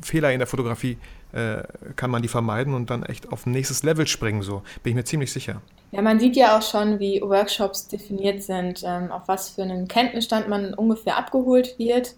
Fehler 0.00 0.32
in 0.32 0.38
der 0.38 0.46
Fotografie 0.46 0.96
äh, 1.32 1.62
kann 1.96 2.10
man 2.10 2.22
die 2.22 2.28
vermeiden 2.28 2.74
und 2.74 2.90
dann 2.90 3.02
echt 3.02 3.32
auf 3.32 3.46
ein 3.46 3.52
nächstes 3.52 3.82
Level 3.82 4.06
springen, 4.06 4.42
so 4.42 4.62
bin 4.82 4.92
ich 4.92 4.94
mir 4.96 5.04
ziemlich 5.04 5.32
sicher. 5.32 5.60
Ja, 5.90 6.02
man 6.02 6.18
sieht 6.18 6.36
ja 6.36 6.56
auch 6.56 6.62
schon, 6.62 7.00
wie 7.00 7.20
Workshops 7.20 7.88
definiert 7.88 8.42
sind, 8.42 8.82
ähm, 8.84 9.10
auf 9.10 9.22
was 9.26 9.50
für 9.50 9.62
einen 9.62 9.88
Kenntnisstand 9.88 10.48
man 10.48 10.74
ungefähr 10.74 11.16
abgeholt 11.16 11.78
wird 11.78 12.14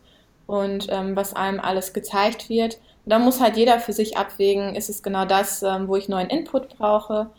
und 0.46 0.86
ähm, 0.90 1.16
was 1.16 1.34
einem 1.34 1.60
alles 1.60 1.92
gezeigt 1.92 2.48
wird. 2.48 2.78
Da 3.06 3.18
muss 3.18 3.40
halt 3.40 3.56
jeder 3.56 3.80
für 3.80 3.92
sich 3.92 4.16
abwägen, 4.16 4.74
ist 4.74 4.90
es 4.90 5.02
genau 5.02 5.24
das, 5.24 5.62
ähm, 5.62 5.88
wo 5.88 5.96
ich 5.96 6.08
neuen 6.08 6.28
Input 6.28 6.76
brauche. 6.76 7.30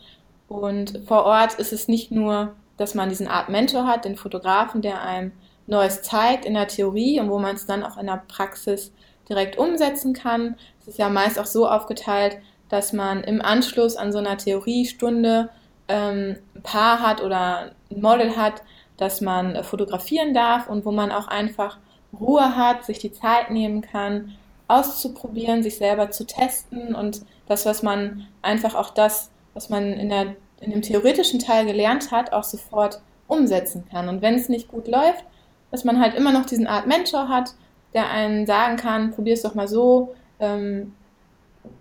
Und 0.48 1.00
vor 1.06 1.24
Ort 1.24 1.54
ist 1.54 1.72
es 1.72 1.88
nicht 1.88 2.10
nur 2.10 2.54
dass 2.76 2.94
man 2.94 3.08
diesen 3.08 3.28
Art 3.28 3.48
Mentor 3.48 3.86
hat, 3.86 4.04
den 4.04 4.16
Fotografen, 4.16 4.82
der 4.82 5.02
einem 5.02 5.32
Neues 5.66 6.02
zeigt 6.02 6.44
in 6.44 6.54
der 6.54 6.68
Theorie 6.68 7.20
und 7.20 7.30
wo 7.30 7.38
man 7.38 7.54
es 7.54 7.66
dann 7.66 7.84
auch 7.84 7.96
in 7.96 8.06
der 8.06 8.22
Praxis 8.28 8.92
direkt 9.28 9.58
umsetzen 9.58 10.12
kann. 10.12 10.56
Es 10.80 10.88
ist 10.88 10.98
ja 10.98 11.08
meist 11.08 11.38
auch 11.38 11.46
so 11.46 11.68
aufgeteilt, 11.68 12.38
dass 12.68 12.92
man 12.92 13.22
im 13.22 13.40
Anschluss 13.42 13.96
an 13.96 14.12
so 14.12 14.18
einer 14.18 14.38
Theoriestunde 14.38 15.50
ähm, 15.88 16.36
ein 16.54 16.62
Paar 16.62 17.00
hat 17.00 17.22
oder 17.22 17.72
ein 17.90 18.00
Model 18.00 18.36
hat, 18.36 18.62
das 18.96 19.20
man 19.20 19.56
äh, 19.56 19.62
fotografieren 19.62 20.34
darf 20.34 20.68
und 20.68 20.84
wo 20.84 20.90
man 20.90 21.12
auch 21.12 21.28
einfach 21.28 21.78
Ruhe 22.18 22.56
hat, 22.56 22.84
sich 22.84 22.98
die 22.98 23.12
Zeit 23.12 23.50
nehmen 23.50 23.82
kann, 23.82 24.32
auszuprobieren, 24.68 25.62
sich 25.62 25.76
selber 25.76 26.10
zu 26.10 26.26
testen 26.26 26.94
und 26.94 27.22
das, 27.46 27.66
was 27.66 27.82
man 27.82 28.26
einfach 28.40 28.74
auch 28.74 28.90
das, 28.90 29.30
was 29.54 29.68
man 29.68 29.92
in 29.92 30.08
der 30.08 30.36
in 30.62 30.70
dem 30.70 30.82
theoretischen 30.82 31.40
Teil 31.40 31.66
gelernt 31.66 32.10
hat, 32.10 32.32
auch 32.32 32.44
sofort 32.44 33.00
umsetzen 33.26 33.84
kann. 33.90 34.08
Und 34.08 34.22
wenn 34.22 34.34
es 34.34 34.48
nicht 34.48 34.68
gut 34.68 34.88
läuft, 34.88 35.24
dass 35.70 35.84
man 35.84 36.00
halt 36.00 36.14
immer 36.14 36.32
noch 36.32 36.46
diesen 36.46 36.66
Art 36.66 36.86
Mentor 36.86 37.28
hat, 37.28 37.54
der 37.94 38.10
einen 38.10 38.46
sagen 38.46 38.76
kann, 38.76 39.10
probier 39.10 39.34
es 39.34 39.42
doch 39.42 39.54
mal 39.54 39.68
so, 39.68 40.14
ähm, 40.38 40.94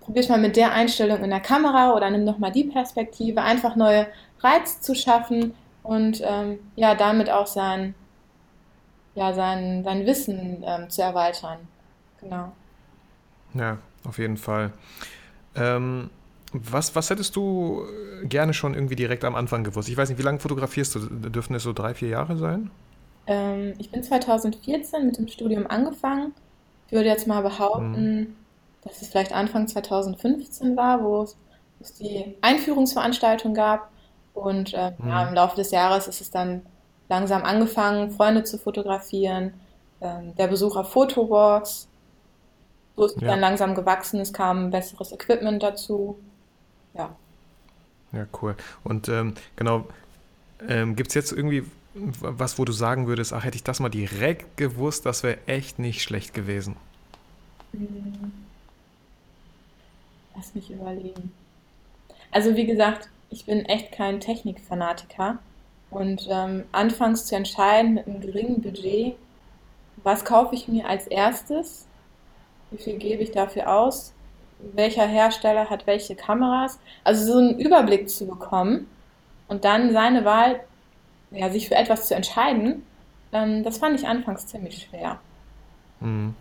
probier 0.01 0.21
es 0.21 0.29
mal 0.29 0.39
mit 0.39 0.55
der 0.55 0.73
Einstellung 0.73 1.23
in 1.23 1.29
der 1.29 1.39
Kamera 1.39 1.93
oder 1.93 2.09
nimm 2.09 2.25
doch 2.25 2.37
mal 2.37 2.51
die 2.51 2.63
Perspektive, 2.63 3.41
einfach 3.41 3.75
neue 3.75 4.07
Reize 4.39 4.81
zu 4.81 4.95
schaffen 4.95 5.53
und 5.83 6.21
ähm, 6.23 6.59
ja, 6.75 6.95
damit 6.95 7.29
auch 7.29 7.47
sein, 7.47 7.95
ja, 9.15 9.33
sein, 9.33 9.83
sein 9.83 10.05
Wissen 10.05 10.63
ähm, 10.65 10.89
zu 10.89 11.01
erweitern. 11.01 11.59
Genau. 12.19 12.51
Ja, 13.53 13.77
auf 14.07 14.17
jeden 14.17 14.37
Fall. 14.37 14.71
Ähm, 15.55 16.09
was, 16.53 16.95
was 16.95 17.09
hättest 17.09 17.35
du 17.35 17.85
gerne 18.23 18.53
schon 18.53 18.73
irgendwie 18.73 18.95
direkt 18.95 19.23
am 19.23 19.35
Anfang 19.35 19.63
gewusst? 19.63 19.89
Ich 19.89 19.97
weiß 19.97 20.09
nicht, 20.09 20.17
wie 20.17 20.23
lange 20.23 20.39
fotografierst 20.39 20.95
du? 20.95 20.99
Dürften 20.99 21.55
es 21.55 21.63
so 21.63 21.73
drei, 21.73 21.93
vier 21.93 22.09
Jahre 22.09 22.37
sein? 22.37 22.69
Ähm, 23.27 23.73
ich 23.77 23.91
bin 23.91 24.03
2014 24.03 25.05
mit 25.05 25.17
dem 25.17 25.27
Studium 25.27 25.67
angefangen. 25.67 26.33
Ich 26.87 26.93
würde 26.93 27.07
jetzt 27.07 27.27
mal 27.27 27.41
behaupten, 27.41 27.95
hm. 27.95 28.35
dass 28.83 29.01
es 29.01 29.07
vielleicht 29.09 29.33
Anfang 29.33 29.67
2015 29.67 30.75
war, 30.75 31.03
wo 31.03 31.21
es, 31.23 31.37
es 31.79 31.93
die 31.95 32.35
Einführungsveranstaltung 32.41 33.53
gab. 33.53 33.89
Und 34.33 34.73
äh, 34.73 34.91
hm. 34.97 35.07
ja, 35.07 35.27
im 35.27 35.33
Laufe 35.33 35.55
des 35.55 35.71
Jahres 35.71 36.07
ist 36.07 36.21
es 36.21 36.31
dann 36.31 36.63
langsam 37.07 37.43
angefangen, 37.43 38.11
Freunde 38.11 38.43
zu 38.43 38.57
fotografieren, 38.57 39.53
ähm, 40.01 40.35
der 40.35 40.47
Besuch 40.47 40.75
auf 40.75 40.91
Fotowalks. 40.91 41.87
So 42.95 43.05
ist 43.05 43.15
es 43.15 43.21
ja. 43.21 43.29
dann 43.29 43.39
langsam 43.39 43.75
gewachsen, 43.75 44.19
es 44.19 44.33
kam 44.33 44.69
besseres 44.69 45.11
Equipment 45.11 45.63
dazu. 45.63 46.17
Ja. 46.93 47.15
Ja, 48.11 48.27
cool. 48.41 48.55
Und 48.83 49.07
ähm, 49.09 49.35
genau, 49.55 49.87
ähm, 50.67 50.95
gibt 50.95 51.09
es 51.09 51.15
jetzt 51.15 51.31
irgendwie 51.31 51.63
was, 51.93 52.57
wo 52.57 52.65
du 52.65 52.71
sagen 52.71 53.07
würdest, 53.07 53.33
ach, 53.33 53.43
hätte 53.43 53.55
ich 53.55 53.63
das 53.63 53.79
mal 53.79 53.89
direkt 53.89 54.57
gewusst, 54.57 55.05
das 55.05 55.23
wäre 55.23 55.39
echt 55.45 55.79
nicht 55.79 56.01
schlecht 56.01 56.33
gewesen? 56.33 56.75
Hm. 57.73 58.31
Lass 60.35 60.55
mich 60.55 60.71
überlegen. 60.71 61.31
Also 62.31 62.55
wie 62.55 62.65
gesagt, 62.65 63.09
ich 63.29 63.45
bin 63.45 63.65
echt 63.65 63.91
kein 63.91 64.19
Technikfanatiker. 64.19 65.39
Und 65.89 66.27
ähm, 66.29 66.63
anfangs 66.71 67.25
zu 67.25 67.35
entscheiden 67.35 67.95
mit 67.95 68.07
einem 68.07 68.21
geringen 68.21 68.61
Budget, 68.61 69.15
was 70.03 70.23
kaufe 70.23 70.55
ich 70.55 70.69
mir 70.69 70.87
als 70.87 71.05
erstes, 71.07 71.85
wie 72.71 72.81
viel 72.81 72.97
gebe 72.97 73.21
ich 73.21 73.31
dafür 73.31 73.69
aus, 73.69 74.13
welcher 74.73 75.05
Hersteller 75.05 75.69
hat 75.69 75.87
welche 75.87 76.15
Kameras, 76.15 76.79
also 77.03 77.33
so 77.33 77.39
einen 77.39 77.59
Überblick 77.59 78.09
zu 78.09 78.27
bekommen 78.27 78.87
und 79.47 79.65
dann 79.65 79.93
seine 79.93 80.25
Wahl, 80.25 80.61
ja, 81.31 81.49
sich 81.49 81.67
für 81.67 81.75
etwas 81.75 82.07
zu 82.07 82.15
entscheiden, 82.15 82.85
ähm, 83.31 83.63
das 83.63 83.77
fand 83.77 83.99
ich 83.99 84.07
anfangs 84.07 84.47
ziemlich 84.47 84.87
schwer. 84.89 85.19
Mhm. 85.99 86.35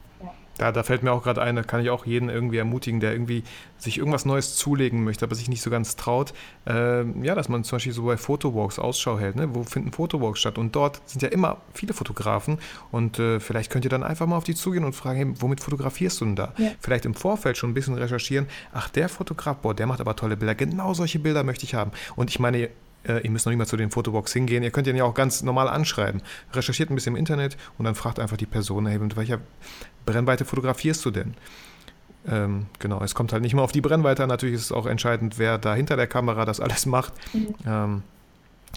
Da, 0.60 0.72
da 0.72 0.82
fällt 0.82 1.02
mir 1.02 1.10
auch 1.12 1.22
gerade 1.22 1.40
ein, 1.40 1.56
da 1.56 1.62
kann 1.62 1.80
ich 1.80 1.88
auch 1.88 2.04
jeden 2.04 2.28
irgendwie 2.28 2.58
ermutigen, 2.58 3.00
der 3.00 3.12
irgendwie 3.12 3.44
sich 3.78 3.96
irgendwas 3.96 4.26
Neues 4.26 4.56
zulegen 4.56 5.04
möchte, 5.04 5.24
aber 5.24 5.34
sich 5.34 5.48
nicht 5.48 5.62
so 5.62 5.70
ganz 5.70 5.96
traut. 5.96 6.34
Äh, 6.66 7.04
ja, 7.22 7.34
dass 7.34 7.48
man 7.48 7.64
zum 7.64 7.76
Beispiel 7.76 7.94
so 7.94 8.04
bei 8.04 8.18
Fotowalks 8.18 8.78
Ausschau 8.78 9.18
hält. 9.18 9.36
Ne? 9.36 9.54
Wo 9.54 9.62
finden 9.62 9.90
Fotowalks 9.90 10.38
statt? 10.38 10.58
Und 10.58 10.76
dort 10.76 11.00
sind 11.08 11.22
ja 11.22 11.30
immer 11.30 11.62
viele 11.72 11.94
Fotografen 11.94 12.58
und 12.90 13.18
äh, 13.18 13.40
vielleicht 13.40 13.70
könnt 13.70 13.86
ihr 13.86 13.90
dann 13.90 14.02
einfach 14.02 14.26
mal 14.26 14.36
auf 14.36 14.44
die 14.44 14.54
zugehen 14.54 14.84
und 14.84 14.92
fragen, 14.92 15.16
hey, 15.16 15.32
womit 15.40 15.60
fotografierst 15.60 16.20
du 16.20 16.26
denn 16.26 16.36
da? 16.36 16.52
Ja. 16.58 16.72
Vielleicht 16.78 17.06
im 17.06 17.14
Vorfeld 17.14 17.56
schon 17.56 17.70
ein 17.70 17.74
bisschen 17.74 17.94
recherchieren. 17.94 18.46
Ach, 18.74 18.90
der 18.90 19.08
Fotograf, 19.08 19.56
boah, 19.56 19.72
der 19.72 19.86
macht 19.86 20.02
aber 20.02 20.14
tolle 20.14 20.36
Bilder. 20.36 20.54
Genau 20.54 20.92
solche 20.92 21.20
Bilder 21.20 21.42
möchte 21.42 21.64
ich 21.64 21.74
haben. 21.74 21.90
Und 22.16 22.28
ich 22.28 22.38
meine, 22.38 22.68
äh, 23.06 23.20
ihr 23.22 23.30
müsst 23.30 23.46
noch 23.46 23.50
nicht 23.50 23.58
mal 23.58 23.66
zu 23.66 23.76
den 23.76 23.90
Fotobox 23.90 24.32
hingehen. 24.32 24.62
Ihr 24.62 24.70
könnt 24.70 24.86
ihn 24.86 24.96
ja 24.96 25.04
auch 25.04 25.14
ganz 25.14 25.42
normal 25.42 25.68
anschreiben. 25.68 26.22
Recherchiert 26.52 26.90
ein 26.90 26.94
bisschen 26.94 27.14
im 27.14 27.18
Internet 27.18 27.56
und 27.78 27.84
dann 27.84 27.94
fragt 27.94 28.18
einfach 28.18 28.36
die 28.36 28.46
Person, 28.46 28.86
hey, 28.86 28.98
mit 28.98 29.16
welcher 29.16 29.38
Brennweite 30.06 30.44
fotografierst 30.44 31.04
du 31.04 31.10
denn? 31.10 31.34
Ähm, 32.28 32.66
genau, 32.78 33.02
es 33.02 33.14
kommt 33.14 33.32
halt 33.32 33.42
nicht 33.42 33.54
mal 33.54 33.62
auf 33.62 33.72
die 33.72 33.80
Brennweite 33.80 34.22
an. 34.22 34.28
Natürlich 34.28 34.56
ist 34.56 34.64
es 34.64 34.72
auch 34.72 34.86
entscheidend, 34.86 35.38
wer 35.38 35.58
da 35.58 35.74
hinter 35.74 35.96
der 35.96 36.06
Kamera 36.06 36.44
das 36.44 36.60
alles 36.60 36.86
macht. 36.86 37.14
Mhm. 37.32 37.54
Ähm, 37.66 38.02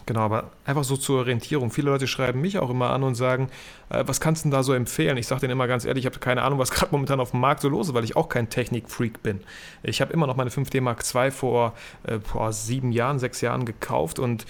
Genau, 0.05 0.21
aber 0.21 0.51
einfach 0.65 0.83
so 0.83 0.97
zur 0.97 1.19
Orientierung. 1.19 1.71
Viele 1.71 1.89
Leute 1.89 2.07
schreiben 2.07 2.41
mich 2.41 2.59
auch 2.59 2.69
immer 2.69 2.89
an 2.89 3.03
und 3.03 3.15
sagen, 3.15 3.49
äh, 3.89 4.03
was 4.05 4.19
kannst 4.19 4.43
du 4.43 4.49
denn 4.49 4.51
da 4.51 4.63
so 4.63 4.73
empfehlen? 4.73 5.17
Ich 5.17 5.27
sage 5.27 5.41
denen 5.41 5.51
immer 5.51 5.67
ganz 5.67 5.85
ehrlich, 5.85 6.03
ich 6.03 6.11
habe 6.11 6.19
keine 6.19 6.41
Ahnung, 6.41 6.59
was 6.59 6.71
gerade 6.71 6.91
momentan 6.91 7.19
auf 7.19 7.31
dem 7.31 7.39
Markt 7.39 7.61
so 7.61 7.69
los 7.69 7.87
ist, 7.87 7.93
weil 7.93 8.03
ich 8.03 8.15
auch 8.15 8.27
kein 8.27 8.49
Technik-Freak 8.49 9.23
bin. 9.23 9.39
Ich 9.81 10.01
habe 10.01 10.11
immer 10.11 10.27
noch 10.27 10.35
meine 10.35 10.49
5D 10.49 10.81
Mark 10.81 11.03
II 11.13 11.31
vor, 11.31 11.73
äh, 12.03 12.19
vor 12.19 12.51
sieben 12.51 12.91
Jahren, 12.91 13.19
sechs 13.19 13.41
Jahren 13.41 13.65
gekauft 13.65 14.19
und 14.19 14.45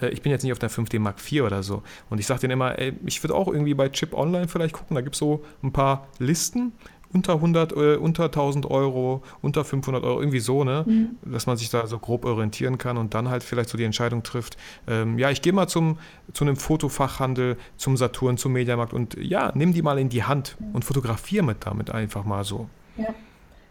äh, 0.00 0.08
ich 0.08 0.22
bin 0.22 0.32
jetzt 0.32 0.42
nicht 0.42 0.52
auf 0.52 0.58
der 0.58 0.70
5D 0.70 0.98
Mark 0.98 1.16
IV 1.20 1.42
oder 1.42 1.62
so. 1.62 1.82
Und 2.10 2.18
ich 2.18 2.26
sage 2.26 2.40
denen 2.40 2.52
immer, 2.52 2.78
ey, 2.78 2.94
ich 3.04 3.22
würde 3.22 3.34
auch 3.34 3.48
irgendwie 3.48 3.74
bei 3.74 3.88
Chip 3.88 4.14
Online 4.14 4.48
vielleicht 4.48 4.74
gucken, 4.74 4.94
da 4.94 5.00
gibt 5.00 5.14
es 5.14 5.20
so 5.20 5.44
ein 5.62 5.72
paar 5.72 6.08
Listen 6.18 6.72
unter 7.12 7.34
100, 7.34 7.72
äh, 7.72 7.96
unter 7.96 8.24
1000 8.24 8.66
Euro, 8.70 9.22
unter 9.42 9.64
500 9.64 10.04
Euro, 10.04 10.20
irgendwie 10.20 10.40
so, 10.40 10.64
ne? 10.64 10.84
Mhm. 10.86 11.16
Dass 11.22 11.46
man 11.46 11.56
sich 11.56 11.70
da 11.70 11.86
so 11.86 11.98
grob 11.98 12.24
orientieren 12.24 12.78
kann 12.78 12.96
und 12.96 13.14
dann 13.14 13.28
halt 13.28 13.42
vielleicht 13.42 13.68
so 13.68 13.78
die 13.78 13.84
Entscheidung 13.84 14.22
trifft, 14.22 14.56
ähm, 14.86 15.18
ja, 15.18 15.30
ich 15.30 15.42
gehe 15.42 15.52
mal 15.52 15.68
zum, 15.68 15.98
zu 16.32 16.44
einem 16.44 16.56
Fotofachhandel, 16.56 17.56
zum 17.76 17.96
Saturn, 17.96 18.36
zum 18.36 18.52
Mediamarkt 18.52 18.92
und 18.92 19.16
ja, 19.18 19.52
nimm 19.54 19.72
die 19.72 19.82
mal 19.82 19.98
in 19.98 20.08
die 20.08 20.24
Hand 20.24 20.56
und 20.72 20.84
fotografiere 20.84 21.44
mit 21.44 21.66
damit 21.66 21.90
einfach 21.90 22.24
mal 22.24 22.44
so. 22.44 22.68
Ja. 22.96 23.08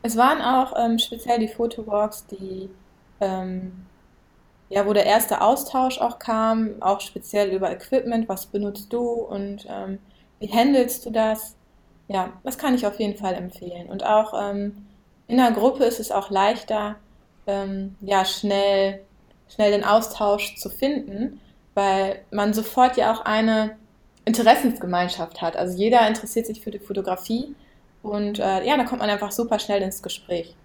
Es 0.02 0.15
waren 0.17 0.39
auch 0.39 0.74
ähm, 0.78 1.00
speziell 1.00 1.39
die 1.39 1.48
Fotowalks, 1.48 2.28
die 2.28 2.69
ähm, 3.19 3.71
ja, 4.69 4.86
wo 4.86 4.93
der 4.93 5.06
erste 5.06 5.41
Austausch 5.41 6.00
auch 6.00 6.19
kam, 6.19 6.82
auch 6.82 7.02
speziell 7.02 7.52
über 7.52 7.71
Equipment, 7.71 8.28
was 8.28 8.48
benutzt 8.48 8.91
du 8.91 9.04
und 9.04 9.65
ähm, 9.69 10.00
wie 10.39 10.52
handelst 10.52 11.06
du 11.06 11.12
das? 11.12 11.56
Ja, 12.08 12.34
das 12.44 12.58
kann 12.58 12.76
ich 12.76 12.86
auf 12.86 13.00
jeden 13.00 13.18
Fall 13.18 13.34
empfehlen. 13.34 13.88
Und 13.88 14.06
auch 14.06 14.34
ähm, 14.39 14.86
in 15.28 15.38
der 15.38 15.52
Gruppe 15.52 15.86
ist 15.86 16.00
es 16.00 16.12
auch 16.12 16.30
leichter, 16.30 16.96
ähm, 17.48 17.96
ja, 18.02 18.26
schnell, 18.26 19.02
schnell 19.50 19.72
den 19.72 19.84
Austausch 19.84 20.56
zu 20.58 20.70
finden, 20.70 21.39
weil 21.74 22.22
man 22.32 22.54
sofort 22.54 22.98
ja 22.98 23.13
auch 23.13 23.26
eine 23.26 23.76
Interessensgemeinschaft 24.26 25.41
hat. 25.41 25.56
Also 25.56 25.78
jeder 25.78 26.08
interessiert 26.08 26.46
sich 26.48 26.62
für 26.62 26.72
die 26.72 26.80
Fotografie 26.80 27.56
und 28.02 28.39
äh, 28.39 28.65
ja, 28.65 28.78
da 28.78 28.84
kommt 28.84 29.02
man 29.02 29.10
einfach 29.10 29.32
super 29.32 29.60
schnell 29.60 29.82
ins 29.82 30.02
Gespräch. 30.02 30.56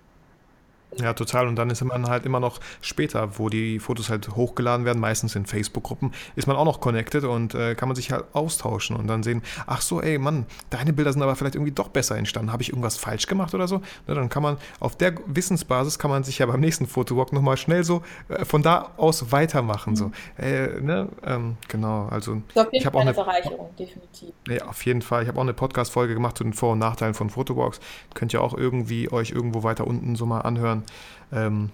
Ja, 0.99 1.13
total. 1.15 1.47
Und 1.47 1.57
dann 1.57 1.71
ist 1.71 1.83
man 1.85 2.09
halt 2.09 2.27
immer 2.27 2.41
noch 2.41 2.59
später, 2.81 3.39
wo 3.39 3.49
die 3.49 3.79
Fotos 3.79 4.11
halt 4.11 4.29
hochgeladen 4.35 4.85
werden, 4.85 4.99
meistens 4.99 5.37
in 5.37 5.47
Facebook-Gruppen, 5.47 6.13
ist 6.37 6.47
man 6.47 6.57
auch 6.57 6.65
noch 6.65 6.81
connected 6.81 7.25
und 7.25 7.55
äh, 7.55 7.75
kann 7.75 7.89
man 7.89 7.97
sich 7.97 8.11
halt 8.11 8.25
austauschen 8.33 8.97
und 8.97 9.07
dann 9.07 9.23
sehen, 9.23 9.43
ach 9.67 9.81
so, 9.81 10.01
ey, 10.01 10.19
Mann, 10.19 10.47
deine 10.71 10.93
Bilder 10.93 11.13
sind 11.13 11.23
aber 11.23 11.37
vielleicht 11.37 11.55
irgendwie 11.55 11.73
doch 11.73 11.89
besser 11.89 12.17
entstanden. 12.17 12.53
Habe 12.53 12.63
ich 12.63 12.71
irgendwas 12.71 12.97
falsch 12.97 13.27
gemacht 13.27 13.55
oder 13.55 13.69
so? 13.69 13.83
Na, 14.07 14.15
dann 14.15 14.29
kann 14.29 14.43
man 14.43 14.57
auf 14.81 14.97
der 14.97 15.15
Wissensbasis 15.27 15.99
kann 15.99 16.11
man 16.11 16.25
sich 16.25 16.39
ja 16.39 16.47
beim 16.47 16.61
nächsten 16.61 16.87
Fotowalk 16.87 17.33
nochmal 17.33 17.57
schnell 17.57 17.85
so 17.85 18.03
äh, 18.29 18.45
von 18.45 18.63
da 18.63 18.93
aus 18.97 19.31
weitermachen. 19.33 19.93
Mhm. 19.93 19.97
So. 19.97 20.13
Äh, 20.39 20.81
ne? 20.81 21.09
ähm, 21.25 21.57
genau, 21.69 22.09
also 22.11 22.43
ich 22.73 22.87
habe 22.87 22.99
auch 22.99 23.03
eine 23.03 23.15
Bereicherung, 23.15 23.71
definitiv. 23.79 24.31
Ja, 24.49 24.67
auf 24.67 24.85
jeden 24.85 25.03
Fall. 25.03 25.23
Ich 25.23 25.29
habe 25.29 25.39
auch 25.39 25.43
eine 25.43 25.55
Podcast-Folge 25.55 26.15
gemacht 26.15 26.37
zu 26.37 26.45
den 26.45 26.53
Vor- 26.53 26.73
und 26.73 26.79
Nachteilen 26.79 27.15
von 27.15 27.31
Fotowalks. 27.31 27.81
Könnt 28.15 28.33
ihr 28.33 28.43
auch 28.43 28.55
irgendwie 28.55 29.11
euch 29.13 29.31
irgendwo 29.31 29.63
weiter 29.63 29.87
unten 29.87 30.17
so 30.17 30.27
mal 30.27 30.41
anhören. 30.41 30.80
Ähm, 31.33 31.71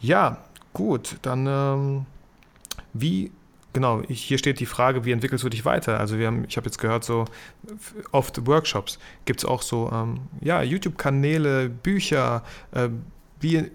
ja, 0.00 0.38
gut, 0.72 1.16
dann 1.22 1.46
ähm, 1.46 2.06
wie 2.92 3.30
genau, 3.72 4.02
ich, 4.08 4.22
hier 4.22 4.38
steht 4.38 4.60
die 4.60 4.66
Frage, 4.66 5.04
wie 5.04 5.12
entwickelst 5.12 5.44
du 5.44 5.48
dich 5.48 5.64
weiter? 5.64 5.98
Also 5.98 6.18
wir 6.18 6.26
haben, 6.26 6.44
ich 6.48 6.56
habe 6.56 6.66
jetzt 6.66 6.78
gehört, 6.78 7.04
so 7.04 7.24
oft 8.10 8.46
Workshops. 8.46 8.98
Gibt 9.24 9.40
es 9.40 9.44
auch 9.44 9.62
so, 9.62 9.90
ähm, 9.92 10.20
ja, 10.40 10.62
YouTube-Kanäle, 10.62 11.68
Bücher, 11.68 12.42
äh, 12.72 12.88
wie 13.40 13.70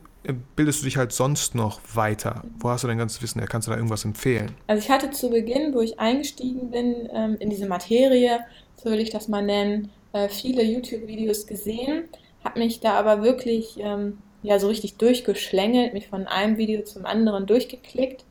bildest 0.56 0.82
du 0.82 0.86
dich 0.86 0.98
halt 0.98 1.14
sonst 1.14 1.56
noch 1.56 1.80
weiter? 1.94 2.44
Wo 2.60 2.70
hast 2.70 2.84
du 2.84 2.88
dein 2.88 2.98
ganzes 2.98 3.22
Wissen 3.22 3.40
her? 3.40 3.48
Kannst 3.48 3.68
du 3.68 3.72
da 3.72 3.78
irgendwas 3.78 4.04
empfehlen? 4.06 4.52
Also 4.68 4.84
ich 4.84 4.92
hatte 4.92 5.12
zu 5.12 5.30
Beginn, 5.30 5.74
wo 5.74 5.82
ich 5.82 6.00
eingestiegen 6.00 6.72
bin 6.72 7.10
ähm, 7.14 7.38
in 7.40 7.50
diese 7.50 7.68
Materie, 7.68 8.40
so 8.76 8.92
will 8.92 9.00
ich 9.00 9.10
das 9.10 9.28
mal 9.28 9.44
nennen, 9.44 9.90
äh, 10.14 10.28
viele 10.30 10.64
YouTube-Videos 10.64 11.48
gesehen, 11.48 12.06
habe 12.44 12.60
mich 12.60 12.80
da 12.82 12.94
aber 13.00 13.24
wirklich 13.24 13.78
ähm, 13.80 14.18
ja 14.48 14.60
so 14.60 14.68
richtig 14.68 14.98
durchgeschlängelt, 14.98 15.94
mich 15.94 16.08
von 16.08 16.28
einem 16.28 16.58
Video 16.58 16.84
zum 16.84 17.06
anderen 17.06 17.46
durchgeklickt, 17.46 18.24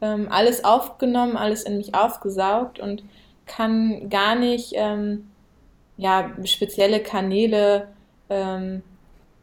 ähm, 0.00 0.28
alles 0.30 0.64
aufgenommen, 0.64 1.36
alles 1.36 1.62
in 1.62 1.76
mich 1.76 1.94
aufgesaugt 1.94 2.78
und 2.78 3.02
kann 3.46 4.08
gar 4.10 4.34
nicht 4.34 4.72
ähm, 4.74 5.28
ja, 5.96 6.30
spezielle 6.44 7.00
Kanäle 7.00 7.88
ähm, 8.28 8.82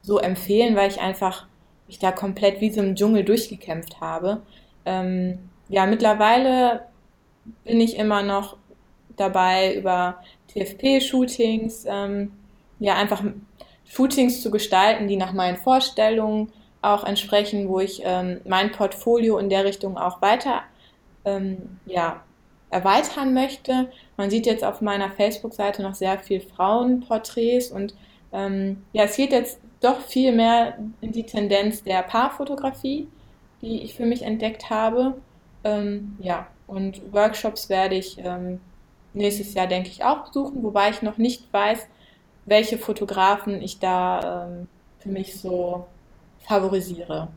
so 0.01 0.19
empfehlen, 0.19 0.75
weil 0.75 0.89
ich 0.89 0.99
einfach 0.99 1.47
mich 1.87 1.99
da 1.99 2.11
komplett 2.11 2.61
wie 2.61 2.71
so 2.71 2.81
im 2.81 2.95
Dschungel 2.95 3.23
durchgekämpft 3.23 4.01
habe. 4.01 4.41
Ähm, 4.85 5.39
ja, 5.69 5.85
mittlerweile 5.85 6.85
bin 7.63 7.79
ich 7.79 7.97
immer 7.97 8.23
noch 8.23 8.57
dabei 9.15 9.75
über 9.75 10.23
TFP-Shootings, 10.49 11.85
ähm, 11.87 12.31
ja, 12.79 12.95
einfach 12.95 13.23
Shootings 13.91 14.41
zu 14.41 14.51
gestalten, 14.51 15.07
die 15.07 15.17
nach 15.17 15.33
meinen 15.33 15.57
Vorstellungen 15.57 16.51
auch 16.81 17.03
entsprechen, 17.03 17.67
wo 17.67 17.79
ich 17.79 18.01
ähm, 18.05 18.39
mein 18.45 18.71
Portfolio 18.71 19.37
in 19.37 19.49
der 19.49 19.65
Richtung 19.65 19.97
auch 19.97 20.21
weiter 20.21 20.61
ähm, 21.25 21.79
ja, 21.85 22.23
erweitern 22.69 23.33
möchte. 23.33 23.91
Man 24.15 24.29
sieht 24.29 24.45
jetzt 24.45 24.63
auf 24.63 24.79
meiner 24.79 25.11
Facebook-Seite 25.11 25.83
noch 25.83 25.93
sehr 25.93 26.17
viel 26.19 26.39
Frauenporträts 26.39 27.69
und 27.71 27.93
ähm, 28.31 28.83
ja, 28.93 29.03
es 29.03 29.17
geht 29.17 29.33
jetzt 29.33 29.59
doch 29.81 29.99
viel 29.99 30.31
mehr 30.31 30.77
in 31.01 31.11
die 31.11 31.25
Tendenz 31.25 31.83
der 31.83 32.01
Paarfotografie, 32.03 33.09
die 33.61 33.83
ich 33.83 33.95
für 33.95 34.05
mich 34.05 34.21
entdeckt 34.21 34.69
habe. 34.69 35.15
Ähm, 35.65 36.15
ja, 36.19 36.47
und 36.65 37.01
Workshops 37.11 37.67
werde 37.67 37.95
ich 37.95 38.17
ähm, 38.19 38.61
nächstes 39.13 39.53
Jahr, 39.53 39.67
denke 39.67 39.89
ich, 39.89 40.05
auch 40.05 40.27
besuchen, 40.27 40.63
wobei 40.63 40.91
ich 40.91 41.01
noch 41.01 41.17
nicht 41.17 41.51
weiß, 41.51 41.87
welche 42.45 42.77
Fotografen 42.77 43.61
ich 43.61 43.79
da 43.79 44.47
ähm, 44.47 44.67
für 44.99 45.09
mich 45.09 45.39
so 45.39 45.87
favorisiere. 46.47 47.27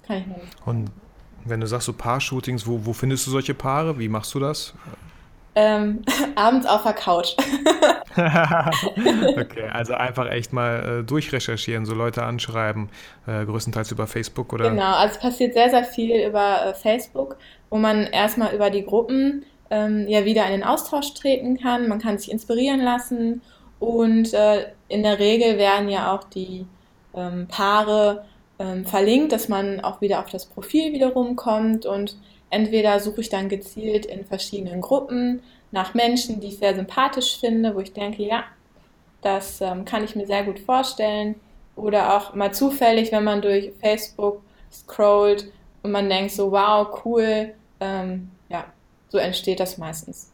Das 0.00 0.08
kann 0.08 0.16
ich 0.18 0.26
nur 0.26 0.36
nicht. 0.36 0.66
Und 0.66 0.90
wenn 1.44 1.60
du 1.60 1.66
sagst 1.66 1.86
so 1.86 1.92
Paar-Shootings, 1.92 2.66
wo, 2.66 2.84
wo 2.84 2.92
findest 2.92 3.26
du 3.26 3.30
solche 3.30 3.54
Paare? 3.54 3.98
Wie 3.98 4.08
machst 4.08 4.34
du 4.34 4.40
das? 4.40 4.74
Ähm, 5.54 6.02
abends 6.34 6.66
auf 6.66 6.82
der 6.82 6.94
Couch. 6.94 7.36
okay, 8.16 9.68
also 9.72 9.94
einfach 9.94 10.30
echt 10.30 10.52
mal 10.52 11.00
äh, 11.00 11.04
durchrecherchieren, 11.04 11.84
so 11.84 11.94
Leute 11.94 12.22
anschreiben, 12.22 12.88
äh, 13.26 13.44
größtenteils 13.44 13.90
über 13.92 14.06
Facebook 14.06 14.52
oder? 14.52 14.70
Genau, 14.70 14.94
also 14.94 15.14
es 15.14 15.20
passiert 15.20 15.54
sehr, 15.54 15.70
sehr 15.70 15.84
viel 15.84 16.26
über 16.26 16.66
äh, 16.66 16.74
Facebook, 16.74 17.36
wo 17.70 17.78
man 17.78 18.04
erstmal 18.04 18.54
über 18.54 18.70
die 18.70 18.84
Gruppen 18.84 19.44
ähm, 19.70 20.06
ja 20.08 20.24
wieder 20.24 20.46
in 20.46 20.52
den 20.52 20.64
Austausch 20.64 21.14
treten 21.14 21.58
kann. 21.58 21.88
Man 21.88 21.98
kann 22.00 22.18
sich 22.18 22.30
inspirieren 22.30 22.80
lassen 22.80 23.42
und 23.84 24.32
äh, 24.32 24.66
in 24.88 25.02
der 25.02 25.18
Regel 25.18 25.58
werden 25.58 25.88
ja 25.90 26.14
auch 26.14 26.24
die 26.24 26.66
ähm, 27.14 27.46
Paare 27.48 28.24
ähm, 28.58 28.86
verlinkt, 28.86 29.32
dass 29.32 29.48
man 29.48 29.80
auch 29.80 30.00
wieder 30.00 30.20
auf 30.20 30.30
das 30.30 30.46
Profil 30.46 30.92
wiederum 30.92 31.36
kommt 31.36 31.84
und 31.84 32.16
entweder 32.48 32.98
suche 33.00 33.20
ich 33.20 33.28
dann 33.28 33.48
gezielt 33.48 34.06
in 34.06 34.24
verschiedenen 34.24 34.80
Gruppen 34.80 35.42
nach 35.70 35.92
Menschen, 35.92 36.40
die 36.40 36.48
ich 36.48 36.58
sehr 36.58 36.74
sympathisch 36.74 37.38
finde, 37.38 37.74
wo 37.74 37.80
ich 37.80 37.92
denke, 37.92 38.22
ja, 38.22 38.44
das 39.20 39.60
ähm, 39.60 39.84
kann 39.84 40.04
ich 40.04 40.16
mir 40.16 40.26
sehr 40.26 40.44
gut 40.44 40.60
vorstellen. 40.60 41.34
Oder 41.76 42.16
auch 42.16 42.34
mal 42.34 42.54
zufällig, 42.54 43.10
wenn 43.12 43.24
man 43.24 43.42
durch 43.42 43.72
Facebook 43.80 44.42
scrollt 44.72 45.50
und 45.82 45.90
man 45.90 46.08
denkt 46.08 46.30
so, 46.30 46.52
wow, 46.52 46.86
cool, 47.04 47.52
ähm, 47.80 48.30
ja, 48.48 48.64
so 49.08 49.18
entsteht 49.18 49.60
das 49.60 49.76
meistens. 49.76 50.33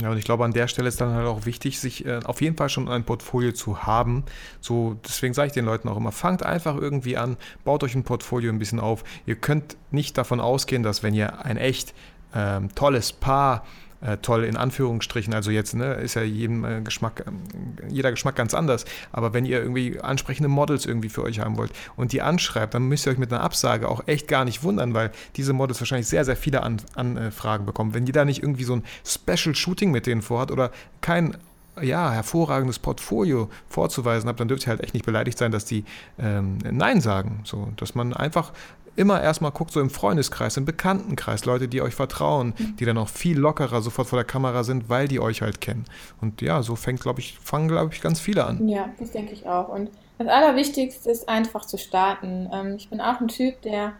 Ja, 0.00 0.10
und 0.10 0.18
ich 0.18 0.24
glaube, 0.24 0.44
an 0.44 0.52
der 0.52 0.68
Stelle 0.68 0.88
ist 0.88 1.00
dann 1.00 1.14
halt 1.14 1.26
auch 1.26 1.44
wichtig, 1.44 1.78
sich 1.78 2.06
äh, 2.06 2.20
auf 2.24 2.40
jeden 2.40 2.56
Fall 2.56 2.68
schon 2.68 2.88
ein 2.88 3.04
Portfolio 3.04 3.52
zu 3.52 3.82
haben. 3.82 4.24
So, 4.60 4.96
deswegen 5.04 5.34
sage 5.34 5.48
ich 5.48 5.52
den 5.52 5.64
Leuten 5.64 5.88
auch 5.88 5.96
immer, 5.96 6.12
fangt 6.12 6.42
einfach 6.42 6.76
irgendwie 6.76 7.16
an, 7.16 7.36
baut 7.64 7.84
euch 7.84 7.94
ein 7.94 8.02
Portfolio 8.02 8.50
ein 8.50 8.58
bisschen 8.58 8.80
auf. 8.80 9.04
Ihr 9.26 9.36
könnt 9.36 9.76
nicht 9.90 10.16
davon 10.16 10.40
ausgehen, 10.40 10.82
dass 10.82 11.02
wenn 11.02 11.14
ihr 11.14 11.44
ein 11.44 11.56
echt 11.56 11.94
ähm, 12.34 12.74
tolles 12.74 13.12
Paar 13.12 13.64
äh, 14.02 14.18
toll 14.18 14.44
in 14.44 14.56
Anführungsstrichen. 14.56 15.32
Also 15.32 15.50
jetzt 15.50 15.74
ne, 15.74 15.94
ist 15.94 16.14
ja 16.14 16.22
jedem 16.22 16.64
äh, 16.64 16.80
Geschmack, 16.82 17.24
äh, 17.26 17.88
jeder 17.88 18.10
Geschmack 18.10 18.36
ganz 18.36 18.54
anders. 18.54 18.84
Aber 19.12 19.32
wenn 19.32 19.44
ihr 19.44 19.60
irgendwie 19.60 20.00
ansprechende 20.00 20.48
Models 20.48 20.86
irgendwie 20.86 21.08
für 21.08 21.22
euch 21.22 21.40
haben 21.40 21.56
wollt 21.56 21.72
und 21.96 22.12
die 22.12 22.22
anschreibt, 22.22 22.74
dann 22.74 22.84
müsst 22.84 23.06
ihr 23.06 23.12
euch 23.12 23.18
mit 23.18 23.32
einer 23.32 23.42
Absage 23.42 23.88
auch 23.88 24.02
echt 24.06 24.28
gar 24.28 24.44
nicht 24.44 24.62
wundern, 24.62 24.94
weil 24.94 25.10
diese 25.36 25.52
Models 25.52 25.80
wahrscheinlich 25.80 26.08
sehr, 26.08 26.24
sehr 26.24 26.36
viele 26.36 26.62
An 26.62 26.78
Anfragen 26.94 27.66
bekommen. 27.66 27.94
Wenn 27.94 28.06
ihr 28.06 28.12
da 28.12 28.24
nicht 28.24 28.42
irgendwie 28.42 28.64
so 28.64 28.74
ein 28.74 28.84
Special 29.04 29.54
Shooting 29.54 29.90
mit 29.90 30.06
denen 30.06 30.22
vorhat 30.22 30.50
oder 30.50 30.70
kein 31.00 31.36
ja, 31.80 32.10
hervorragendes 32.10 32.78
Portfolio 32.78 33.48
vorzuweisen 33.68 34.28
habt, 34.28 34.40
dann 34.40 34.48
dürft 34.48 34.66
ihr 34.66 34.70
halt 34.70 34.82
echt 34.82 34.94
nicht 34.94 35.06
beleidigt 35.06 35.38
sein, 35.38 35.52
dass 35.52 35.64
die 35.64 35.84
ähm, 36.18 36.58
Nein 36.70 37.00
sagen. 37.00 37.40
So, 37.44 37.72
dass 37.76 37.94
man 37.94 38.12
einfach 38.12 38.52
immer 38.96 39.22
erstmal 39.22 39.50
guckt, 39.50 39.72
so 39.72 39.80
im 39.80 39.90
Freundeskreis, 39.90 40.56
im 40.56 40.64
Bekanntenkreis, 40.64 41.44
Leute, 41.44 41.68
die 41.68 41.80
euch 41.80 41.94
vertrauen, 41.94 42.54
mhm. 42.58 42.76
die 42.76 42.84
dann 42.84 42.98
auch 42.98 43.08
viel 43.08 43.38
lockerer 43.38 43.80
sofort 43.80 44.08
vor 44.08 44.18
der 44.18 44.26
Kamera 44.26 44.64
sind, 44.64 44.88
weil 44.88 45.08
die 45.08 45.20
euch 45.20 45.42
halt 45.42 45.60
kennen. 45.60 45.84
Und 46.20 46.42
ja, 46.42 46.62
so 46.62 46.76
fängt, 46.76 47.00
glaube 47.00 47.20
ich, 47.20 47.38
fangen, 47.38 47.68
glaube 47.68 47.92
ich, 47.94 48.00
ganz 48.00 48.20
viele 48.20 48.44
an. 48.44 48.68
Ja, 48.68 48.88
das 48.98 49.12
denke 49.12 49.32
ich 49.32 49.46
auch. 49.46 49.68
Und 49.68 49.90
das 50.18 50.28
Allerwichtigste 50.28 51.10
ist 51.10 51.28
einfach 51.28 51.64
zu 51.64 51.78
starten. 51.78 52.48
Ähm, 52.52 52.74
ich 52.76 52.90
bin 52.90 53.00
auch 53.00 53.20
ein 53.20 53.28
Typ, 53.28 53.62
der, 53.62 53.94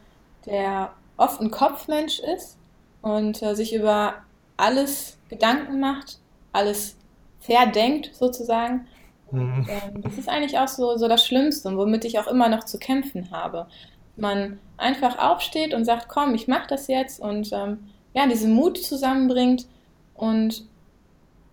der 0.47 0.93
oft 1.17 1.41
ein 1.41 1.51
Kopfmensch 1.51 2.21
ist 2.21 2.57
und 3.01 3.43
äh, 3.43 3.55
sich 3.55 3.75
über 3.75 4.15
alles 4.57 5.17
Gedanken 5.29 5.81
macht, 5.81 6.19
alles 6.53 6.97
verdenkt 7.41 8.11
sozusagen. 8.15 8.87
Mhm. 9.31 9.67
Ähm, 9.69 10.03
das 10.03 10.19
ist 10.19 10.29
eigentlich 10.29 10.59
auch 10.59 10.69
so, 10.69 10.97
so 10.99 11.09
das 11.09 11.27
Schlimmste 11.27 11.69
und 11.69 11.79
womit 11.79 12.05
ich 12.05 12.19
auch 12.19 12.27
immer 12.27 12.49
noch 12.49 12.65
zu 12.65 12.79
kämpfen 12.79 13.31
habe 13.31 13.67
man 14.17 14.59
einfach 14.77 15.19
aufsteht 15.19 15.75
und 15.75 15.85
sagt, 15.85 16.09
komm, 16.09 16.35
ich 16.35 16.49
mache 16.49 16.69
das 16.69 16.89
jetzt 16.89 17.21
und 17.21 17.53
ähm, 17.53 17.89
ja, 18.15 18.27
diesen 18.27 18.53
Mut 18.53 18.79
zusammenbringt. 18.79 19.67
Und 20.15 20.65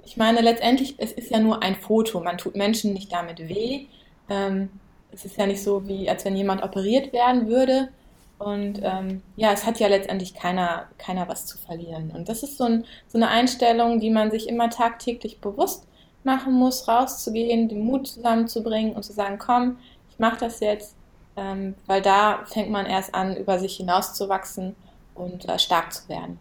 ich 0.04 0.17
meine, 0.17 0.41
letztendlich, 0.41 0.95
es 0.98 1.12
ist 1.12 1.32
ja 1.32 1.39
nur 1.39 1.63
ein 1.63 1.76
Foto. 1.76 2.19
Man 2.19 2.38
tut 2.38 2.56
Menschen 2.56 2.93
nicht 2.93 3.12
damit 3.12 3.48
weh. 3.48 3.86
Ähm, 4.30 4.69
es 5.12 5.26
ist 5.26 5.38
ja 5.38 5.45
nicht 5.45 5.63
so, 5.63 5.88
wie 5.88 6.10
als 6.10 6.26
wenn 6.26 6.36
jemand 6.36 6.63
operiert 6.63 7.13
werden 7.13 7.48
würde. 7.48 7.89
Und 8.38 8.80
ähm, 8.84 9.22
ja, 9.36 9.52
es 9.52 9.65
hat 9.65 9.80
ja 9.80 9.88
letztendlich 9.88 10.34
keiner, 10.34 10.88
keiner 10.98 11.28
was 11.28 11.45
zu 11.45 11.58
verlieren. 11.58 12.12
Und 12.12 12.30
das 12.30 12.41
ist 12.41 12.58
so, 12.58 12.63
ein, 12.63 12.86
so 13.08 13.17
eine 13.17 13.28
Einstellung, 13.30 14.00
die 14.00 14.10
man 14.10 14.32
sich 14.32 14.48
immer 14.48 14.69
tagtäglich 14.69 15.39
bewusst 15.39 15.86
machen 16.24 16.54
muss, 16.54 16.88
rauszugehen, 16.88 17.69
den 17.69 17.82
Mut 17.82 18.08
zusammenzubringen 18.08 18.93
und 18.93 19.04
zu 19.04 19.13
sagen, 19.13 19.38
komm, 19.39 19.78
ich 20.10 20.19
mache 20.19 20.38
das 20.39 20.60
jetzt 20.60 20.95
ähm, 21.39 21.75
weil 21.86 22.02
da 22.02 22.43
fängt 22.45 22.69
man 22.69 22.86
erst 22.86 23.15
an, 23.15 23.36
über 23.36 23.60
sich 23.60 23.78
hinauszuwachsen 23.78 24.75
und 25.15 25.47
äh, 25.47 25.58
stark 25.58 25.93
zu 25.93 26.08
werden. 26.10 26.38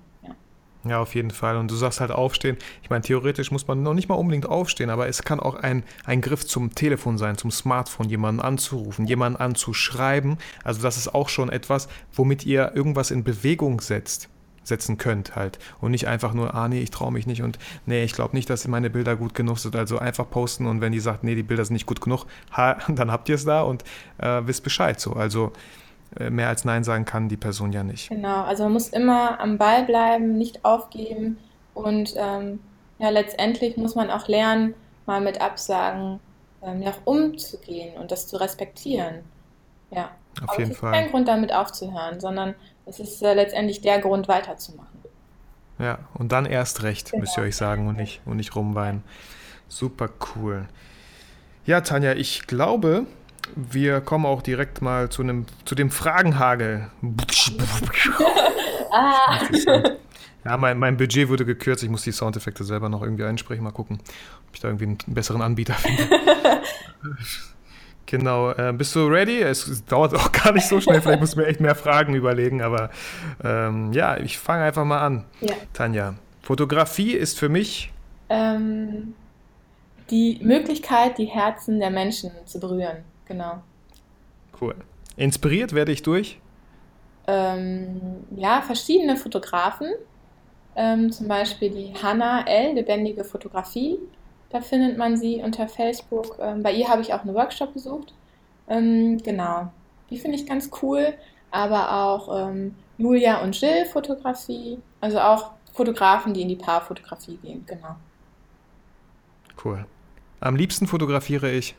Ja. 0.85 1.01
auf 1.01 1.15
jeden 1.15 1.31
Fall. 1.31 1.57
Und 1.57 1.71
du 1.71 1.75
sagst 1.75 2.01
halt 2.01 2.11
aufstehen. 2.11 2.57
Ich 2.83 2.91
meine, 2.91 3.03
theoretisch 3.03 3.51
muss 3.51 3.67
man 3.67 3.83
noch 3.83 3.95
nicht 3.95 4.09
mal 4.09 4.15
unbedingt 4.15 4.47
aufstehen, 4.47 4.91
aber 4.91 5.09
es 5.09 5.23
kann 5.23 5.41
auch 5.41 5.55
ein, 5.55 5.85
ein 6.05 6.21
Griff 6.21 6.47
zum 6.47 6.75
Telefon 6.75 7.19
sein, 7.19 7.37
zum 7.37 7.51
Smartphone, 7.51 8.09
jemanden 8.09 8.41
anzurufen, 8.41 9.07
jemanden 9.07 9.41
anzuschreiben. 9.41 10.39
Also 10.65 10.83
das 10.83 10.97
ist 10.97 11.15
auch 11.15 11.29
schon 11.29 11.51
etwas, 11.51 11.89
womit 12.13 12.47
ihr 12.47 12.73
irgendwas 12.75 13.11
in 13.11 13.25
Bewegung 13.25 13.81
setzt 13.81 14.29
setzen 14.69 14.99
könnt 14.99 15.37
halt. 15.37 15.59
Und 15.81 15.91
nicht 15.91 16.07
einfach 16.07 16.35
nur, 16.35 16.55
ah 16.55 16.69
nee, 16.69 16.81
ich 16.81 16.91
traue 16.91 17.13
mich 17.13 17.27
nicht 17.27 17.43
und 17.43 17.59
nee, 17.87 18.05
ich 18.05 18.13
glaube 18.13 18.37
nicht, 18.37 18.49
dass 18.49 18.67
meine 18.69 18.91
Bilder 18.91 19.17
gut 19.17 19.35
genug 19.35 19.59
sind. 19.59 19.75
Also 19.77 19.99
einfach 19.99 20.29
posten 20.31 20.67
und 20.67 20.81
wenn 20.81 20.93
die 20.93 21.01
sagt, 21.01 21.25
nee, 21.25 21.35
die 21.35 21.43
Bilder 21.43 21.65
sind 21.65 21.75
nicht 21.75 21.87
gut 21.87 22.01
genug, 22.01 22.27
ha, 22.53 22.79
dann 22.89 23.11
habt 23.11 23.29
ihr 23.29 23.35
es 23.35 23.45
da 23.45 23.63
und 23.63 23.85
äh, 24.19 24.43
wisst 24.45 24.63
Bescheid 24.63 25.01
so. 25.01 25.13
Also 25.15 25.53
äh, 26.19 26.31
mehr 26.31 26.49
als 26.49 26.65
Nein 26.65 26.85
sagen 26.85 27.05
kann 27.05 27.29
die 27.29 27.37
Person 27.37 27.73
ja 27.73 27.83
nicht. 27.83 28.09
Genau, 28.09 28.43
also 28.45 28.65
man 28.65 28.75
muss 28.75 28.89
immer 28.89 29.41
am 29.41 29.59
Ball 29.59 29.85
bleiben, 29.85 30.39
nicht 30.39 30.65
aufgeben 30.65 31.39
und 31.75 32.15
ähm, 32.17 32.61
ja, 32.99 33.11
letztendlich 33.11 33.77
muss 33.77 33.95
man 33.95 34.11
auch 34.11 34.29
lernen, 34.29 34.75
mal 35.07 35.21
mit 35.21 35.41
Absagen 35.41 36.21
ähm, 36.63 36.83
ja 36.83 36.91
auch 36.91 37.07
umzugehen 37.07 37.97
und 37.97 38.11
das 38.11 38.27
zu 38.27 38.37
respektieren. 38.37 39.21
Ja. 39.91 40.11
Auf 40.43 40.51
Aber 40.51 40.59
jeden 40.59 40.71
es 40.71 40.77
ist 40.77 40.81
Fall. 40.81 40.93
kein 40.93 41.11
Grund, 41.11 41.29
damit 41.29 41.53
aufzuhören, 41.53 42.21
sondern 42.21 42.55
es 42.89 43.01
ist 43.01 43.23
äh, 43.23 43.35
letztendlich 43.35 43.81
der 43.81 44.01
Grund, 44.01 44.29
weiterzumachen. 44.29 44.99
Ja, 45.79 45.99
und 46.15 46.33
dann 46.33 46.47
erst 46.47 46.83
recht, 46.83 47.13
genau. 47.13 47.21
müsst 47.21 47.37
ihr 47.37 47.45
euch 47.45 47.57
sagen 47.57 47.87
und 47.87 47.97
nicht, 47.97 48.21
und 48.25 48.37
nicht 48.37 48.57
rumweinen. 48.57 49.05
Super 49.69 50.09
cool. 50.35 50.67
Ja, 51.67 51.83
Tanja, 51.83 52.15
ich 52.15 52.47
glaube, 52.47 53.07
wir 53.55 54.01
kommen 54.01 54.27
auch 54.27 54.43
direkt 54.43 54.83
mal 54.83 55.09
zu, 55.11 55.23
einem, 55.23 55.47
zu 55.65 55.75
dem 55.75 55.91
Fragenhagel. 55.91 56.91
ah. 58.91 59.39
Ja, 60.45 60.57
mein, 60.57 60.79
mein 60.79 60.97
Budget 60.97 61.29
wurde 61.29 61.45
gekürzt. 61.45 61.83
Ich 61.83 61.91
muss 61.91 62.03
die 62.03 62.13
Soundeffekte 62.13 62.65
selber 62.65 62.89
noch 62.89 63.03
irgendwie 63.03 63.25
einsprechen. 63.25 63.63
Mal 63.63 63.71
gucken, 63.71 63.99
ob 64.49 64.55
ich 64.55 64.61
da 64.61 64.69
irgendwie 64.69 64.87
einen 64.87 64.99
besseren 65.09 65.43
Anbieter 65.43 65.75
finde. 65.75 66.09
Genau. 68.11 68.53
Äh, 68.53 68.73
bist 68.73 68.97
du 68.97 69.07
ready? 69.07 69.43
Es, 69.43 69.85
dauert 69.85 70.15
auch 70.15 70.33
gar 70.33 70.53
nicht 70.53 70.67
so 70.67 70.81
schnell. 70.81 71.03
Vielleicht 71.03 71.21
musst 71.21 71.35
du 71.35 71.41
mir 71.41 71.47
echt 71.47 71.61
mehr 71.61 71.75
Fragen 71.75 72.15
überlegen. 72.15 72.63
Aber 72.63 72.89
ähm, 73.45 73.93
ja, 73.93 74.17
ich 74.17 74.39
fange 74.39 74.65
einfach 74.65 74.85
mal 74.85 75.01
an. 75.01 75.27
Ja. 75.43 75.55
Tanja, 75.75 76.15
Fotografie 76.41 77.13
ist 77.13 77.39
für 77.39 77.51
mich 77.51 77.93
ähm, 78.31 79.15
die 80.11 80.41
Möglichkeit, 80.43 81.19
die 81.19 81.27
Herzen 81.27 81.81
der 81.81 81.91
Menschen 81.91 82.31
zu 82.47 82.59
berühren. 82.59 83.05
Genau. 83.27 83.63
Cool. 84.59 84.75
Inspiriert 85.17 85.75
werde 85.75 85.93
ich 85.93 86.03
durch? 86.03 86.41
Ähm, 87.27 88.01
ja, 88.37 88.63
verschiedene 88.63 89.19
Fotografen. 89.19 89.89
Ähm, 90.77 91.13
zum 91.13 91.29
Beispiel 91.29 91.69
die 91.69 91.93
Hannah 92.03 92.47
L., 92.47 92.75
lebendige 92.75 93.23
Fotografie. 93.25 93.99
Da 94.51 94.61
findet 94.61 94.97
man 94.97 95.17
sie 95.17 95.43
unter 95.43 95.69
Facebook. 95.69 96.39
Ähm, 96.41 96.63
bei 96.63 96.73
ihr 96.73 96.89
habe 96.89 97.03
ich 97.03 97.13
auch 97.13 97.23
einen 97.23 97.35
Workshop 97.35 97.75
besucht. 97.75 98.15
Ähm, 98.69 99.19
genau. 99.23 99.71
Die 100.11 100.19
finde 100.19 100.37
ich 100.37 100.47
ganz 100.47 100.71
cool. 100.83 101.15
Aber 101.51 101.93
auch 101.93 102.49
ähm, 102.49 102.75
Julia 102.97 103.43
und 103.43 103.59
Jill 103.61 103.87
Fotografie. 103.87 104.79
Also 105.01 105.21
auch 105.21 105.53
Fotografen, 105.73 106.35
die 106.35 106.43
in 106.43 106.49
die 106.49 106.57
Paarfotografie 106.57 107.37
gehen. 107.37 107.65
Genau. 107.67 107.97
Cool. 109.65 109.87
Am 110.41 110.57
liebsten 110.57 110.87
fotografiere 110.87 111.51
ich. 111.51 111.75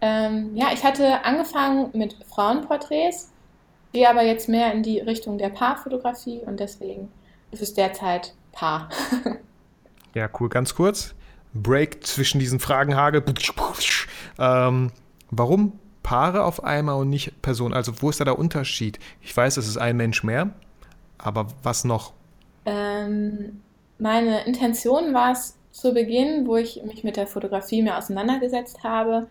Ähm, 0.00 0.50
ja, 0.54 0.66
ich 0.72 0.84
hatte 0.84 1.24
angefangen 1.24 1.90
mit 1.92 2.16
Frauenporträts, 2.28 3.30
gehe 3.92 4.08
aber 4.08 4.22
jetzt 4.22 4.48
mehr 4.48 4.72
in 4.72 4.82
die 4.82 4.98
Richtung 4.98 5.38
der 5.38 5.48
Paarfotografie 5.48 6.40
und 6.44 6.58
deswegen 6.58 7.08
ist 7.52 7.62
es 7.62 7.74
derzeit 7.74 8.34
Paar. 8.50 8.88
ja, 10.14 10.28
cool. 10.38 10.48
Ganz 10.48 10.74
kurz. 10.74 11.14
Break 11.54 12.06
zwischen 12.06 12.38
diesen 12.38 12.60
Fragenhagel. 12.60 13.22
Ähm, 14.38 14.92
warum 15.30 15.78
Paare 16.02 16.44
auf 16.44 16.64
einmal 16.64 16.96
und 16.96 17.10
nicht 17.10 17.42
Personen? 17.42 17.74
Also 17.74 18.02
wo 18.02 18.10
ist 18.10 18.20
da 18.20 18.24
der 18.24 18.38
Unterschied? 18.38 18.98
Ich 19.20 19.36
weiß, 19.36 19.56
es 19.56 19.68
ist 19.68 19.76
ein 19.76 19.96
Mensch 19.96 20.24
mehr, 20.24 20.50
aber 21.18 21.46
was 21.62 21.84
noch? 21.84 22.12
Ähm, 22.64 23.60
meine 23.98 24.44
Intention 24.44 25.14
war 25.14 25.32
es 25.32 25.56
zu 25.70 25.94
Beginn, 25.94 26.46
wo 26.46 26.56
ich 26.56 26.82
mich 26.84 27.04
mit 27.04 27.16
der 27.16 27.26
Fotografie 27.26 27.82
mehr 27.82 27.98
auseinandergesetzt 27.98 28.84
habe, 28.84 29.26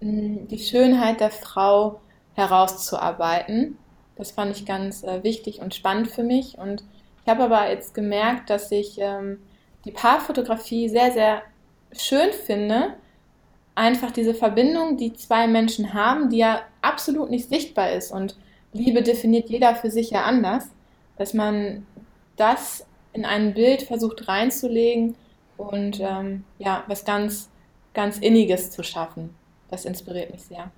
die 0.00 0.58
Schönheit 0.58 1.20
der 1.20 1.30
Frau 1.30 2.00
herauszuarbeiten. 2.34 3.78
Das 4.16 4.32
fand 4.32 4.56
ich 4.56 4.66
ganz 4.66 5.02
äh, 5.02 5.22
wichtig 5.22 5.60
und 5.60 5.74
spannend 5.74 6.08
für 6.08 6.22
mich. 6.22 6.58
Und 6.58 6.84
ich 7.22 7.28
habe 7.28 7.44
aber 7.44 7.70
jetzt 7.70 7.94
gemerkt, 7.94 8.50
dass 8.50 8.70
ich 8.70 8.98
ähm, 8.98 9.38
die 9.84 9.90
Paarfotografie 9.90 10.88
sehr, 10.88 11.12
sehr 11.12 11.42
schön 11.92 12.32
finde. 12.32 12.94
Einfach 13.74 14.10
diese 14.10 14.34
Verbindung, 14.34 14.96
die 14.96 15.12
zwei 15.14 15.46
Menschen 15.46 15.94
haben, 15.94 16.30
die 16.30 16.38
ja 16.38 16.62
absolut 16.82 17.30
nicht 17.30 17.48
sichtbar 17.48 17.92
ist. 17.92 18.10
Und 18.10 18.36
Liebe 18.72 19.02
definiert 19.02 19.48
jeder 19.48 19.76
für 19.76 19.90
sich 19.90 20.10
ja 20.10 20.24
anders. 20.24 20.68
Dass 21.16 21.34
man 21.34 21.86
das 22.36 22.86
in 23.12 23.24
ein 23.24 23.54
Bild 23.54 23.82
versucht 23.82 24.28
reinzulegen 24.28 25.16
und 25.56 26.00
ähm, 26.00 26.44
ja, 26.58 26.84
was 26.86 27.04
ganz, 27.04 27.50
ganz 27.94 28.18
Inniges 28.18 28.70
zu 28.70 28.82
schaffen. 28.82 29.34
Das 29.70 29.84
inspiriert 29.84 30.30
mich 30.30 30.42
sehr. 30.42 30.70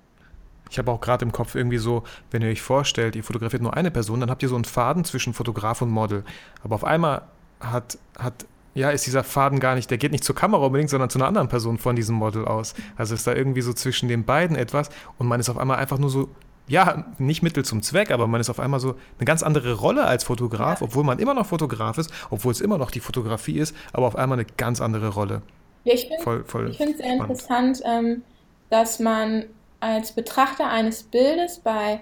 Ich 0.69 0.77
habe 0.77 0.91
auch 0.91 1.01
gerade 1.01 1.25
im 1.25 1.31
Kopf 1.31 1.55
irgendwie 1.55 1.77
so, 1.77 2.03
wenn 2.31 2.41
ihr 2.41 2.49
euch 2.49 2.61
vorstellt, 2.61 3.15
ihr 3.15 3.23
fotografiert 3.23 3.61
nur 3.61 3.75
eine 3.75 3.91
Person, 3.91 4.21
dann 4.21 4.29
habt 4.29 4.41
ihr 4.41 4.49
so 4.49 4.55
einen 4.55 4.65
Faden 4.65 5.03
zwischen 5.03 5.33
Fotograf 5.33 5.81
und 5.81 5.89
Model. 5.89 6.23
Aber 6.63 6.75
auf 6.75 6.83
einmal 6.83 7.23
hat, 7.59 7.97
hat 8.17 8.45
ja, 8.73 8.89
ist 8.89 9.05
dieser 9.05 9.23
Faden 9.23 9.59
gar 9.59 9.75
nicht, 9.75 9.89
der 9.89 9.97
geht 9.97 10.11
nicht 10.11 10.23
zur 10.23 10.35
Kamera 10.35 10.65
unbedingt, 10.65 10.89
sondern 10.89 11.09
zu 11.09 11.19
einer 11.19 11.27
anderen 11.27 11.49
Person 11.49 11.77
von 11.77 11.95
diesem 11.95 12.15
Model 12.15 12.45
aus. 12.45 12.73
Also 12.95 13.15
ist 13.15 13.27
da 13.27 13.33
irgendwie 13.33 13.61
so 13.61 13.73
zwischen 13.73 14.07
den 14.07 14.23
beiden 14.23 14.55
etwas 14.55 14.89
und 15.17 15.27
man 15.27 15.39
ist 15.39 15.49
auf 15.49 15.57
einmal 15.57 15.77
einfach 15.77 15.97
nur 15.97 16.09
so, 16.09 16.29
ja, 16.67 17.05
nicht 17.17 17.43
Mittel 17.43 17.65
zum 17.65 17.81
Zweck, 17.81 18.11
aber 18.11 18.27
man 18.27 18.39
ist 18.39 18.49
auf 18.49 18.59
einmal 18.59 18.79
so 18.79 18.95
eine 19.17 19.25
ganz 19.25 19.43
andere 19.43 19.73
Rolle 19.73 20.05
als 20.05 20.23
Fotograf, 20.23 20.79
ja. 20.79 20.87
obwohl 20.87 21.03
man 21.03 21.19
immer 21.19 21.33
noch 21.33 21.47
Fotograf 21.47 21.97
ist, 21.97 22.11
obwohl 22.29 22.53
es 22.53 22.61
immer 22.61 22.77
noch 22.77 22.91
die 22.91 23.01
Fotografie 23.01 23.57
ist, 23.57 23.75
aber 23.91 24.07
auf 24.07 24.15
einmal 24.15 24.39
eine 24.39 24.47
ganz 24.57 24.79
andere 24.79 25.09
Rolle. 25.09 25.41
Ja, 25.83 25.93
ich 25.93 26.07
finde 26.07 26.91
es 26.91 26.97
sehr 26.97 27.13
interessant, 27.13 27.81
ähm, 27.83 28.21
dass 28.69 28.99
man 28.99 29.45
als 29.79 30.13
Betrachter 30.13 30.69
eines 30.69 31.03
Bildes 31.03 31.59
bei, 31.59 32.01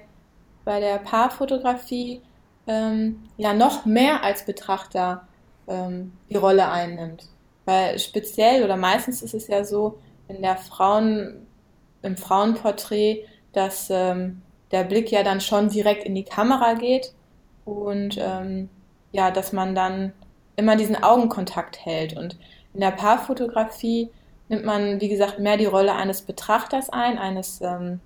bei 0.66 0.80
der 0.80 0.98
Paarfotografie 0.98 2.22
ähm, 2.68 3.24
ja 3.38 3.54
noch 3.54 3.86
mehr 3.86 4.24
als 4.24 4.46
Betrachter 4.46 5.28
ähm, 5.70 6.12
die 6.30 6.36
Rolle 6.36 6.70
einnimmt. 6.70 7.30
Weil 7.66 7.98
speziell 8.00 8.64
oder 8.64 8.76
meistens 8.76 9.22
ist 9.22 9.34
es 9.34 9.48
ja 9.48 9.64
so 9.64 10.00
in 10.28 10.42
der 10.42 10.58
Frauen, 10.58 11.48
im 12.02 12.18
Frauenporträt, 12.18 13.26
dass 13.54 13.90
ähm, 13.90 14.42
der 14.72 14.84
Blick 14.84 15.12
ja 15.12 15.24
dann 15.24 15.42
schon 15.42 15.70
direkt 15.70 16.04
in 16.04 16.16
die 16.16 16.24
Kamera 16.24 16.74
geht 16.74 17.14
und 17.66 18.18
ähm, 18.20 18.70
ja, 19.12 19.32
dass 19.32 19.54
man 19.54 19.76
dann 19.76 20.14
immer 20.56 20.76
diesen 20.76 21.02
Augenkontakt 21.02 21.84
hält. 21.86 22.16
Und 22.16 22.38
in 22.74 22.82
der 22.82 22.92
Paarfotografie 22.92 24.10
nimmt 24.50 24.66
man, 24.66 25.02
wie 25.02 25.10
gesagt, 25.10 25.40
mehr 25.40 25.58
die 25.58 25.66
Rolle 25.66 25.94
eines 25.96 26.22
Betrachters 26.22 26.90
ein, 26.90 27.18
eines. 27.18 27.62
Ähm, 27.62 28.00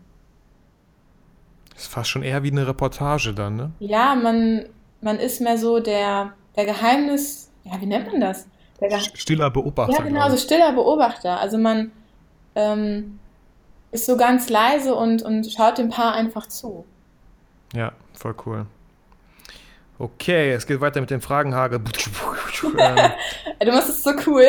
das 1.74 1.84
ist 1.84 1.92
fast 1.92 2.10
schon 2.10 2.24
eher 2.24 2.44
wie 2.44 2.52
eine 2.52 2.68
Reportage 2.68 3.34
dann, 3.34 3.56
ne? 3.56 3.72
Ja, 3.80 4.16
man, 4.16 4.66
man 5.02 5.18
ist 5.18 5.42
mehr 5.42 5.58
so 5.58 5.80
der, 5.80 6.34
der 6.56 6.66
Geheimnis. 6.66 7.50
Ja, 7.64 7.80
wie 7.80 7.86
nennt 7.86 8.12
man 8.12 8.22
das? 8.22 8.48
stiller 9.14 9.50
Beobachter. 9.50 9.94
Ja, 9.94 10.02
genau, 10.02 10.30
so 10.30 10.38
stiller 10.38 10.74
Beobachter. 10.74 11.40
Also 11.40 11.58
man 11.58 11.92
ähm, 12.56 13.20
ist 13.92 14.06
so 14.06 14.18
ganz 14.18 14.50
leise 14.50 14.96
und, 14.96 15.22
und 15.22 15.50
schaut 15.52 15.78
dem 15.78 15.90
Paar 15.90 16.14
einfach 16.14 16.48
zu. 16.48 16.86
Ja, 17.74 17.94
voll 18.14 18.36
cool. 18.46 18.66
Okay, 20.00 20.52
es 20.52 20.66
geht 20.66 20.82
weiter 20.82 21.00
mit 21.00 21.12
dem 21.12 21.22
Fragenhagel. 21.22 21.80
du 22.62 23.72
machst 23.72 23.90
es 23.90 24.04
so 24.04 24.12
cool. 24.26 24.48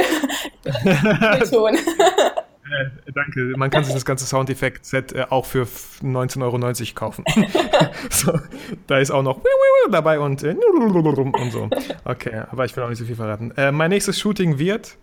Ton. 1.51 1.77
Äh, 2.75 3.13
danke. 3.13 3.53
Man 3.57 3.71
kann 3.71 3.85
sich 3.85 3.95
das 3.95 4.05
ganze 4.05 4.27
Soundeffekt-Set 4.27 5.13
äh, 5.13 5.27
auch 5.29 5.47
für 5.47 5.63
19,90 5.63 6.43
Euro 6.43 6.95
kaufen. 6.95 7.25
so, 8.11 8.39
da 8.87 8.99
ist 8.99 9.11
auch 9.11 9.23
noch 9.23 9.41
dabei 9.91 10.19
und, 10.19 10.43
äh, 10.43 10.55
und 10.55 11.53
so. 11.53 11.69
Okay, 12.05 12.43
aber 12.51 12.65
ich 12.65 12.77
will 12.77 12.85
auch 12.85 12.89
nicht 12.89 12.99
so 12.99 13.05
viel 13.05 13.17
verraten. 13.17 13.53
Äh, 13.57 13.73
mein 13.73 13.91
nächstes 13.91 14.19
Shooting 14.19 14.59
wird? 14.59 14.97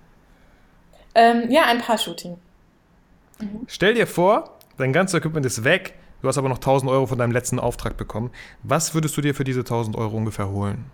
Ähm, 1.14 1.50
ja, 1.50 1.66
ein 1.66 1.80
Paar-Shooting. 1.80 2.38
Mhm. 3.40 3.62
Stell 3.68 3.94
dir 3.94 4.08
vor, 4.08 4.58
dein 4.78 4.94
ganzes 4.94 5.18
Equipment 5.18 5.46
ist 5.46 5.64
weg, 5.64 5.94
du 6.22 6.28
hast 6.28 6.38
aber 6.38 6.50
noch 6.50 6.58
1000 6.58 6.92
Euro 6.92 7.08
von 7.08 7.18
deinem 7.18 7.32
letzten 7.32 7.60
Auftrag 7.60 7.98
bekommen. 7.98 8.32
Was 8.64 8.94
würdest 8.94 9.16
du 9.18 9.22
dir 9.22 9.36
für 9.36 9.44
diese 9.44 9.62
1000 9.62 9.96
Euro 9.96 10.18
ungefähr 10.18 10.50
holen? 10.50 10.86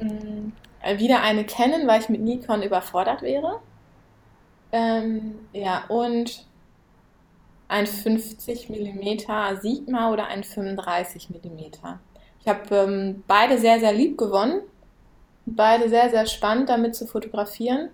Mhm. 0.00 0.52
Wieder 0.96 1.22
eine 1.22 1.44
Canon, 1.44 1.86
weil 1.86 2.00
ich 2.00 2.08
mit 2.08 2.22
Nikon 2.22 2.62
überfordert 2.62 3.22
wäre. 3.22 3.60
Ähm, 4.72 5.34
ja, 5.52 5.84
und 5.88 6.44
ein 7.68 7.86
50 7.86 8.68
mm 8.68 9.60
Sigma 9.60 10.12
oder 10.12 10.26
ein 10.26 10.44
35 10.44 11.30
mm. 11.30 11.60
Ich 12.40 12.48
habe 12.48 12.74
ähm, 12.74 13.22
beide 13.26 13.58
sehr, 13.58 13.78
sehr 13.78 13.92
lieb 13.92 14.18
gewonnen. 14.18 14.62
Beide 15.46 15.88
sehr, 15.88 16.10
sehr 16.10 16.26
spannend 16.26 16.68
damit 16.68 16.94
zu 16.94 17.06
fotografieren. 17.06 17.90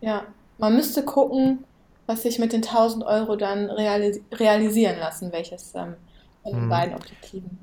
Ja, 0.00 0.24
man 0.58 0.74
müsste 0.74 1.04
gucken, 1.04 1.64
was 2.06 2.22
sich 2.22 2.38
mit 2.38 2.52
den 2.52 2.62
1000 2.62 3.04
Euro 3.04 3.36
dann 3.36 3.70
realis 3.70 4.20
realisieren 4.32 4.98
lassen, 4.98 5.32
welches 5.32 5.74
ähm, 5.74 5.94
von 6.42 6.52
den 6.52 6.62
hm. 6.62 6.68
beiden 6.68 6.94
Objektiven. 6.94 7.58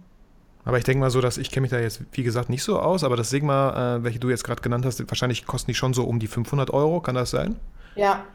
Aber 0.65 0.77
ich 0.77 0.83
denke 0.83 1.01
mal 1.01 1.09
so, 1.09 1.19
dass 1.19 1.37
ich 1.37 1.51
kenne 1.51 1.61
mich 1.61 1.71
da 1.71 1.79
jetzt, 1.79 2.01
wie 2.13 2.23
gesagt, 2.23 2.49
nicht 2.49 2.63
so 2.63 2.79
aus, 2.79 3.03
aber 3.03 3.17
das 3.17 3.29
Sigma, 3.29 3.97
äh, 3.97 4.03
welche 4.03 4.19
du 4.19 4.29
jetzt 4.29 4.43
gerade 4.43 4.61
genannt 4.61 4.85
hast, 4.85 5.05
wahrscheinlich 5.09 5.45
kosten 5.45 5.71
die 5.71 5.75
schon 5.75 5.93
so 5.93 6.05
um 6.05 6.19
die 6.19 6.27
500 6.27 6.71
Euro, 6.71 7.01
kann 7.01 7.15
das 7.15 7.31
sein? 7.31 7.57
Ja, 7.95 8.25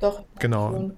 doch. 0.00 0.24
Genau. 0.38 0.70
Schon. 0.72 0.96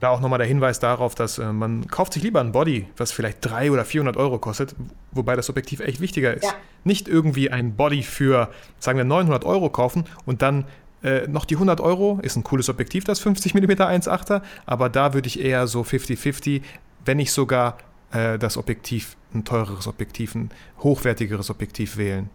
Da 0.00 0.10
auch 0.10 0.20
nochmal 0.20 0.38
der 0.38 0.46
Hinweis 0.46 0.78
darauf, 0.78 1.14
dass 1.14 1.38
äh, 1.38 1.52
man 1.52 1.86
kauft 1.86 2.12
sich 2.12 2.22
lieber 2.22 2.40
ein 2.40 2.52
Body, 2.52 2.86
was 2.98 3.12
vielleicht 3.12 3.44
300 3.44 3.70
oder 3.70 3.84
400 3.84 4.16
Euro 4.18 4.38
kostet, 4.38 4.74
wobei 5.12 5.36
das 5.36 5.48
Objektiv 5.48 5.80
echt 5.80 6.00
wichtiger 6.00 6.34
ist. 6.34 6.44
Ja. 6.44 6.54
Nicht 6.84 7.08
irgendwie 7.08 7.50
ein 7.50 7.76
Body 7.76 8.02
für, 8.02 8.50
sagen 8.78 8.98
wir, 8.98 9.04
900 9.04 9.44
Euro 9.44 9.70
kaufen 9.70 10.04
und 10.26 10.42
dann 10.42 10.66
äh, 11.02 11.26
noch 11.28 11.46
die 11.46 11.54
100 11.54 11.80
Euro, 11.80 12.18
ist 12.22 12.36
ein 12.36 12.44
cooles 12.44 12.68
Objektiv, 12.68 13.04
das 13.04 13.20
50 13.20 13.54
mm 13.54 13.70
1.8er, 13.70 14.42
aber 14.66 14.90
da 14.90 15.14
würde 15.14 15.28
ich 15.28 15.40
eher 15.40 15.66
so 15.66 15.80
50-50, 15.80 16.62
wenn 17.04 17.16
nicht 17.16 17.32
sogar 17.32 17.78
äh, 18.12 18.38
das 18.38 18.58
Objektiv, 18.58 19.16
ein 19.32 19.44
teureres 19.44 19.86
Objektiv, 19.86 20.34
ein 20.34 20.50
hochwertigeres 20.80 21.48
Objektiv 21.48 21.96
wählen. 21.96 22.28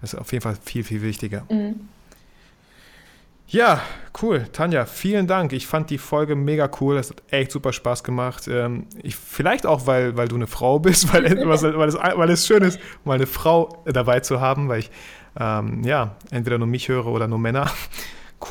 Das 0.00 0.12
ist 0.12 0.20
auf 0.20 0.30
jeden 0.32 0.42
Fall 0.42 0.56
viel, 0.62 0.84
viel 0.84 1.02
wichtiger. 1.02 1.44
Mhm. 1.50 1.88
Ja, 3.50 3.80
cool. 4.22 4.46
Tanja, 4.52 4.84
vielen 4.84 5.26
Dank. 5.26 5.54
Ich 5.54 5.66
fand 5.66 5.88
die 5.88 5.96
Folge 5.96 6.36
mega 6.36 6.70
cool. 6.80 6.98
Es 6.98 7.08
hat 7.08 7.22
echt 7.30 7.50
super 7.50 7.72
Spaß 7.72 8.04
gemacht. 8.04 8.46
Ähm, 8.46 8.86
ich, 9.02 9.16
vielleicht 9.16 9.64
auch, 9.64 9.86
weil, 9.86 10.18
weil 10.18 10.28
du 10.28 10.36
eine 10.36 10.46
Frau 10.46 10.78
bist, 10.80 11.12
weil, 11.12 11.24
weil, 11.24 11.88
es, 11.88 11.94
weil 11.94 12.30
es 12.30 12.46
schön 12.46 12.62
ist, 12.62 12.78
mal 13.04 13.14
eine 13.14 13.26
Frau 13.26 13.82
dabei 13.86 14.20
zu 14.20 14.40
haben, 14.40 14.68
weil 14.68 14.80
ich 14.80 14.90
ähm, 15.40 15.82
ja 15.82 16.16
entweder 16.30 16.58
nur 16.58 16.66
mich 16.66 16.88
höre 16.88 17.06
oder 17.06 17.26
nur 17.26 17.38
Männer. 17.38 17.70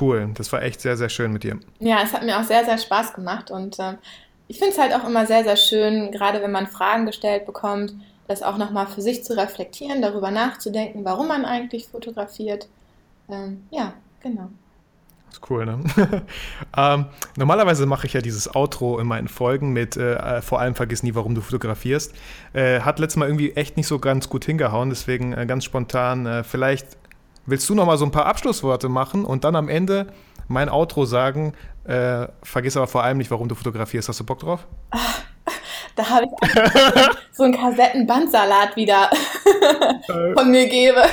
Cool. 0.01 0.31
Das 0.33 0.51
war 0.51 0.63
echt 0.63 0.81
sehr, 0.81 0.97
sehr 0.97 1.10
schön 1.10 1.31
mit 1.31 1.43
dir. 1.43 1.60
Ja, 1.79 2.01
es 2.03 2.12
hat 2.12 2.23
mir 2.23 2.39
auch 2.39 2.43
sehr, 2.43 2.65
sehr 2.65 2.77
Spaß 2.77 3.13
gemacht 3.13 3.51
und 3.51 3.79
äh, 3.79 3.93
ich 4.47 4.60
finde 4.60 4.73
es 4.73 4.79
halt 4.79 4.93
auch 4.93 5.07
immer 5.07 5.25
sehr, 5.25 5.43
sehr 5.43 5.57
schön, 5.57 6.12
gerade 6.12 6.41
wenn 6.41 6.51
man 6.51 6.67
Fragen 6.67 7.05
gestellt 7.05 7.45
bekommt, 7.45 7.93
das 8.27 8.43
auch 8.43 8.57
nochmal 8.57 8.88
für 8.88 9.01
sich 9.01 9.23
zu 9.23 9.38
reflektieren, 9.38 10.01
darüber 10.01 10.31
nachzudenken, 10.31 11.05
warum 11.05 11.27
man 11.27 11.45
eigentlich 11.45 11.88
fotografiert. 11.88 12.67
Ähm, 13.29 13.63
ja, 13.71 13.93
genau. 14.21 14.49
Ist 15.38 15.52
cool, 15.52 15.65
ne? 15.67 15.80
ähm, 16.78 17.06
normalerweise 17.36 17.86
mache 17.86 18.08
ich 18.08 18.13
ja 18.13 18.21
dieses 18.21 18.56
Outro 18.56 18.97
in 18.97 19.06
meinen 19.06 19.28
Folgen 19.28 19.71
mit 19.71 19.95
äh, 19.95 20.41
vor 20.41 20.60
allem 20.60 20.73
vergiss 20.73 21.04
nie, 21.04 21.13
warum 21.13 21.36
du 21.36 21.41
fotografierst. 21.41 22.15
Äh, 22.54 22.80
hat 22.80 22.97
letztes 22.97 23.17
Mal 23.17 23.28
irgendwie 23.28 23.52
echt 23.52 23.78
nicht 23.78 23.86
so 23.86 24.00
ganz 24.00 24.30
gut 24.30 24.45
hingehauen, 24.45 24.89
deswegen 24.89 25.34
äh, 25.34 25.45
ganz 25.45 25.63
spontan. 25.63 26.26
Äh, 26.26 26.43
vielleicht 26.43 26.88
willst 27.45 27.69
du 27.69 27.76
noch 27.76 27.86
mal 27.86 28.00
so 28.00 28.06
ein 28.06 28.10
paar 28.10 28.26
Abschlussworte 28.26 28.89
machen 28.89 29.26
und 29.26 29.43
dann 29.43 29.56
am 29.56 29.69
Ende 29.69 30.08
mein 30.47 30.69
Outro 30.69 31.06
sagen. 31.06 31.54
Äh, 31.84 32.28
vergiss 32.41 32.76
aber 32.76 32.88
vor 32.88 33.04
allem 33.04 33.19
nicht, 33.19 33.30
warum 33.30 33.47
du 33.47 33.54
fotografierst. 33.54 34.10
Hast 34.10 34.19
du 34.19 34.26
Bock 34.26 34.39
drauf? 34.39 34.65
Ach, 34.89 35.21
da 35.95 36.10
habe 36.10 36.26
ich 36.26 37.17
so 37.32 37.43
einen 37.43 37.54
Kassettenbandsalat 37.54 38.76
wieder 38.76 39.12
von 40.36 40.50
mir 40.50 40.67
gebe. 40.67 41.04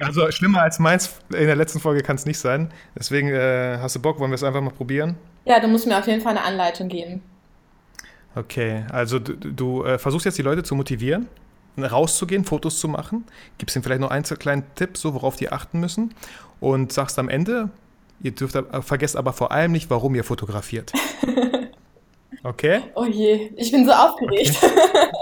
Also 0.00 0.30
schlimmer 0.30 0.62
als 0.62 0.78
meins 0.78 1.14
in 1.30 1.46
der 1.46 1.56
letzten 1.56 1.80
Folge 1.80 2.02
kann 2.02 2.16
es 2.16 2.26
nicht 2.26 2.38
sein. 2.38 2.72
Deswegen 2.98 3.28
äh, 3.28 3.78
hast 3.80 3.96
du 3.96 4.00
Bock, 4.00 4.18
wollen 4.18 4.30
wir 4.30 4.36
es 4.36 4.42
einfach 4.42 4.60
mal 4.60 4.70
probieren? 4.70 5.16
Ja, 5.44 5.60
du 5.60 5.68
musst 5.68 5.86
mir 5.86 5.98
auf 5.98 6.06
jeden 6.06 6.20
Fall 6.22 6.36
eine 6.36 6.44
Anleitung 6.44 6.88
geben. 6.88 7.22
Okay, 8.34 8.84
also 8.90 9.18
du, 9.18 9.34
du 9.34 9.84
äh, 9.84 9.98
versuchst 9.98 10.24
jetzt 10.24 10.38
die 10.38 10.42
Leute 10.42 10.62
zu 10.62 10.74
motivieren, 10.74 11.28
rauszugehen, 11.78 12.44
Fotos 12.44 12.78
zu 12.78 12.88
machen. 12.88 13.24
Gibst 13.58 13.76
ihnen 13.76 13.82
vielleicht 13.82 14.00
noch 14.00 14.10
einen 14.10 14.24
kleinen 14.24 14.64
Tipp, 14.74 14.96
so 14.96 15.14
worauf 15.14 15.36
die 15.36 15.50
achten 15.50 15.80
müssen. 15.80 16.14
Und 16.60 16.92
sagst 16.92 17.18
am 17.18 17.28
Ende, 17.28 17.70
ihr 18.22 18.32
dürft 18.32 18.54
äh, 18.54 18.82
vergesst 18.82 19.16
aber 19.16 19.32
vor 19.32 19.52
allem 19.52 19.72
nicht, 19.72 19.90
warum 19.90 20.14
ihr 20.14 20.24
fotografiert. 20.24 20.92
Okay? 22.42 22.80
Oh 22.94 23.04
je, 23.04 23.50
ich 23.56 23.70
bin 23.70 23.84
so 23.84 23.92
aufgeregt. 23.92 24.56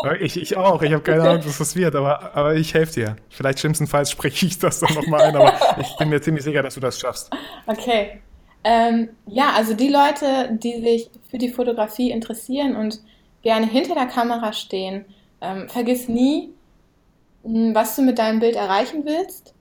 Okay. 0.00 0.18
Ich, 0.20 0.40
ich 0.40 0.56
auch, 0.56 0.80
ich 0.82 0.92
habe 0.92 1.02
keine 1.02 1.22
Ahnung, 1.22 1.42
was 1.44 1.58
das 1.58 1.74
wird, 1.74 1.96
aber, 1.96 2.34
aber 2.36 2.54
ich 2.54 2.72
helfe 2.72 2.92
dir. 2.92 3.16
Vielleicht 3.30 3.58
schlimmstenfalls 3.58 4.10
spreche 4.10 4.46
ich 4.46 4.58
das 4.58 4.78
dann 4.78 4.94
nochmal 4.94 5.22
ein, 5.22 5.36
aber 5.36 5.54
ich 5.80 5.96
bin 5.96 6.08
mir 6.08 6.20
ziemlich 6.20 6.44
sicher, 6.44 6.62
dass 6.62 6.74
du 6.74 6.80
das 6.80 6.98
schaffst. 7.00 7.30
Okay. 7.66 8.20
Ähm, 8.62 9.10
ja, 9.26 9.52
also 9.56 9.74
die 9.74 9.88
Leute, 9.88 10.50
die 10.52 10.80
sich 10.80 11.10
für 11.30 11.38
die 11.38 11.48
Fotografie 11.48 12.10
interessieren 12.10 12.76
und 12.76 13.00
gerne 13.42 13.66
hinter 13.66 13.94
der 13.94 14.06
Kamera 14.06 14.52
stehen. 14.52 15.04
Ähm, 15.40 15.68
vergiss 15.68 16.08
nie, 16.08 16.50
hm, 17.42 17.74
was 17.74 17.96
du 17.96 18.02
mit 18.02 18.18
deinem 18.18 18.40
Bild 18.40 18.56
erreichen 18.56 19.04
willst. 19.04 19.54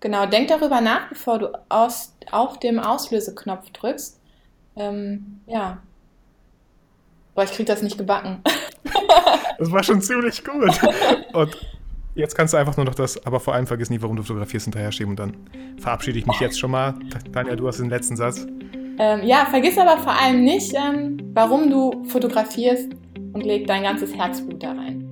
Genau, 0.00 0.26
denk 0.26 0.48
darüber 0.48 0.80
nach, 0.80 1.08
bevor 1.08 1.38
du 1.38 1.48
aus, 1.68 2.14
auf 2.30 2.58
dem 2.58 2.78
Auslöseknopf 2.78 3.70
drückst. 3.70 4.20
Ähm, 4.76 5.40
ja. 5.46 5.82
Boah, 7.36 7.44
ich 7.44 7.52
krieg 7.52 7.66
das 7.66 7.82
nicht 7.82 7.98
gebacken. 7.98 8.38
das 9.58 9.70
war 9.70 9.82
schon 9.82 10.00
ziemlich 10.00 10.42
gut. 10.42 10.72
Und 11.34 11.56
jetzt 12.14 12.34
kannst 12.34 12.54
du 12.54 12.58
einfach 12.58 12.78
nur 12.78 12.86
noch 12.86 12.94
das, 12.94 13.24
aber 13.26 13.40
vor 13.40 13.54
allem 13.54 13.66
vergiss 13.66 13.90
nie, 13.90 14.00
warum 14.00 14.16
du 14.16 14.22
fotografierst, 14.22 14.64
hinterher 14.64 14.90
schieben 14.90 15.10
und 15.10 15.18
dann 15.20 15.36
verabschiede 15.78 16.18
ich 16.18 16.26
mich 16.26 16.40
jetzt 16.40 16.58
schon 16.58 16.70
mal. 16.70 16.94
Tanja, 17.32 17.54
du 17.54 17.68
hast 17.68 17.78
den 17.78 17.90
letzten 17.90 18.16
Satz. 18.16 18.46
Ähm, 18.98 19.22
ja, 19.22 19.46
vergiss 19.50 19.76
aber 19.76 19.98
vor 19.98 20.18
allem 20.18 20.44
nicht, 20.44 20.72
ähm, 20.74 21.18
warum 21.34 21.68
du 21.68 22.04
fotografierst 22.04 22.88
und 23.34 23.44
leg 23.44 23.66
dein 23.66 23.82
ganzes 23.82 24.14
Herzblut 24.14 24.62
da 24.62 24.72
rein. 24.72 25.05